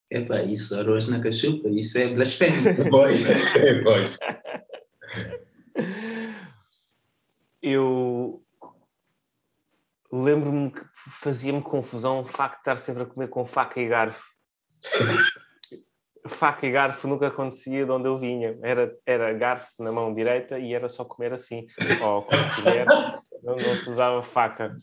Epá, 0.09 0.41
isso, 0.41 0.77
arroz 0.79 1.07
na 1.07 1.21
cachupa, 1.21 1.69
isso 1.69 1.97
é 1.97 2.07
blasfémio. 2.07 2.75
pois, 2.89 3.23
pois. 3.83 4.17
Eu 7.61 8.41
lembro-me 10.11 10.71
que 10.71 10.81
fazia-me 11.21 11.61
confusão 11.61 12.21
o 12.21 12.25
facto 12.25 12.55
de 12.55 12.61
estar 12.61 12.77
sempre 12.77 13.03
a 13.03 13.05
comer 13.05 13.27
com 13.27 13.45
faca 13.45 13.79
e 13.79 13.87
garfo. 13.87 14.23
faca 16.27 16.65
e 16.65 16.71
garfo 16.71 17.07
nunca 17.07 17.27
acontecia 17.27 17.85
de 17.85 17.91
onde 17.91 18.07
eu 18.07 18.17
vinha. 18.17 18.57
Era, 18.61 18.95
era 19.05 19.33
garfo 19.33 19.71
na 19.79 19.91
mão 19.91 20.13
direita 20.13 20.59
e 20.59 20.73
era 20.73 20.89
só 20.89 21.03
comer 21.03 21.33
assim. 21.33 21.65
Ou 22.01 22.23
com 22.23 22.35
colher, 22.55 22.85
não, 23.43 23.55
não 23.55 23.75
se 23.75 23.89
usava 23.89 24.21
faca. 24.21 24.77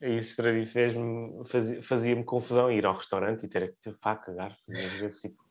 Isso 0.00 0.36
para 0.36 0.52
mim 0.52 0.64
fez-me, 0.64 1.42
fazia-me 1.82 2.24
confusão 2.24 2.70
ir 2.70 2.86
ao 2.86 2.94
restaurante 2.94 3.44
e 3.44 3.48
ter 3.48 3.72
que 3.72 3.80
ter 3.80 3.96
faca, 3.98 4.32
garfo, 4.32 4.60
e 4.68 4.76
às 4.76 4.92
vezes 4.92 5.20
tipo 5.20 5.42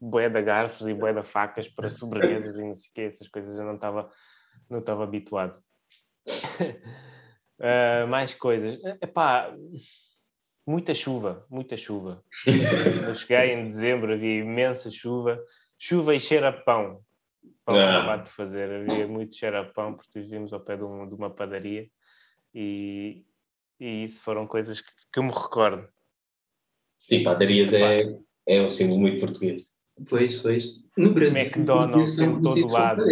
de 0.00 0.42
garfos 0.42 0.86
e 0.86 0.94
bué 0.94 1.12
de 1.12 1.24
facas 1.24 1.68
para 1.68 1.90
sobremesas 1.90 2.56
e 2.56 2.64
não 2.64 2.74
sei 2.74 2.90
o 2.90 2.94
quê, 2.94 3.00
essas 3.02 3.28
coisas 3.28 3.58
eu 3.58 3.64
não 3.64 3.74
estava 3.74 4.08
não 4.70 4.78
estava 4.78 5.02
habituado. 5.04 5.58
uh, 7.60 8.06
mais 8.08 8.32
coisas. 8.34 8.78
Epá, 9.02 9.52
muita 10.66 10.94
chuva, 10.94 11.46
muita 11.48 11.76
chuva. 11.76 12.22
eu 13.06 13.14
cheguei 13.14 13.52
em 13.52 13.68
dezembro, 13.68 14.12
havia 14.12 14.40
imensa 14.40 14.90
chuva, 14.90 15.40
chuva 15.78 16.14
e 16.14 16.20
cheiro 16.20 16.46
a 16.46 16.52
pão. 16.52 17.00
Pão 17.64 17.76
acabado 17.76 18.24
de 18.24 18.30
fazer, 18.30 18.70
havia 18.70 19.06
muito 19.06 19.36
cheiro 19.36 19.58
a 19.58 19.64
pão, 19.64 19.94
porque 19.94 20.20
vivíamos 20.20 20.52
ao 20.52 20.60
pé 20.60 20.76
de, 20.76 20.84
um, 20.84 21.08
de 21.08 21.14
uma 21.14 21.30
padaria 21.30 21.88
e, 22.54 23.24
e 23.78 24.04
isso 24.04 24.20
foram 24.22 24.46
coisas 24.46 24.80
que, 24.80 24.90
que 25.12 25.18
eu 25.18 25.22
me 25.22 25.32
recordo. 25.32 25.88
Sim, 27.00 27.22
padarias 27.22 27.72
é, 27.72 28.02
é 28.46 28.60
um 28.62 28.70
símbolo 28.70 29.00
muito 29.00 29.20
português. 29.20 29.68
Pois, 30.08 30.36
pois. 30.36 30.82
No 30.96 31.12
Brasil. 31.12 31.42
McDonald's 31.42 32.18
em 32.18 32.40
todo 32.40 32.66
lado. 32.66 33.04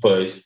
Pois. 0.00 0.44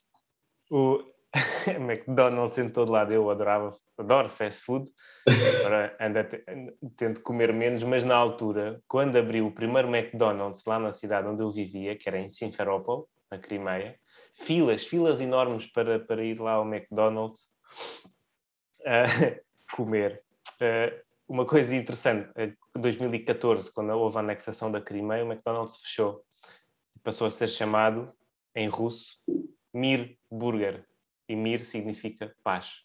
O 0.71 1.05
McDonald's 1.81 2.59
em 2.59 2.69
todo 2.69 2.93
lado. 2.93 3.13
Eu 3.13 3.31
adorava, 3.31 3.73
adoro 3.99 4.29
fast 4.29 4.63
food. 4.63 4.91
Agora 5.61 5.97
ando 6.01 6.19
tento 6.97 7.21
comer 7.21 7.53
menos, 7.53 7.83
mas 7.83 8.05
na 8.05 8.17
altura, 8.17 8.81
quando 8.89 9.17
abriu 9.17 9.47
o 9.47 9.53
primeiro 9.53 9.89
McDonald's 9.89 10.65
lá 10.65 10.79
na 10.79 10.93
cidade 10.93 11.29
onde 11.29 11.43
eu 11.43 11.51
vivia, 11.51 11.97
que 11.97 12.09
era 12.09 12.19
em 12.19 12.31
Simferópol, 12.31 13.09
na 13.31 13.39
Crimeia, 13.39 13.99
filas, 14.35 14.87
filas 14.87 15.21
enormes 15.21 15.67
para, 15.67 15.99
para 15.99 16.25
ir 16.25 16.41
lá 16.41 16.53
ao 16.53 16.67
McDonald's. 16.67 17.53
Uh, 18.81 19.41
comer. 19.75 20.23
Uh, 20.61 21.07
uma 21.29 21.45
coisa 21.45 21.75
interessante, 21.75 22.31
em 22.37 22.81
2014, 22.81 23.73
quando 23.73 23.91
houve 23.91 24.17
a 24.17 24.21
anexação 24.21 24.71
da 24.71 24.81
Crimeia, 24.81 25.25
o 25.25 25.33
McDonald's 25.33 25.77
fechou. 25.79 26.23
Passou 27.03 27.27
a 27.27 27.31
ser 27.31 27.49
chamado, 27.49 28.13
em 28.55 28.69
russo, 28.69 29.19
Mir 29.75 30.17
Burger. 30.31 30.87
E 31.29 31.35
Mir 31.35 31.65
significa 31.65 32.33
paz. 32.43 32.83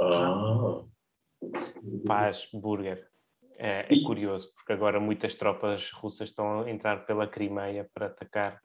Ah. 0.00 0.82
Paz 2.06 2.48
Burger. 2.52 3.06
É, 3.58 3.86
é, 3.88 4.02
curioso, 4.04 4.52
porque 4.54 4.74
agora 4.74 5.00
muitas 5.00 5.34
tropas 5.34 5.90
russas 5.90 6.28
estão 6.28 6.60
a 6.60 6.70
entrar 6.70 7.06
pela 7.06 7.26
Crimeia 7.26 7.88
para 7.94 8.06
atacar 8.06 8.60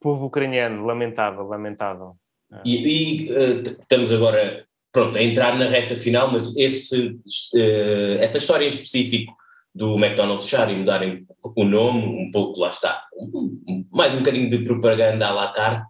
povo 0.00 0.26
ucraniano. 0.26 0.84
Lamentável, 0.84 1.44
lamentável. 1.44 2.16
E, 2.64 3.24
e 3.24 3.32
uh, 3.32 3.62
estamos 3.62 4.12
agora 4.12 4.66
pronto, 4.92 5.18
a 5.18 5.22
entrar 5.22 5.58
na 5.58 5.68
reta 5.68 5.96
final, 5.96 6.30
mas 6.30 6.56
esse, 6.56 7.10
uh, 7.10 8.18
essa 8.20 8.38
história 8.38 8.64
em 8.64 8.70
específico 8.70 9.36
do 9.74 9.96
McDonald's 9.96 10.48
fechar 10.48 10.70
e 10.70 10.76
mudarem 10.76 11.26
o 11.42 11.64
nome, 11.64 12.00
um 12.00 12.30
pouco, 12.30 12.58
lá 12.58 12.70
está, 12.70 13.04
um, 13.16 13.84
mais 13.92 14.14
um 14.14 14.18
bocadinho 14.18 14.48
de 14.48 14.64
propaganda 14.64 15.28
à 15.28 15.32
la 15.32 15.52
carte, 15.52 15.86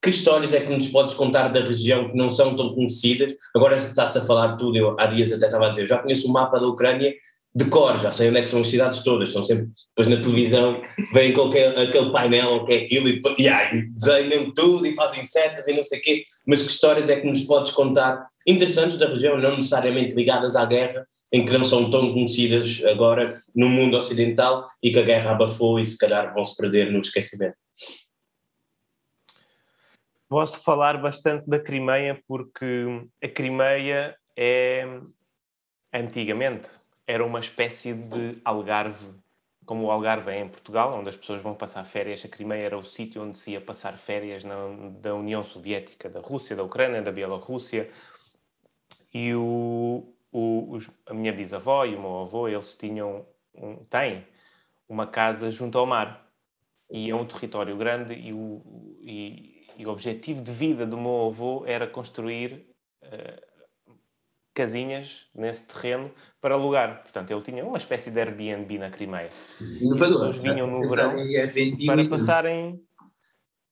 que 0.00 0.10
histórias 0.10 0.54
é 0.54 0.60
que 0.60 0.72
nos 0.72 0.88
podes 0.88 1.14
contar 1.14 1.48
da 1.48 1.60
região 1.60 2.10
que 2.10 2.16
não 2.16 2.30
são 2.30 2.54
tão 2.54 2.74
conhecidas? 2.74 3.34
Agora 3.54 3.76
está-se 3.76 4.18
a 4.18 4.24
falar 4.24 4.56
tudo, 4.56 4.76
eu 4.76 4.96
há 4.98 5.06
dias 5.06 5.32
até 5.32 5.46
estava 5.46 5.66
a 5.66 5.70
dizer, 5.70 5.86
já 5.86 5.98
conheço 5.98 6.28
o 6.28 6.32
mapa 6.32 6.58
da 6.58 6.66
Ucrânia 6.66 7.12
de 7.54 7.64
cor, 7.64 7.98
já 7.98 8.12
sei 8.12 8.28
onde 8.28 8.38
é 8.38 8.42
que 8.42 8.48
são 8.48 8.60
as 8.60 8.68
cidades 8.68 9.02
todas, 9.02 9.30
estão 9.30 9.42
sempre, 9.42 9.68
depois 9.96 10.06
na 10.06 10.22
televisão, 10.22 10.80
vem 11.12 11.32
com 11.32 11.48
aquele, 11.48 12.12
painel 12.12 12.64
que 12.64 12.72
é 12.72 12.76
aquilo 12.76 13.08
e, 13.08 13.20
e 13.38 13.90
desenham 13.90 14.52
tudo 14.54 14.86
e 14.86 14.94
fazem 14.94 15.24
setas 15.24 15.66
e 15.66 15.74
não 15.74 15.82
sei 15.82 15.98
o 15.98 16.02
quê, 16.02 16.24
mas 16.46 16.62
que 16.62 16.70
histórias 16.70 17.10
é 17.10 17.18
que 17.18 17.26
nos 17.26 17.42
podes 17.42 17.72
contar 17.72 18.26
interessantes 18.46 18.96
da 18.96 19.08
região, 19.08 19.38
não 19.38 19.56
necessariamente 19.56 20.14
ligadas 20.14 20.54
à 20.54 20.64
guerra, 20.64 21.04
em 21.32 21.44
que 21.44 21.52
não 21.52 21.64
são 21.64 21.90
tão 21.90 22.12
conhecidas 22.12 22.82
agora 22.86 23.42
no 23.54 23.68
mundo 23.68 23.96
ocidental 23.96 24.66
e 24.82 24.90
que 24.92 24.98
a 24.98 25.02
guerra 25.02 25.32
abafou 25.32 25.80
e 25.80 25.84
se 25.84 25.98
calhar 25.98 26.32
vão 26.32 26.44
se 26.44 26.56
perder 26.56 26.92
no 26.92 27.00
esquecimento? 27.00 27.56
Posso 30.28 30.60
falar 30.60 31.00
bastante 31.00 31.48
da 31.48 31.58
Crimeia 31.58 32.22
porque 32.26 33.08
a 33.22 33.28
Crimeia 33.28 34.16
é 34.36 34.84
antigamente 35.92 36.68
era 37.06 37.24
uma 37.24 37.40
espécie 37.40 37.94
de 37.94 38.38
algarve 38.44 39.08
como 39.68 39.84
o 39.84 39.90
Algarve 39.90 40.30
é 40.30 40.40
em 40.40 40.48
Portugal, 40.48 40.98
onde 40.98 41.10
as 41.10 41.16
pessoas 41.18 41.42
vão 41.42 41.54
passar 41.54 41.84
férias, 41.84 42.24
a 42.24 42.28
Crimeia 42.28 42.64
era 42.64 42.78
o 42.78 42.82
sítio 42.82 43.22
onde 43.22 43.36
se 43.36 43.50
ia 43.50 43.60
passar 43.60 43.98
férias 43.98 44.42
na, 44.42 44.56
da 44.98 45.14
União 45.14 45.44
Soviética, 45.44 46.08
da 46.08 46.20
Rússia, 46.20 46.56
da 46.56 46.64
Ucrânia, 46.64 47.02
da 47.02 47.12
Bielorrússia. 47.12 47.90
E 49.12 49.34
o, 49.34 50.10
o, 50.32 50.72
os, 50.72 50.88
a 51.04 51.12
minha 51.12 51.34
bisavó 51.34 51.84
e 51.84 51.94
o 51.94 52.00
meu 52.00 52.20
avô, 52.20 52.48
eles 52.48 52.72
tinham, 52.72 53.26
um, 53.54 53.84
têm 53.84 54.26
uma 54.88 55.06
casa 55.06 55.50
junto 55.50 55.76
ao 55.76 55.84
mar. 55.84 56.26
E 56.90 57.10
é 57.10 57.14
um 57.14 57.26
território 57.26 57.76
grande 57.76 58.14
e 58.14 58.32
o, 58.32 58.62
e, 59.02 59.57
e 59.78 59.86
o 59.86 59.90
objetivo 59.90 60.42
de 60.42 60.50
vida 60.50 60.84
do 60.84 60.98
meu 60.98 61.28
avô 61.28 61.64
era 61.64 61.86
construir 61.86 62.66
uh, 63.04 63.94
casinhas 64.52 65.28
nesse 65.32 65.68
terreno 65.68 66.12
para 66.40 66.56
alugar. 66.56 67.02
Portanto, 67.02 67.30
ele 67.30 67.42
tinha 67.42 67.64
uma 67.64 67.78
espécie 67.78 68.10
de 68.10 68.20
Airbnb 68.20 68.76
na 68.76 68.90
Crimeia. 68.90 69.28
Inovador. 69.80 70.26
As 70.26 70.36
pessoas 70.36 70.38
vinham 70.38 70.66
no 70.66 70.86
verão 70.86 71.14
para 71.86 72.08
passarem 72.08 72.80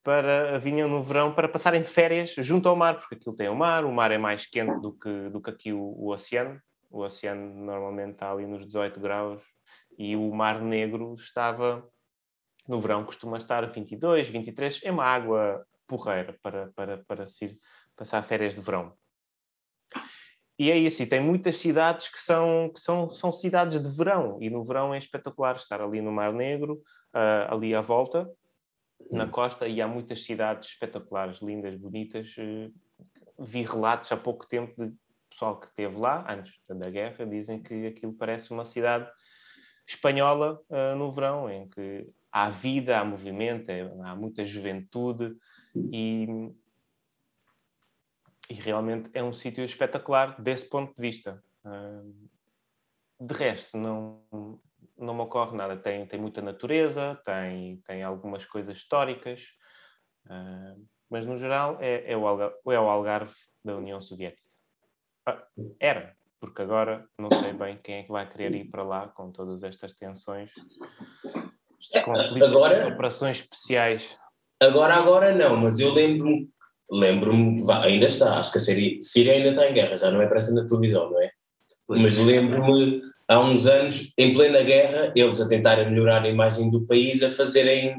para 0.05 0.57
vinham 0.61 0.89
no 0.89 1.03
verão 1.03 1.35
para 1.35 1.49
passarem 1.49 1.83
férias 1.83 2.37
junto 2.39 2.69
ao 2.69 2.77
mar, 2.77 3.01
porque 3.01 3.17
aquilo 3.17 3.35
tem 3.35 3.49
o 3.49 3.57
mar, 3.57 3.85
o 3.85 3.93
mar 3.93 4.13
é 4.13 4.19
mais 4.19 4.47
quente 4.47 4.81
do 4.81 4.93
que, 4.93 5.29
do 5.31 5.43
que 5.43 5.51
aqui 5.51 5.73
o, 5.73 5.81
o 5.81 6.13
oceano. 6.13 6.61
O 6.89 7.01
oceano 7.01 7.53
normalmente 7.65 8.13
está 8.13 8.31
ali 8.31 8.47
nos 8.47 8.65
18 8.65 9.01
graus 9.01 9.43
e 9.99 10.15
o 10.15 10.33
Mar 10.33 10.63
Negro 10.63 11.15
estava 11.15 11.85
no 12.69 12.81
verão 12.81 13.05
costuma 13.05 13.37
estar 13.39 13.65
a 13.65 13.67
22, 13.67 14.29
23, 14.29 14.81
é 14.85 14.93
uma 14.93 15.05
água 15.05 15.67
porreira 15.87 16.37
para, 16.43 16.73
para, 16.75 16.99
para 17.05 17.27
se 17.27 17.59
passar 17.97 18.23
férias 18.23 18.55
de 18.55 18.61
verão. 18.61 18.93
E 20.59 20.71
é 20.71 20.77
isso, 20.77 21.03
e 21.03 21.07
tem 21.07 21.21
muitas 21.21 21.59
cidades 21.59 22.09
que 22.09 22.19
são, 22.19 22.71
que 22.73 22.81
são, 22.81 23.15
são 23.15 23.31
cidades 23.31 23.81
de 23.81 23.89
verão, 23.91 24.39
e 24.41 24.49
no 24.49 24.65
verão 24.65 24.95
é 24.95 24.99
espetacular 24.99 25.57
estar 25.57 25.83
ali 25.83 26.01
no 26.01 26.11
Mar 26.11 26.33
Negro, 26.33 26.83
uh, 27.15 27.53
ali 27.55 27.75
à 27.75 27.83
volta, 27.83 28.29
na 29.11 29.29
costa, 29.29 29.69
e 29.69 29.83
há 29.83 29.87
muitas 29.87 30.23
cidades 30.23 30.71
espetaculares, 30.71 31.43
lindas, 31.43 31.77
bonitas. 31.77 32.35
Uh, 32.39 32.73
vi 33.39 33.63
relatos 33.63 34.11
há 34.11 34.17
pouco 34.17 34.47
tempo 34.47 34.75
de 34.83 34.95
pessoal 35.29 35.61
que 35.61 35.67
esteve 35.67 35.97
lá, 35.99 36.25
antes 36.27 36.55
da 36.67 36.89
guerra, 36.89 37.27
dizem 37.27 37.63
que 37.63 37.89
aquilo 37.89 38.15
parece 38.15 38.51
uma 38.51 38.65
cidade 38.65 39.11
espanhola 39.87 40.59
uh, 40.71 40.97
no 40.97 41.13
verão, 41.13 41.51
em 41.51 41.69
que 41.69 42.09
há 42.33 42.49
vida, 42.49 42.99
há 42.99 43.05
movimento, 43.05 43.69
é, 43.69 43.83
há 44.05 44.17
muita 44.17 44.43
juventude 44.43 45.37
e, 45.93 46.53
e 48.51 48.55
realmente 48.55 49.11
é 49.13 49.23
um 49.23 49.33
sítio 49.33 49.65
espetacular 49.65 50.41
desse 50.41 50.69
ponto 50.69 50.95
de 50.95 51.01
vista. 51.01 51.43
de 53.21 53.35
resto, 53.35 53.77
não, 53.77 54.23
não 54.97 55.15
me 55.15 55.23
ocorre 55.23 55.57
nada. 55.57 55.77
Tem, 55.77 56.07
tem 56.07 56.21
muita 56.21 56.41
natureza, 56.43 57.21
tem, 57.25 57.79
tem 57.79 58.03
algumas 58.03 58.45
coisas 58.45 58.77
históricas, 58.77 59.53
mas 61.11 61.25
no 61.25 61.37
geral 61.37 61.79
é, 61.81 62.13
é, 62.13 62.17
o 62.17 62.27
Algarve, 62.27 62.57
é 62.67 62.81
o 62.81 62.89
Algarve 62.89 63.35
da 63.65 63.77
União 63.77 64.01
Soviética. 64.01 64.49
Ah, 65.27 65.45
era, 65.81 66.17
porque 66.39 66.63
agora 66.63 67.09
não 67.19 67.31
sei 67.31 67.53
bem 67.53 67.79
quem 67.79 67.97
é 67.97 68.03
que 68.05 68.13
vai 68.13 68.29
querer 68.29 68.55
ir 68.55 68.71
para 68.71 68.83
lá 68.83 69.09
com 69.09 69.33
todas 69.33 69.63
estas 69.65 69.93
tensões 69.93 70.53
estes 71.81 72.03
conflitos, 72.03 72.55
agora, 72.55 72.89
operações 72.89 73.41
especiais. 73.41 74.19
Agora, 74.61 74.95
agora 74.95 75.35
não, 75.35 75.57
mas 75.57 75.79
eu 75.79 75.93
lembro-me, 75.93 76.49
lembro-me, 76.91 77.65
ainda 77.71 78.07
está, 78.07 78.39
acho 78.39 78.51
que 78.51 78.59
a 78.59 78.61
Síria, 78.61 78.99
Síria 79.03 79.33
ainda 79.35 79.51
está 79.51 79.69
em 79.69 79.75
guerra, 79.75 79.99
já 79.99 80.11
não 80.11 80.21
é 80.21 80.27
para 80.27 80.39
essa 80.39 80.55
na 80.55 80.67
televisão, 80.67 81.11
não 81.11 81.21
é? 81.21 81.31
Mas 81.89 82.17
lembro-me, 82.17 83.03
há 83.29 83.41
uns 83.41 83.67
anos, 83.67 84.13
em 84.17 84.33
plena 84.33 84.63
guerra, 84.63 85.13
eles 85.15 85.41
a 85.41 85.49
tentarem 85.49 85.91
melhorar 85.91 86.23
a 86.23 86.29
imagem 86.29 86.71
do 86.71 86.87
país, 86.87 87.23
a 87.23 87.31
fazerem 87.31 87.97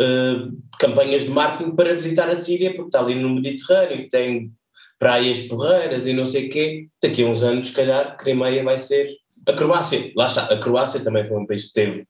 uh, 0.00 0.52
campanhas 0.78 1.24
de 1.24 1.30
marketing 1.30 1.72
para 1.76 1.94
visitar 1.94 2.28
a 2.28 2.34
Síria, 2.34 2.74
porque 2.74 2.88
está 2.88 3.00
ali 3.00 3.14
no 3.14 3.30
Mediterrâneo, 3.30 4.08
tem 4.08 4.50
praias 4.98 5.42
porreiras 5.42 6.06
e 6.06 6.12
não 6.12 6.24
sei 6.24 6.46
o 6.46 6.50
quê. 6.50 6.88
Daqui 7.02 7.22
a 7.22 7.26
uns 7.26 7.42
anos, 7.42 7.68
se 7.68 7.72
calhar, 7.72 8.16
Crimeia 8.16 8.64
vai 8.64 8.78
ser 8.78 9.14
a 9.46 9.52
Croácia. 9.52 10.10
Lá 10.16 10.26
está, 10.26 10.44
a 10.44 10.58
Croácia 10.58 11.00
também 11.00 11.26
foi 11.26 11.36
um 11.36 11.46
país 11.46 11.66
que 11.66 11.72
teve 11.72 12.06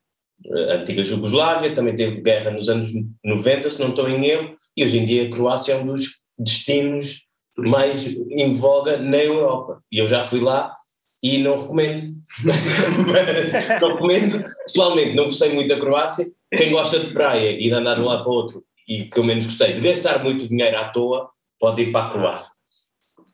a 0.69 0.75
antiga 0.75 1.03
Jugoslávia, 1.03 1.73
também 1.73 1.95
teve 1.95 2.21
guerra 2.21 2.51
nos 2.51 2.69
anos 2.69 2.89
90, 3.23 3.69
se 3.69 3.79
não 3.79 3.89
estou 3.89 4.09
em 4.09 4.25
erro, 4.25 4.55
e 4.75 4.83
hoje 4.83 4.99
em 4.99 5.05
dia 5.05 5.27
a 5.27 5.29
Croácia 5.29 5.73
é 5.73 5.77
um 5.77 5.87
dos 5.87 6.19
destinos 6.37 7.25
mais 7.57 8.05
em 8.07 8.53
voga 8.53 8.97
na 8.97 9.17
Europa. 9.17 9.81
E 9.91 9.99
eu 9.99 10.07
já 10.07 10.23
fui 10.23 10.39
lá 10.39 10.73
e 11.21 11.39
não 11.39 11.59
recomendo. 11.59 12.15
não 13.81 13.89
recomendo, 13.89 14.43
pessoalmente, 14.63 15.15
não 15.15 15.25
gostei 15.25 15.53
muito 15.53 15.67
da 15.67 15.79
Croácia. 15.79 16.25
Quem 16.55 16.71
gosta 16.71 16.99
de 16.99 17.11
praia 17.11 17.51
e 17.51 17.59
de 17.59 17.73
andar 17.73 17.95
de 17.95 18.01
um 18.01 18.05
lado 18.05 18.23
para 18.23 18.31
o 18.31 18.35
outro, 18.35 18.63
e 18.87 19.05
que 19.05 19.19
eu 19.19 19.23
menos 19.23 19.45
gostei, 19.45 19.73
de 19.73 19.81
gastar 19.81 20.23
muito 20.23 20.47
dinheiro 20.47 20.77
à 20.77 20.85
toa, 20.89 21.29
pode 21.59 21.81
ir 21.81 21.91
para 21.91 22.07
a 22.07 22.09
Croácia. 22.09 22.49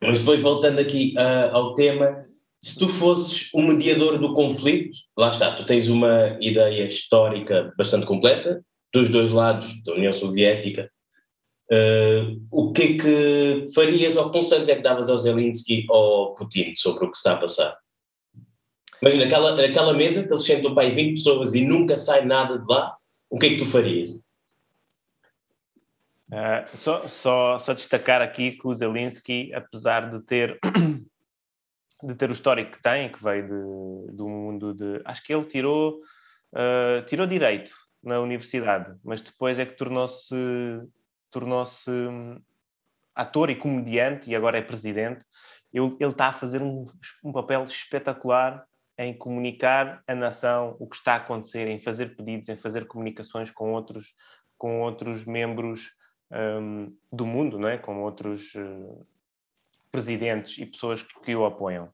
Mas 0.02 0.20
depois, 0.20 0.42
voltando 0.42 0.80
aqui 0.80 1.14
uh, 1.18 1.56
ao 1.56 1.74
tema, 1.74 2.24
se 2.66 2.80
tu 2.80 2.90
fosses 2.90 3.54
o 3.54 3.62
mediador 3.62 4.18
do 4.18 4.34
conflito, 4.34 4.98
lá 5.16 5.30
está, 5.30 5.54
tu 5.54 5.64
tens 5.64 5.88
uma 5.88 6.36
ideia 6.42 6.88
histórica 6.88 7.72
bastante 7.78 8.08
completa, 8.08 8.66
dos 8.92 9.08
dois 9.08 9.30
lados, 9.30 9.84
da 9.84 9.94
União 9.94 10.12
Soviética, 10.12 10.90
uh, 11.72 12.42
o 12.50 12.74
que 12.74 12.82
é 12.82 12.98
que 12.98 13.66
farias 13.72 14.16
ou 14.16 14.32
conselhos 14.32 14.68
é 14.68 14.76
que 14.76 14.82
davas 14.82 15.12
ao 15.12 15.18
Zelensky 15.20 15.86
ou 15.88 15.96
ao 15.96 16.34
Putin 16.34 16.74
sobre 16.76 17.06
o 17.06 17.12
que 17.12 17.18
está 17.18 17.34
a 17.34 17.38
passar? 17.38 17.78
Imagina, 19.00 19.26
aquela, 19.26 19.64
aquela 19.64 19.94
mesa 19.94 20.24
que 20.24 20.30
eles 20.34 20.44
sentam 20.44 20.74
para 20.74 20.88
aí 20.88 20.92
20 20.92 21.18
pessoas 21.18 21.54
e 21.54 21.62
nunca 21.62 21.96
sai 21.98 22.26
nada 22.26 22.58
de 22.58 22.66
lá, 22.68 22.98
o 23.30 23.38
que 23.38 23.46
é 23.46 23.50
que 23.50 23.58
tu 23.58 23.68
farias? 23.68 24.10
Uh, 26.32 26.66
só, 26.76 27.08
só, 27.08 27.60
só 27.60 27.74
destacar 27.76 28.24
aqui 28.24 28.54
que 28.54 28.68
o 28.68 28.74
Zelensky, 28.74 29.54
apesar 29.54 30.10
de 30.10 30.20
ter 30.26 30.60
de 32.04 32.16
ter 32.16 32.30
o 32.30 32.34
histórico 32.34 32.74
que 32.74 32.82
tem, 32.82 33.12
que 33.12 33.24
veio 33.24 33.44
de, 33.44 34.16
do 34.16 34.28
mundo 34.28 34.74
de. 34.74 35.02
Acho 35.06 35.24
que 35.24 35.34
ele 35.34 35.46
tirou, 35.46 36.02
uh, 36.54 37.06
tirou 37.06 37.26
direito 37.26 37.72
na 38.04 38.20
universidade, 38.20 38.96
mas 39.04 39.22
depois 39.22 39.58
é 39.58 39.66
que 39.66 39.74
tornou-se 39.74 40.36
tornou-se 41.32 41.92
hum, 41.92 42.40
ator 43.14 43.50
e 43.50 43.56
comediante 43.56 44.30
e 44.30 44.36
agora 44.36 44.58
é 44.58 44.62
presidente. 44.62 45.22
Ele, 45.74 45.94
ele 46.00 46.12
está 46.12 46.28
a 46.28 46.34
fazer 46.34 46.62
um, 46.62 46.86
um 47.24 47.34
papel 47.34 47.66
espetacular 47.66 48.66
em 48.98 49.14
comunicar 49.14 50.02
a 50.08 50.16
nação 50.16 50.78
o 50.80 50.88
que 50.88 50.96
está 50.96 51.14
a 51.14 51.18
acontecer, 51.18 51.68
em 51.68 51.82
fazer 51.82 52.16
pedidos, 52.16 52.48
em 52.48 52.56
fazer 52.56 52.88
comunicações 52.88 53.52
com 53.52 53.74
outros, 53.74 54.16
com 54.58 54.80
outros 54.80 55.26
membros 55.26 55.94
um, 56.32 56.96
do 57.12 57.26
mundo, 57.26 57.60
não 57.60 57.68
é? 57.68 57.78
com 57.78 58.02
outros 58.02 58.56
uh, 58.56 59.06
presidentes 59.96 60.58
e 60.58 60.66
pessoas 60.66 61.02
que, 61.24 61.36
o 61.36 61.46
apoiam. 61.46 61.90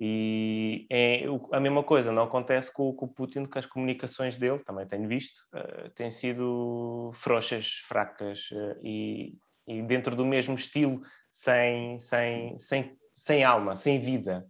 E 0.00 0.86
é 0.90 1.24
a 1.52 1.60
mesma 1.60 1.82
coisa 1.82 2.10
não 2.10 2.22
acontece 2.22 2.72
com, 2.72 2.92
com, 2.94 3.04
o 3.04 3.08
Putin, 3.08 3.44
que 3.44 3.58
as 3.58 3.66
comunicações 3.66 4.38
dele, 4.38 4.58
também 4.60 4.86
tenho 4.86 5.06
visto, 5.06 5.38
uh, 5.54 5.90
têm 5.90 6.08
sido 6.08 7.10
frouxas, 7.12 7.82
fracas 7.86 8.50
uh, 8.52 8.80
e, 8.82 9.34
e, 9.68 9.82
dentro 9.82 10.16
do 10.16 10.24
mesmo 10.24 10.54
estilo, 10.54 11.02
sem, 11.30 11.98
sem, 12.00 12.58
sem, 12.58 12.96
sem 13.12 13.44
alma, 13.44 13.76
sem 13.76 14.00
vida. 14.00 14.46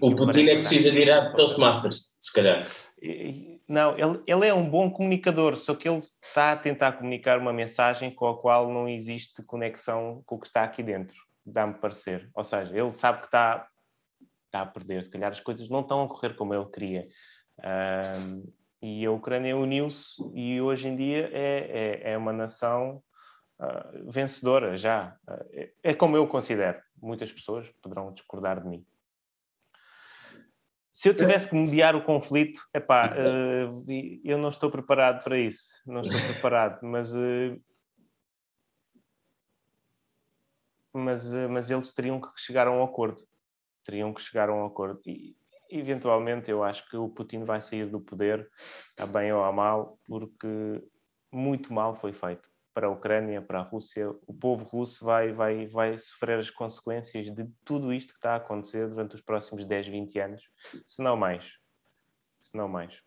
O 0.00 0.14
Putin 0.14 0.48
é 0.48 0.56
que 0.56 0.62
precisa 0.62 0.90
de 0.90 1.00
ir 1.00 1.10
a 1.10 1.30
Toastmasters, 1.32 2.16
se 2.18 2.32
calhar. 2.32 2.66
Não, 3.68 3.98
ele, 3.98 4.22
ele 4.26 4.46
é 4.46 4.54
um 4.54 4.68
bom 4.68 4.90
comunicador, 4.90 5.56
só 5.56 5.74
que 5.74 5.88
ele 5.88 5.98
está 5.98 6.52
a 6.52 6.56
tentar 6.56 6.92
comunicar 6.92 7.38
uma 7.38 7.52
mensagem 7.52 8.10
com 8.10 8.26
a 8.28 8.40
qual 8.40 8.72
não 8.72 8.88
existe 8.88 9.42
conexão 9.42 10.22
com 10.24 10.36
o 10.36 10.40
que 10.40 10.46
está 10.46 10.64
aqui 10.64 10.82
dentro 10.82 11.25
dá-me 11.46 11.74
parecer. 11.74 12.28
Ou 12.34 12.44
seja, 12.44 12.76
ele 12.76 12.92
sabe 12.92 13.20
que 13.20 13.26
está, 13.26 13.66
está 14.46 14.62
a 14.62 14.66
perder, 14.66 15.02
se 15.02 15.10
calhar 15.10 15.30
as 15.30 15.40
coisas 15.40 15.68
não 15.68 15.80
estão 15.80 16.02
a 16.02 16.08
correr 16.08 16.34
como 16.34 16.54
ele 16.54 16.66
queria. 16.66 17.08
Um, 17.58 18.52
e 18.82 19.06
a 19.06 19.10
Ucrânia 19.10 19.56
uniu-se 19.56 20.22
e 20.34 20.60
hoje 20.60 20.88
em 20.88 20.96
dia 20.96 21.30
é, 21.32 22.02
é, 22.04 22.12
é 22.12 22.18
uma 22.18 22.32
nação 22.32 23.02
uh, 23.58 24.10
vencedora 24.10 24.76
já. 24.76 25.16
Uh, 25.28 25.46
é, 25.52 25.72
é, 25.84 25.94
como 25.94 26.16
eu 26.16 26.26
considero. 26.26 26.80
Muitas 27.00 27.32
pessoas 27.32 27.68
poderão 27.82 28.12
discordar 28.12 28.60
de 28.60 28.68
mim. 28.68 28.86
Se 30.92 31.10
eu 31.10 31.16
tivesse 31.16 31.50
que 31.50 31.54
mediar 31.54 31.94
o 31.94 32.04
conflito, 32.04 32.60
epá, 32.72 33.12
uh, 33.16 33.84
eu 34.24 34.38
não 34.38 34.48
estou 34.48 34.70
preparado 34.70 35.22
para 35.22 35.38
isso. 35.38 35.82
Não 35.86 36.00
estou 36.00 36.20
preparado, 36.32 36.80
mas 36.82 37.12
mas, 40.98 41.32
eh, 41.32 41.46
mas 41.46 41.70
eles 41.70 41.92
teriam 41.92 42.20
que 42.20 42.28
chegar 42.36 42.66
a 42.66 42.70
um 42.70 42.82
acordo. 42.82 43.26
Teriam 43.84 44.12
que 44.12 44.20
chegar 44.20 44.48
a 44.48 44.54
um 44.54 44.64
acordo. 44.64 45.00
E, 45.06 45.36
eventualmente, 45.70 46.50
eu 46.50 46.62
acho 46.62 46.88
que 46.88 46.96
o 46.96 47.08
Putin 47.08 47.44
vai 47.44 47.60
sair 47.60 47.86
do 47.86 48.00
poder, 48.00 48.48
a 48.98 49.06
bem 49.06 49.32
ou 49.32 49.44
a 49.44 49.52
mal, 49.52 49.98
porque 50.06 50.82
muito 51.32 51.72
mal 51.72 51.94
foi 51.94 52.12
feito 52.12 52.48
para 52.74 52.88
a 52.88 52.90
Ucrânia, 52.90 53.40
para 53.40 53.60
a 53.60 53.62
Rússia. 53.62 54.10
O 54.26 54.34
povo 54.34 54.64
russo 54.64 55.04
vai, 55.04 55.32
vai, 55.32 55.66
vai 55.66 55.98
sofrer 55.98 56.38
as 56.38 56.50
consequências 56.50 57.34
de 57.34 57.48
tudo 57.64 57.92
isto 57.92 58.10
que 58.12 58.18
está 58.18 58.34
a 58.34 58.36
acontecer 58.36 58.88
durante 58.88 59.14
os 59.14 59.20
próximos 59.22 59.64
10, 59.64 59.88
20 59.88 60.18
anos, 60.18 60.42
se 60.86 61.02
não 61.02 61.16
mais. 61.16 61.52
Se 62.40 62.56
não 62.56 62.68
mais. 62.68 63.00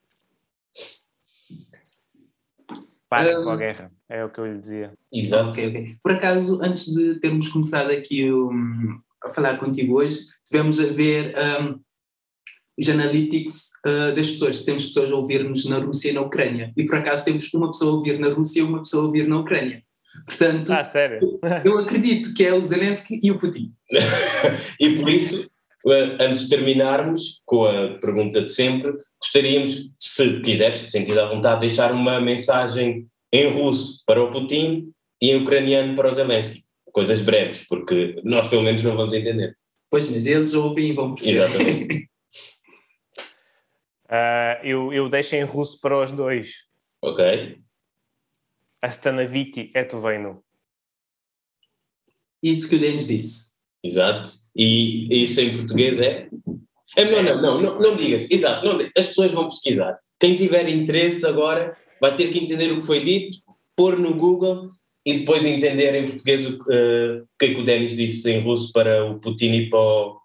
Parem 3.08 3.36
Ah. 3.36 3.44
com 3.44 3.50
a 3.50 3.58
guerra, 3.58 3.92
é 4.08 4.24
o 4.24 4.30
que 4.30 4.40
eu 4.40 4.46
lhe 4.46 4.60
dizia. 4.60 4.98
Exato. 5.12 5.50
Ok, 5.50 5.68
ok. 5.68 5.96
Por 6.04 6.12
acaso, 6.12 6.60
antes 6.62 6.86
de 6.86 7.20
termos 7.20 7.50
começado 7.50 7.92
aqui 7.92 8.32
um, 8.32 9.00
a 9.24 9.30
falar 9.30 9.58
contigo 9.58 9.98
hoje, 9.98 10.20
tivemos 10.46 10.80
a 10.80 10.88
ver 10.88 11.36
um, 11.62 11.80
os 12.80 12.88
analytics 12.88 13.72
uh, 13.86 14.14
das 14.16 14.30
pessoas. 14.30 14.64
Temos 14.64 14.88
pessoas 14.88 15.12
a 15.12 15.16
ouvir-nos 15.16 15.66
na 15.66 15.80
Rússia 15.80 16.12
e 16.12 16.14
na 16.14 16.22
Ucrânia. 16.22 16.72
E 16.78 16.86
por 16.86 16.98
acaso 16.98 17.26
temos 17.26 17.54
uma 17.54 17.72
pessoa 17.72 17.92
a 17.92 17.96
ouvir 17.96 18.20
na 18.20 18.30
Rússia 18.30 18.60
e 18.60 18.64
uma 18.64 18.80
pessoa 18.80 19.04
a 19.04 19.08
ouvir 19.08 19.28
na 19.28 19.40
Ucrânia. 19.40 19.84
Portanto, 20.26 20.72
Ah, 20.72 20.86
sério? 20.86 21.20
eu 21.66 21.78
acredito 21.78 22.34
que 22.34 22.46
é 22.46 22.54
o 22.54 22.64
Zelensky 22.64 23.20
e 23.22 23.32
o 23.32 23.40
Putin. 23.40 23.74
E 24.80 24.96
por 24.96 25.10
isso, 25.10 25.50
eh, 25.88 26.18
antes 26.22 26.44
de 26.44 26.50
terminarmos 26.50 27.42
com 27.46 27.66
a 27.66 27.98
pergunta 28.00 28.42
de 28.42 28.52
sempre, 28.52 28.94
gostaríamos, 29.22 29.92
se 30.00 30.40
quiseres, 30.40 30.92
sentido 30.92 31.20
à 31.20 31.28
vontade, 31.28 31.62
deixar 31.62 31.92
uma 31.92 32.20
mensagem 32.22 33.08
em 33.32 33.52
russo 33.52 34.02
para 34.06 34.24
o 34.24 34.32
Putin 34.32 34.92
e 35.22 35.32
em 35.32 35.42
ucraniano 35.42 35.96
para 35.96 36.10
o 36.10 36.12
Zelensky. 36.12 36.64
Coisas 36.92 37.22
breves, 37.22 37.66
porque 37.68 38.20
nós 38.24 38.48
pelo 38.48 38.64
menos 38.64 38.82
não 38.84 38.96
vamos 38.96 39.14
entender. 39.14 39.56
Pois, 39.90 40.10
mas 40.10 40.26
eles 40.26 40.54
ouvem 40.54 40.90
e 40.90 40.94
vão 40.94 41.14
perceber. 41.14 41.44
Exatamente. 41.44 42.10
uh, 44.06 44.64
eu, 44.66 44.94
eu 44.94 45.10
deixo 45.10 45.36
em 45.36 45.44
russo 45.44 45.80
para 45.80 46.04
os 46.04 46.12
dois. 46.12 46.54
Ok. 47.02 47.60
Astanaviti 48.82 49.72
é 49.74 49.82
etuvenu. 49.82 50.44
Isso 52.42 52.70
que 52.70 52.76
o 52.76 52.80
Denis 52.80 53.06
disse. 53.06 53.60
Exato. 53.84 54.30
E 54.56 55.24
isso 55.24 55.42
em 55.42 55.58
português 55.58 56.00
é? 56.00 56.30
é 56.96 57.06
não, 57.06 57.24
não, 57.24 57.42
não, 57.42 57.62
não, 57.62 57.80
não 57.80 57.96
digas. 57.96 58.28
Exato. 58.30 58.66
Não, 58.66 58.78
as 58.98 59.08
pessoas 59.08 59.32
vão 59.32 59.48
pesquisar. 59.48 59.98
Quem 60.20 60.36
tiver 60.36 60.68
interesse 60.70 61.26
agora 61.26 61.78
vai 62.00 62.16
ter 62.16 62.32
que 62.32 62.40
entender 62.40 62.72
o 62.72 62.80
que 62.80 62.86
foi 62.86 63.04
dito, 63.04 63.38
pôr 63.76 63.98
no 63.98 64.14
Google 64.14 64.72
e 65.06 65.20
depois 65.20 65.46
entender 65.46 65.96
em 65.96 66.08
português 66.08 66.46
o 66.46 66.58
que, 66.64 66.72
eh, 66.74 67.22
o 67.24 67.28
que 67.40 67.46
é 67.46 67.54
que 67.54 67.62
o 67.62 67.64
Denis 67.64 67.96
disse 67.96 68.32
em 68.32 68.42
russo 68.42 68.72
para 68.74 69.06
o 69.06 69.20
Putin 69.20 69.54
e 69.54 69.70
para 69.70 69.80
o 69.80 70.20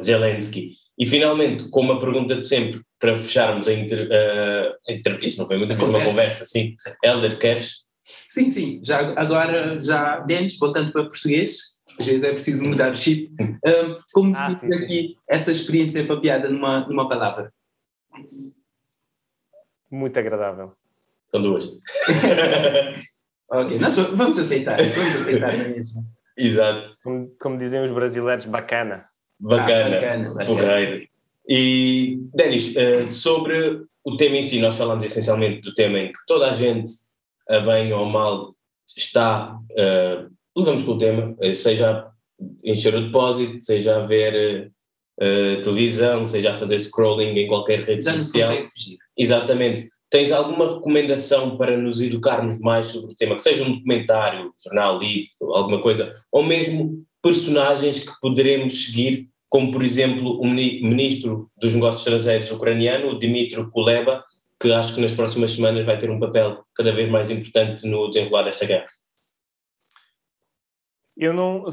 Zelensky. 0.00 0.72
E 0.98 1.06
finalmente, 1.06 1.68
com 1.70 1.80
uma 1.80 2.00
pergunta 2.00 2.34
de 2.36 2.46
sempre, 2.46 2.80
para 2.98 3.16
fecharmos 3.16 3.68
a, 3.68 3.72
inter, 3.72 4.08
eh, 4.10 4.72
a 4.88 4.92
entrevista, 4.92 5.40
não 5.42 5.46
foi 5.48 5.56
muito 5.58 5.72
A 5.72 5.76
uma 5.76 5.84
conversa. 5.86 6.08
conversa, 6.10 6.46
sim. 6.46 6.74
Helder, 7.04 7.38
queres? 7.38 7.82
Sim, 8.26 8.50
sim. 8.50 8.80
Já, 8.84 9.12
agora, 9.20 9.80
já, 9.80 10.18
Denis, 10.20 10.56
voltando 10.58 10.90
para 10.92 11.04
português, 11.04 11.76
às 11.98 12.06
vezes 12.06 12.22
é 12.24 12.30
preciso 12.30 12.64
mudar 12.68 12.90
o 12.92 12.94
chip. 12.94 13.30
Um, 13.40 13.96
como 14.12 14.34
Ah, 14.36 14.48
defines 14.48 14.60
sim, 14.74 14.78
sim. 14.78 14.84
aqui 14.84 15.16
essa 15.28 15.52
experiência 15.52 16.06
papiada 16.06 16.48
numa, 16.48 16.86
numa 16.88 17.08
palavra? 17.08 17.52
Muito 19.90 20.18
agradável. 20.18 20.72
São 21.28 21.42
duas. 21.42 21.68
Ok, 23.50 23.78
nós 23.78 23.96
va- 23.96 24.10
vamos 24.14 24.38
aceitar, 24.38 24.76
vamos 24.78 25.14
aceitar 25.20 25.56
na 25.56 25.68
mesma. 25.68 26.02
Exato. 26.36 26.96
Como, 27.02 27.30
como 27.40 27.58
dizem 27.58 27.82
os 27.84 27.90
brasileiros, 27.90 28.44
bacana. 28.44 29.04
Bacana. 29.40 29.86
Ah, 29.86 29.90
bacana, 30.00 30.28
bacana. 30.28 30.44
Porreiro. 30.46 31.08
E, 31.48 32.18
Denis, 32.34 32.76
eh, 32.76 33.06
sobre 33.06 33.82
o 34.04 34.16
tema 34.16 34.36
em 34.36 34.42
si, 34.42 34.60
nós 34.60 34.76
falamos 34.76 35.04
essencialmente 35.04 35.62
do 35.62 35.72
tema 35.74 35.98
em 35.98 36.12
que 36.12 36.18
toda 36.26 36.50
a 36.50 36.52
gente, 36.52 36.92
a 37.48 37.58
bem 37.60 37.92
ou 37.92 38.04
mal, 38.04 38.54
está, 38.96 39.58
eh, 39.76 40.26
levamos 40.56 40.82
com 40.82 40.92
o 40.92 40.98
tema, 40.98 41.34
eh, 41.40 41.54
seja 41.54 41.90
a 41.90 42.12
encher 42.62 42.94
o 42.94 43.00
depósito, 43.06 43.60
seja 43.62 43.96
a 43.96 44.06
ver 44.06 44.34
eh, 44.34 44.70
eh, 45.20 45.60
televisão, 45.62 46.24
seja 46.26 46.52
a 46.52 46.58
fazer 46.58 46.78
scrolling 46.78 47.36
em 47.38 47.46
qualquer 47.48 47.80
rede 47.80 48.02
Já 48.04 48.12
social. 48.16 48.52
Exatamente. 49.16 49.88
Tens 50.10 50.32
alguma 50.32 50.74
recomendação 50.74 51.58
para 51.58 51.76
nos 51.76 52.00
educarmos 52.00 52.58
mais 52.60 52.86
sobre 52.86 53.12
o 53.12 53.16
tema? 53.16 53.36
Que 53.36 53.42
seja 53.42 53.62
um 53.62 53.72
documentário, 53.72 54.54
jornal, 54.64 54.98
livro, 54.98 55.54
alguma 55.54 55.82
coisa, 55.82 56.12
ou 56.32 56.42
mesmo 56.42 57.04
personagens 57.22 58.00
que 58.00 58.20
poderemos 58.20 58.86
seguir, 58.86 59.28
como 59.50 59.70
por 59.70 59.82
exemplo 59.82 60.40
o 60.40 60.46
mini- 60.46 60.82
ministro 60.82 61.50
dos 61.56 61.74
Negócios 61.74 62.06
Estrangeiros 62.06 62.50
ucraniano, 62.50 63.18
Dmitry 63.18 63.70
Kuleba, 63.70 64.24
que 64.60 64.72
acho 64.72 64.94
que 64.94 65.00
nas 65.00 65.12
próximas 65.12 65.52
semanas 65.52 65.84
vai 65.84 65.98
ter 65.98 66.10
um 66.10 66.18
papel 66.18 66.64
cada 66.74 66.92
vez 66.92 67.10
mais 67.10 67.30
importante 67.30 67.86
no 67.86 68.08
desenrolar 68.08 68.44
desta 68.44 68.66
guerra. 68.66 68.88
Eu 71.16 71.32
não. 71.32 71.68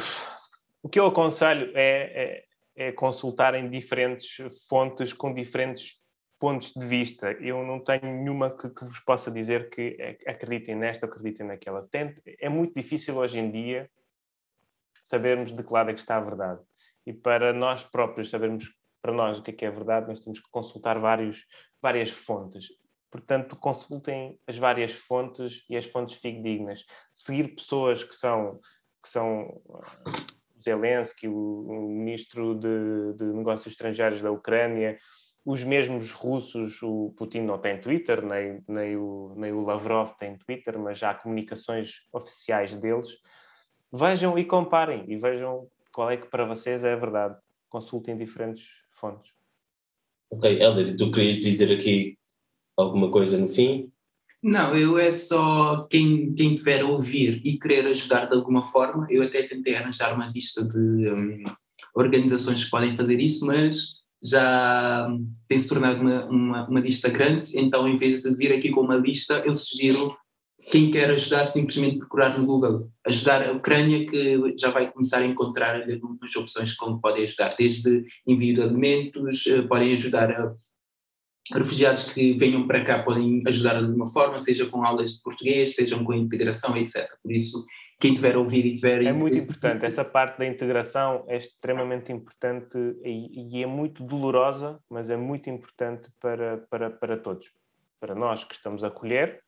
O 0.83 0.89
que 0.89 0.99
eu 0.99 1.05
aconselho 1.05 1.71
é, 1.73 2.43
é, 2.75 2.87
é 2.87 2.91
consultarem 2.91 3.69
diferentes 3.69 4.37
fontes 4.67 5.13
com 5.13 5.33
diferentes 5.33 5.99
pontos 6.39 6.73
de 6.73 6.85
vista. 6.85 7.31
Eu 7.33 7.63
não 7.63 7.79
tenho 7.79 8.05
nenhuma 8.05 8.49
que, 8.49 8.69
que 8.69 8.85
vos 8.85 8.99
possa 8.99 9.31
dizer 9.31 9.69
que 9.69 9.95
é- 9.99 10.17
acreditem 10.31 10.75
nesta, 10.75 11.05
acreditem 11.05 11.47
naquela. 11.47 11.87
Tente, 11.87 12.21
é 12.39 12.49
muito 12.49 12.73
difícil 12.73 13.15
hoje 13.17 13.39
em 13.39 13.51
dia 13.51 13.89
sabermos 15.03 15.51
de 15.51 15.63
que 15.63 15.73
lado 15.73 15.91
é 15.91 15.93
que 15.93 15.99
está 15.99 16.17
a 16.17 16.21
verdade. 16.21 16.61
E 17.05 17.13
para 17.13 17.53
nós 17.53 17.83
próprios 17.83 18.29
sabermos 18.29 18.73
para 19.01 19.13
nós 19.13 19.37
o 19.37 19.43
que 19.43 19.51
é 19.51 19.53
que 19.53 19.65
é 19.65 19.69
verdade, 19.69 20.07
nós 20.07 20.19
temos 20.19 20.39
que 20.39 20.49
consultar 20.49 20.97
vários, 20.97 21.45
várias 21.79 22.09
fontes. 22.09 22.69
Portanto, 23.11 23.55
consultem 23.55 24.39
as 24.47 24.57
várias 24.57 24.93
fontes 24.93 25.63
e 25.69 25.77
as 25.77 25.85
fontes 25.85 26.15
fidedignas. 26.15 26.85
Seguir 27.13 27.55
pessoas 27.55 28.03
que 28.03 28.15
são, 28.15 28.59
que 29.03 29.07
são 29.07 29.61
Zelensky, 30.59 31.27
o, 31.27 31.67
o 31.67 31.89
ministro 31.91 32.55
de, 32.55 33.13
de 33.13 33.25
Negócios 33.25 33.71
Estrangeiros 33.71 34.23
da 34.23 34.31
Ucrânia, 34.31 34.97
os 35.45 35.63
mesmos 35.63 36.11
russos, 36.11 36.81
o 36.81 37.13
Putin 37.15 37.41
não 37.41 37.59
tem 37.59 37.79
Twitter, 37.79 38.25
nem, 38.25 38.63
nem, 38.67 38.97
o, 38.97 39.35
nem 39.37 39.51
o 39.53 39.61
Lavrov 39.61 40.13
tem 40.19 40.35
Twitter, 40.35 40.79
mas 40.79 40.97
já 40.97 41.11
há 41.11 41.13
comunicações 41.13 42.01
oficiais 42.11 42.73
deles. 42.73 43.09
Vejam 43.93 44.39
e 44.39 44.43
comparem 44.43 45.05
e 45.07 45.15
vejam 45.15 45.69
qual 45.93 46.09
é 46.09 46.17
que 46.17 46.27
para 46.27 46.45
vocês 46.45 46.83
é 46.83 46.93
a 46.93 46.97
verdade. 46.97 47.37
Consultem 47.69 48.17
diferentes 48.17 48.65
fontes. 48.91 49.31
Ok, 50.31 50.59
Helder, 50.59 50.97
tu 50.97 51.11
querias 51.11 51.39
dizer 51.39 51.71
aqui 51.71 52.17
alguma 52.75 53.11
coisa 53.11 53.37
no 53.37 53.47
fim? 53.47 53.91
Não, 54.41 54.75
eu 54.75 54.97
é 54.97 55.11
só 55.11 55.87
quem, 55.87 56.33
quem 56.33 56.55
tiver 56.55 56.81
a 56.81 56.87
ouvir 56.87 57.39
e 57.45 57.59
querer 57.59 57.85
ajudar 57.85 58.25
de 58.25 58.35
alguma 58.35 58.63
forma. 58.63 59.05
Eu 59.11 59.21
até 59.21 59.43
tentei 59.43 59.75
arranjar 59.75 60.15
uma 60.15 60.27
lista 60.27 60.67
de 60.67 60.77
hum, 60.77 61.43
organizações 61.95 62.63
que 62.63 62.69
podem 62.71 62.97
fazer 62.97 63.19
isso, 63.19 63.45
mas 63.45 64.04
já 64.25 65.07
tem 65.47 65.57
se 65.57 65.67
tornado 65.67 66.01
uma, 66.01 66.25
uma, 66.25 66.67
uma 66.67 66.79
lista 66.79 67.09
grande. 67.09 67.57
Então, 67.57 67.87
em 67.87 67.97
vez 67.97 68.21
de 68.21 68.33
vir 68.33 68.51
aqui 68.51 68.69
com 68.69 68.81
uma 68.81 68.97
lista, 68.97 69.43
eu 69.45 69.53
sugiro 69.53 70.15
quem 70.71 70.89
quer 70.89 71.11
ajudar 71.11 71.45
simplesmente 71.45 71.99
procurar 71.99 72.37
no 72.37 72.45
Google. 72.45 72.89
Ajudar 73.05 73.47
a 73.47 73.51
Ucrânia, 73.51 74.05
que 74.05 74.57
já 74.57 74.71
vai 74.71 74.91
começar 74.91 75.19
a 75.19 75.25
encontrar 75.25 75.81
algumas 75.81 76.35
opções 76.35 76.73
como 76.73 76.99
podem 76.99 77.23
ajudar, 77.23 77.55
desde 77.57 78.03
envio 78.25 78.55
de 78.55 78.61
alimentos, 78.61 79.45
eh, 79.45 79.61
podem 79.61 79.93
ajudar 79.93 80.31
a 80.31 80.55
refugiados 81.53 82.03
que 82.03 82.33
venham 82.33 82.65
para 82.65 82.83
cá 82.83 83.03
podem 83.03 83.43
ajudar 83.45 83.75
de 83.75 83.85
alguma 83.85 84.07
forma, 84.07 84.39
seja 84.39 84.65
com 84.65 84.83
aulas 84.83 85.15
de 85.15 85.21
português, 85.21 85.75
sejam 85.75 86.03
com 86.03 86.13
integração, 86.13 86.75
etc. 86.75 87.07
Por 87.21 87.31
isso, 87.31 87.63
quem 87.99 88.13
tiver 88.13 88.35
a 88.35 88.39
ouvir 88.39 88.65
e 88.65 88.75
tiver 88.75 89.03
É 89.03 89.13
muito 89.13 89.37
importante. 89.37 89.85
Essa 89.85 90.03
parte 90.03 90.37
da 90.37 90.45
integração 90.45 91.23
é 91.27 91.37
extremamente 91.37 92.11
importante 92.11 92.77
e, 93.03 93.57
e 93.57 93.63
é 93.63 93.65
muito 93.65 94.03
dolorosa, 94.03 94.79
mas 94.89 95.09
é 95.09 95.15
muito 95.15 95.49
importante 95.49 96.09
para, 96.19 96.57
para, 96.69 96.89
para 96.89 97.17
todos. 97.17 97.51
Para 97.99 98.13
nós 98.13 98.43
que 98.43 98.53
estamos 98.53 98.83
a 98.83 98.87
acolher, 98.87 99.41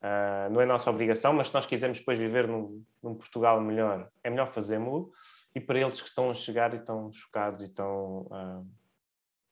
ah, 0.00 0.48
não 0.50 0.60
é 0.60 0.66
nossa 0.66 0.90
obrigação, 0.90 1.32
mas 1.32 1.48
se 1.48 1.54
nós 1.54 1.66
quisermos 1.66 1.98
depois 1.98 2.18
viver 2.18 2.48
num, 2.48 2.82
num 3.02 3.14
Portugal 3.14 3.60
melhor, 3.60 4.08
é 4.24 4.30
melhor 4.30 4.48
fazê-lo. 4.48 5.12
E 5.54 5.60
para 5.60 5.78
eles 5.78 6.00
que 6.00 6.08
estão 6.08 6.30
a 6.30 6.34
chegar 6.34 6.72
e 6.72 6.78
estão 6.78 7.12
chocados 7.12 7.62
e 7.62 7.68
estão 7.68 8.26
ah, 8.32 8.62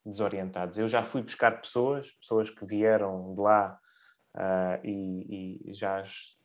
desorientados. 0.04 0.78
Eu 0.78 0.88
já 0.88 1.04
fui 1.04 1.22
buscar 1.22 1.60
pessoas, 1.60 2.10
pessoas 2.12 2.48
que 2.48 2.64
vieram 2.64 3.34
de 3.34 3.40
lá 3.40 3.78
ah, 4.34 4.80
e, 4.82 5.60
e 5.70 5.74
já 5.74 6.00
as 6.00 6.39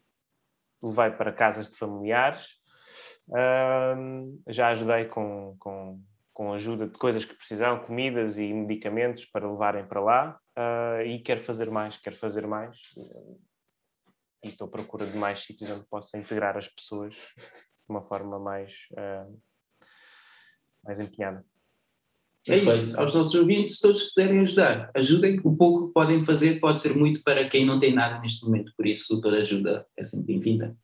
levei 0.87 1.11
para 1.11 1.33
casas 1.33 1.69
de 1.69 1.77
familiares. 1.77 2.49
Já 4.47 4.69
ajudei 4.69 5.05
com, 5.05 5.55
com, 5.59 6.01
com 6.33 6.53
ajuda 6.53 6.85
de 6.85 6.97
coisas 6.97 7.23
que 7.23 7.33
precisavam, 7.33 7.85
comidas 7.85 8.37
e 8.37 8.53
medicamentos 8.53 9.25
para 9.25 9.49
levarem 9.49 9.87
para 9.87 10.01
lá. 10.01 10.39
ah, 10.55 11.03
e 11.03 11.21
quero 11.21 11.39
fazer 11.39 11.71
mais, 11.71 11.97
quero 11.97 12.15
fazer 12.15 12.45
mais. 12.45 12.77
E 14.43 14.49
estou 14.49 14.67
à 14.67 14.71
procura 14.71 15.05
de 15.05 15.17
mais 15.17 15.39
sítios 15.39 15.71
onde 15.71 15.85
possa 15.87 16.17
integrar 16.17 16.57
as 16.57 16.67
pessoas 16.67 17.15
de 17.15 17.89
uma 17.89 18.01
forma 18.01 18.37
mais, 18.37 18.73
ah, 18.97 19.27
mais 20.83 20.99
empenhada. 20.99 21.43
É 22.47 22.57
isso, 22.57 22.99
aos 22.99 23.13
nossos 23.13 23.33
ouvintes, 23.33 23.79
todos 23.79 24.03
que 24.03 24.13
puderem 24.13 24.39
ajudar, 24.41 24.91
ajudem. 24.95 25.39
O 25.43 25.55
pouco 25.55 25.87
que 25.87 25.93
podem 25.93 26.23
fazer 26.23 26.59
pode 26.59 26.79
ser 26.79 26.95
muito 26.95 27.23
para 27.23 27.47
quem 27.49 27.65
não 27.65 27.79
tem 27.79 27.93
nada 27.93 28.19
neste 28.19 28.45
momento, 28.45 28.71
por 28.77 28.85
isso 28.85 29.19
toda 29.19 29.37
ajuda 29.37 29.85
é 29.97 30.03
sempre 30.03 30.27
bem-vinda. 30.33 30.75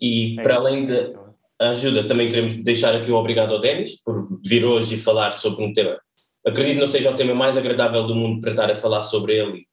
E 0.00 0.38
É 0.38 0.42
para 0.42 0.56
isso, 0.56 0.66
além 0.66 0.90
é 0.90 1.12
da 1.58 1.70
ajuda, 1.70 2.06
também 2.06 2.28
queremos 2.28 2.54
deixar 2.62 2.94
aqui 2.94 3.10
um 3.10 3.16
obrigado 3.16 3.52
ao 3.52 3.60
Denis 3.60 4.00
por 4.02 4.40
vir 4.46 4.64
hoje 4.64 4.94
e 4.94 4.98
falar 4.98 5.32
sobre 5.32 5.64
um 5.64 5.72
tema. 5.72 5.98
Acredito 6.46 6.74
que 6.74 6.80
não 6.80 6.86
seja 6.86 7.10
o 7.10 7.14
tema 7.14 7.34
mais 7.34 7.58
agradável 7.58 8.06
do 8.06 8.14
mundo 8.14 8.40
para 8.40 8.50
estar 8.50 8.70
a 8.70 8.76
falar 8.76 9.02
sobre 9.02 9.36
ele. 9.36 9.66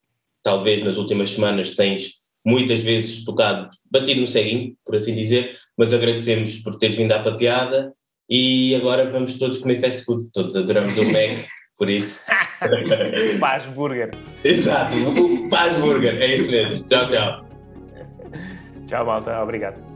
Talvez 0.43 0.83
nas 0.83 0.97
últimas 0.97 1.29
semanas 1.29 1.75
tens 1.75 2.15
muitas 2.45 2.81
vezes 2.81 3.23
tocado, 3.23 3.69
batido 3.89 4.21
no 4.21 4.27
ceguinho, 4.27 4.75
por 4.85 4.95
assim 4.95 5.15
dizer, 5.15 5.55
mas 5.77 5.93
agradecemos 5.93 6.57
por 6.59 6.75
ter 6.77 6.89
vindo 6.89 7.11
à 7.11 7.19
papiada 7.19 7.93
e 8.29 8.75
agora 8.75 9.09
vamos 9.09 9.37
todos 9.37 9.59
comer 9.59 9.79
fast 9.79 10.05
food, 10.05 10.29
todos 10.33 10.55
adoramos 10.55 10.97
o 10.97 11.05
Mac, 11.05 11.47
por 11.77 11.89
isso. 11.89 12.19
Paz 13.39 13.65
Burger. 13.65 14.11
Exato, 14.43 14.95
o 14.95 15.49
Paz 15.49 15.75
Burger, 15.77 16.21
é 16.21 16.35
isso 16.35 16.51
mesmo. 16.51 16.85
Tchau, 16.87 17.07
tchau. 17.07 17.45
Tchau, 18.85 19.05
malta. 19.05 19.41
Obrigado. 19.41 19.87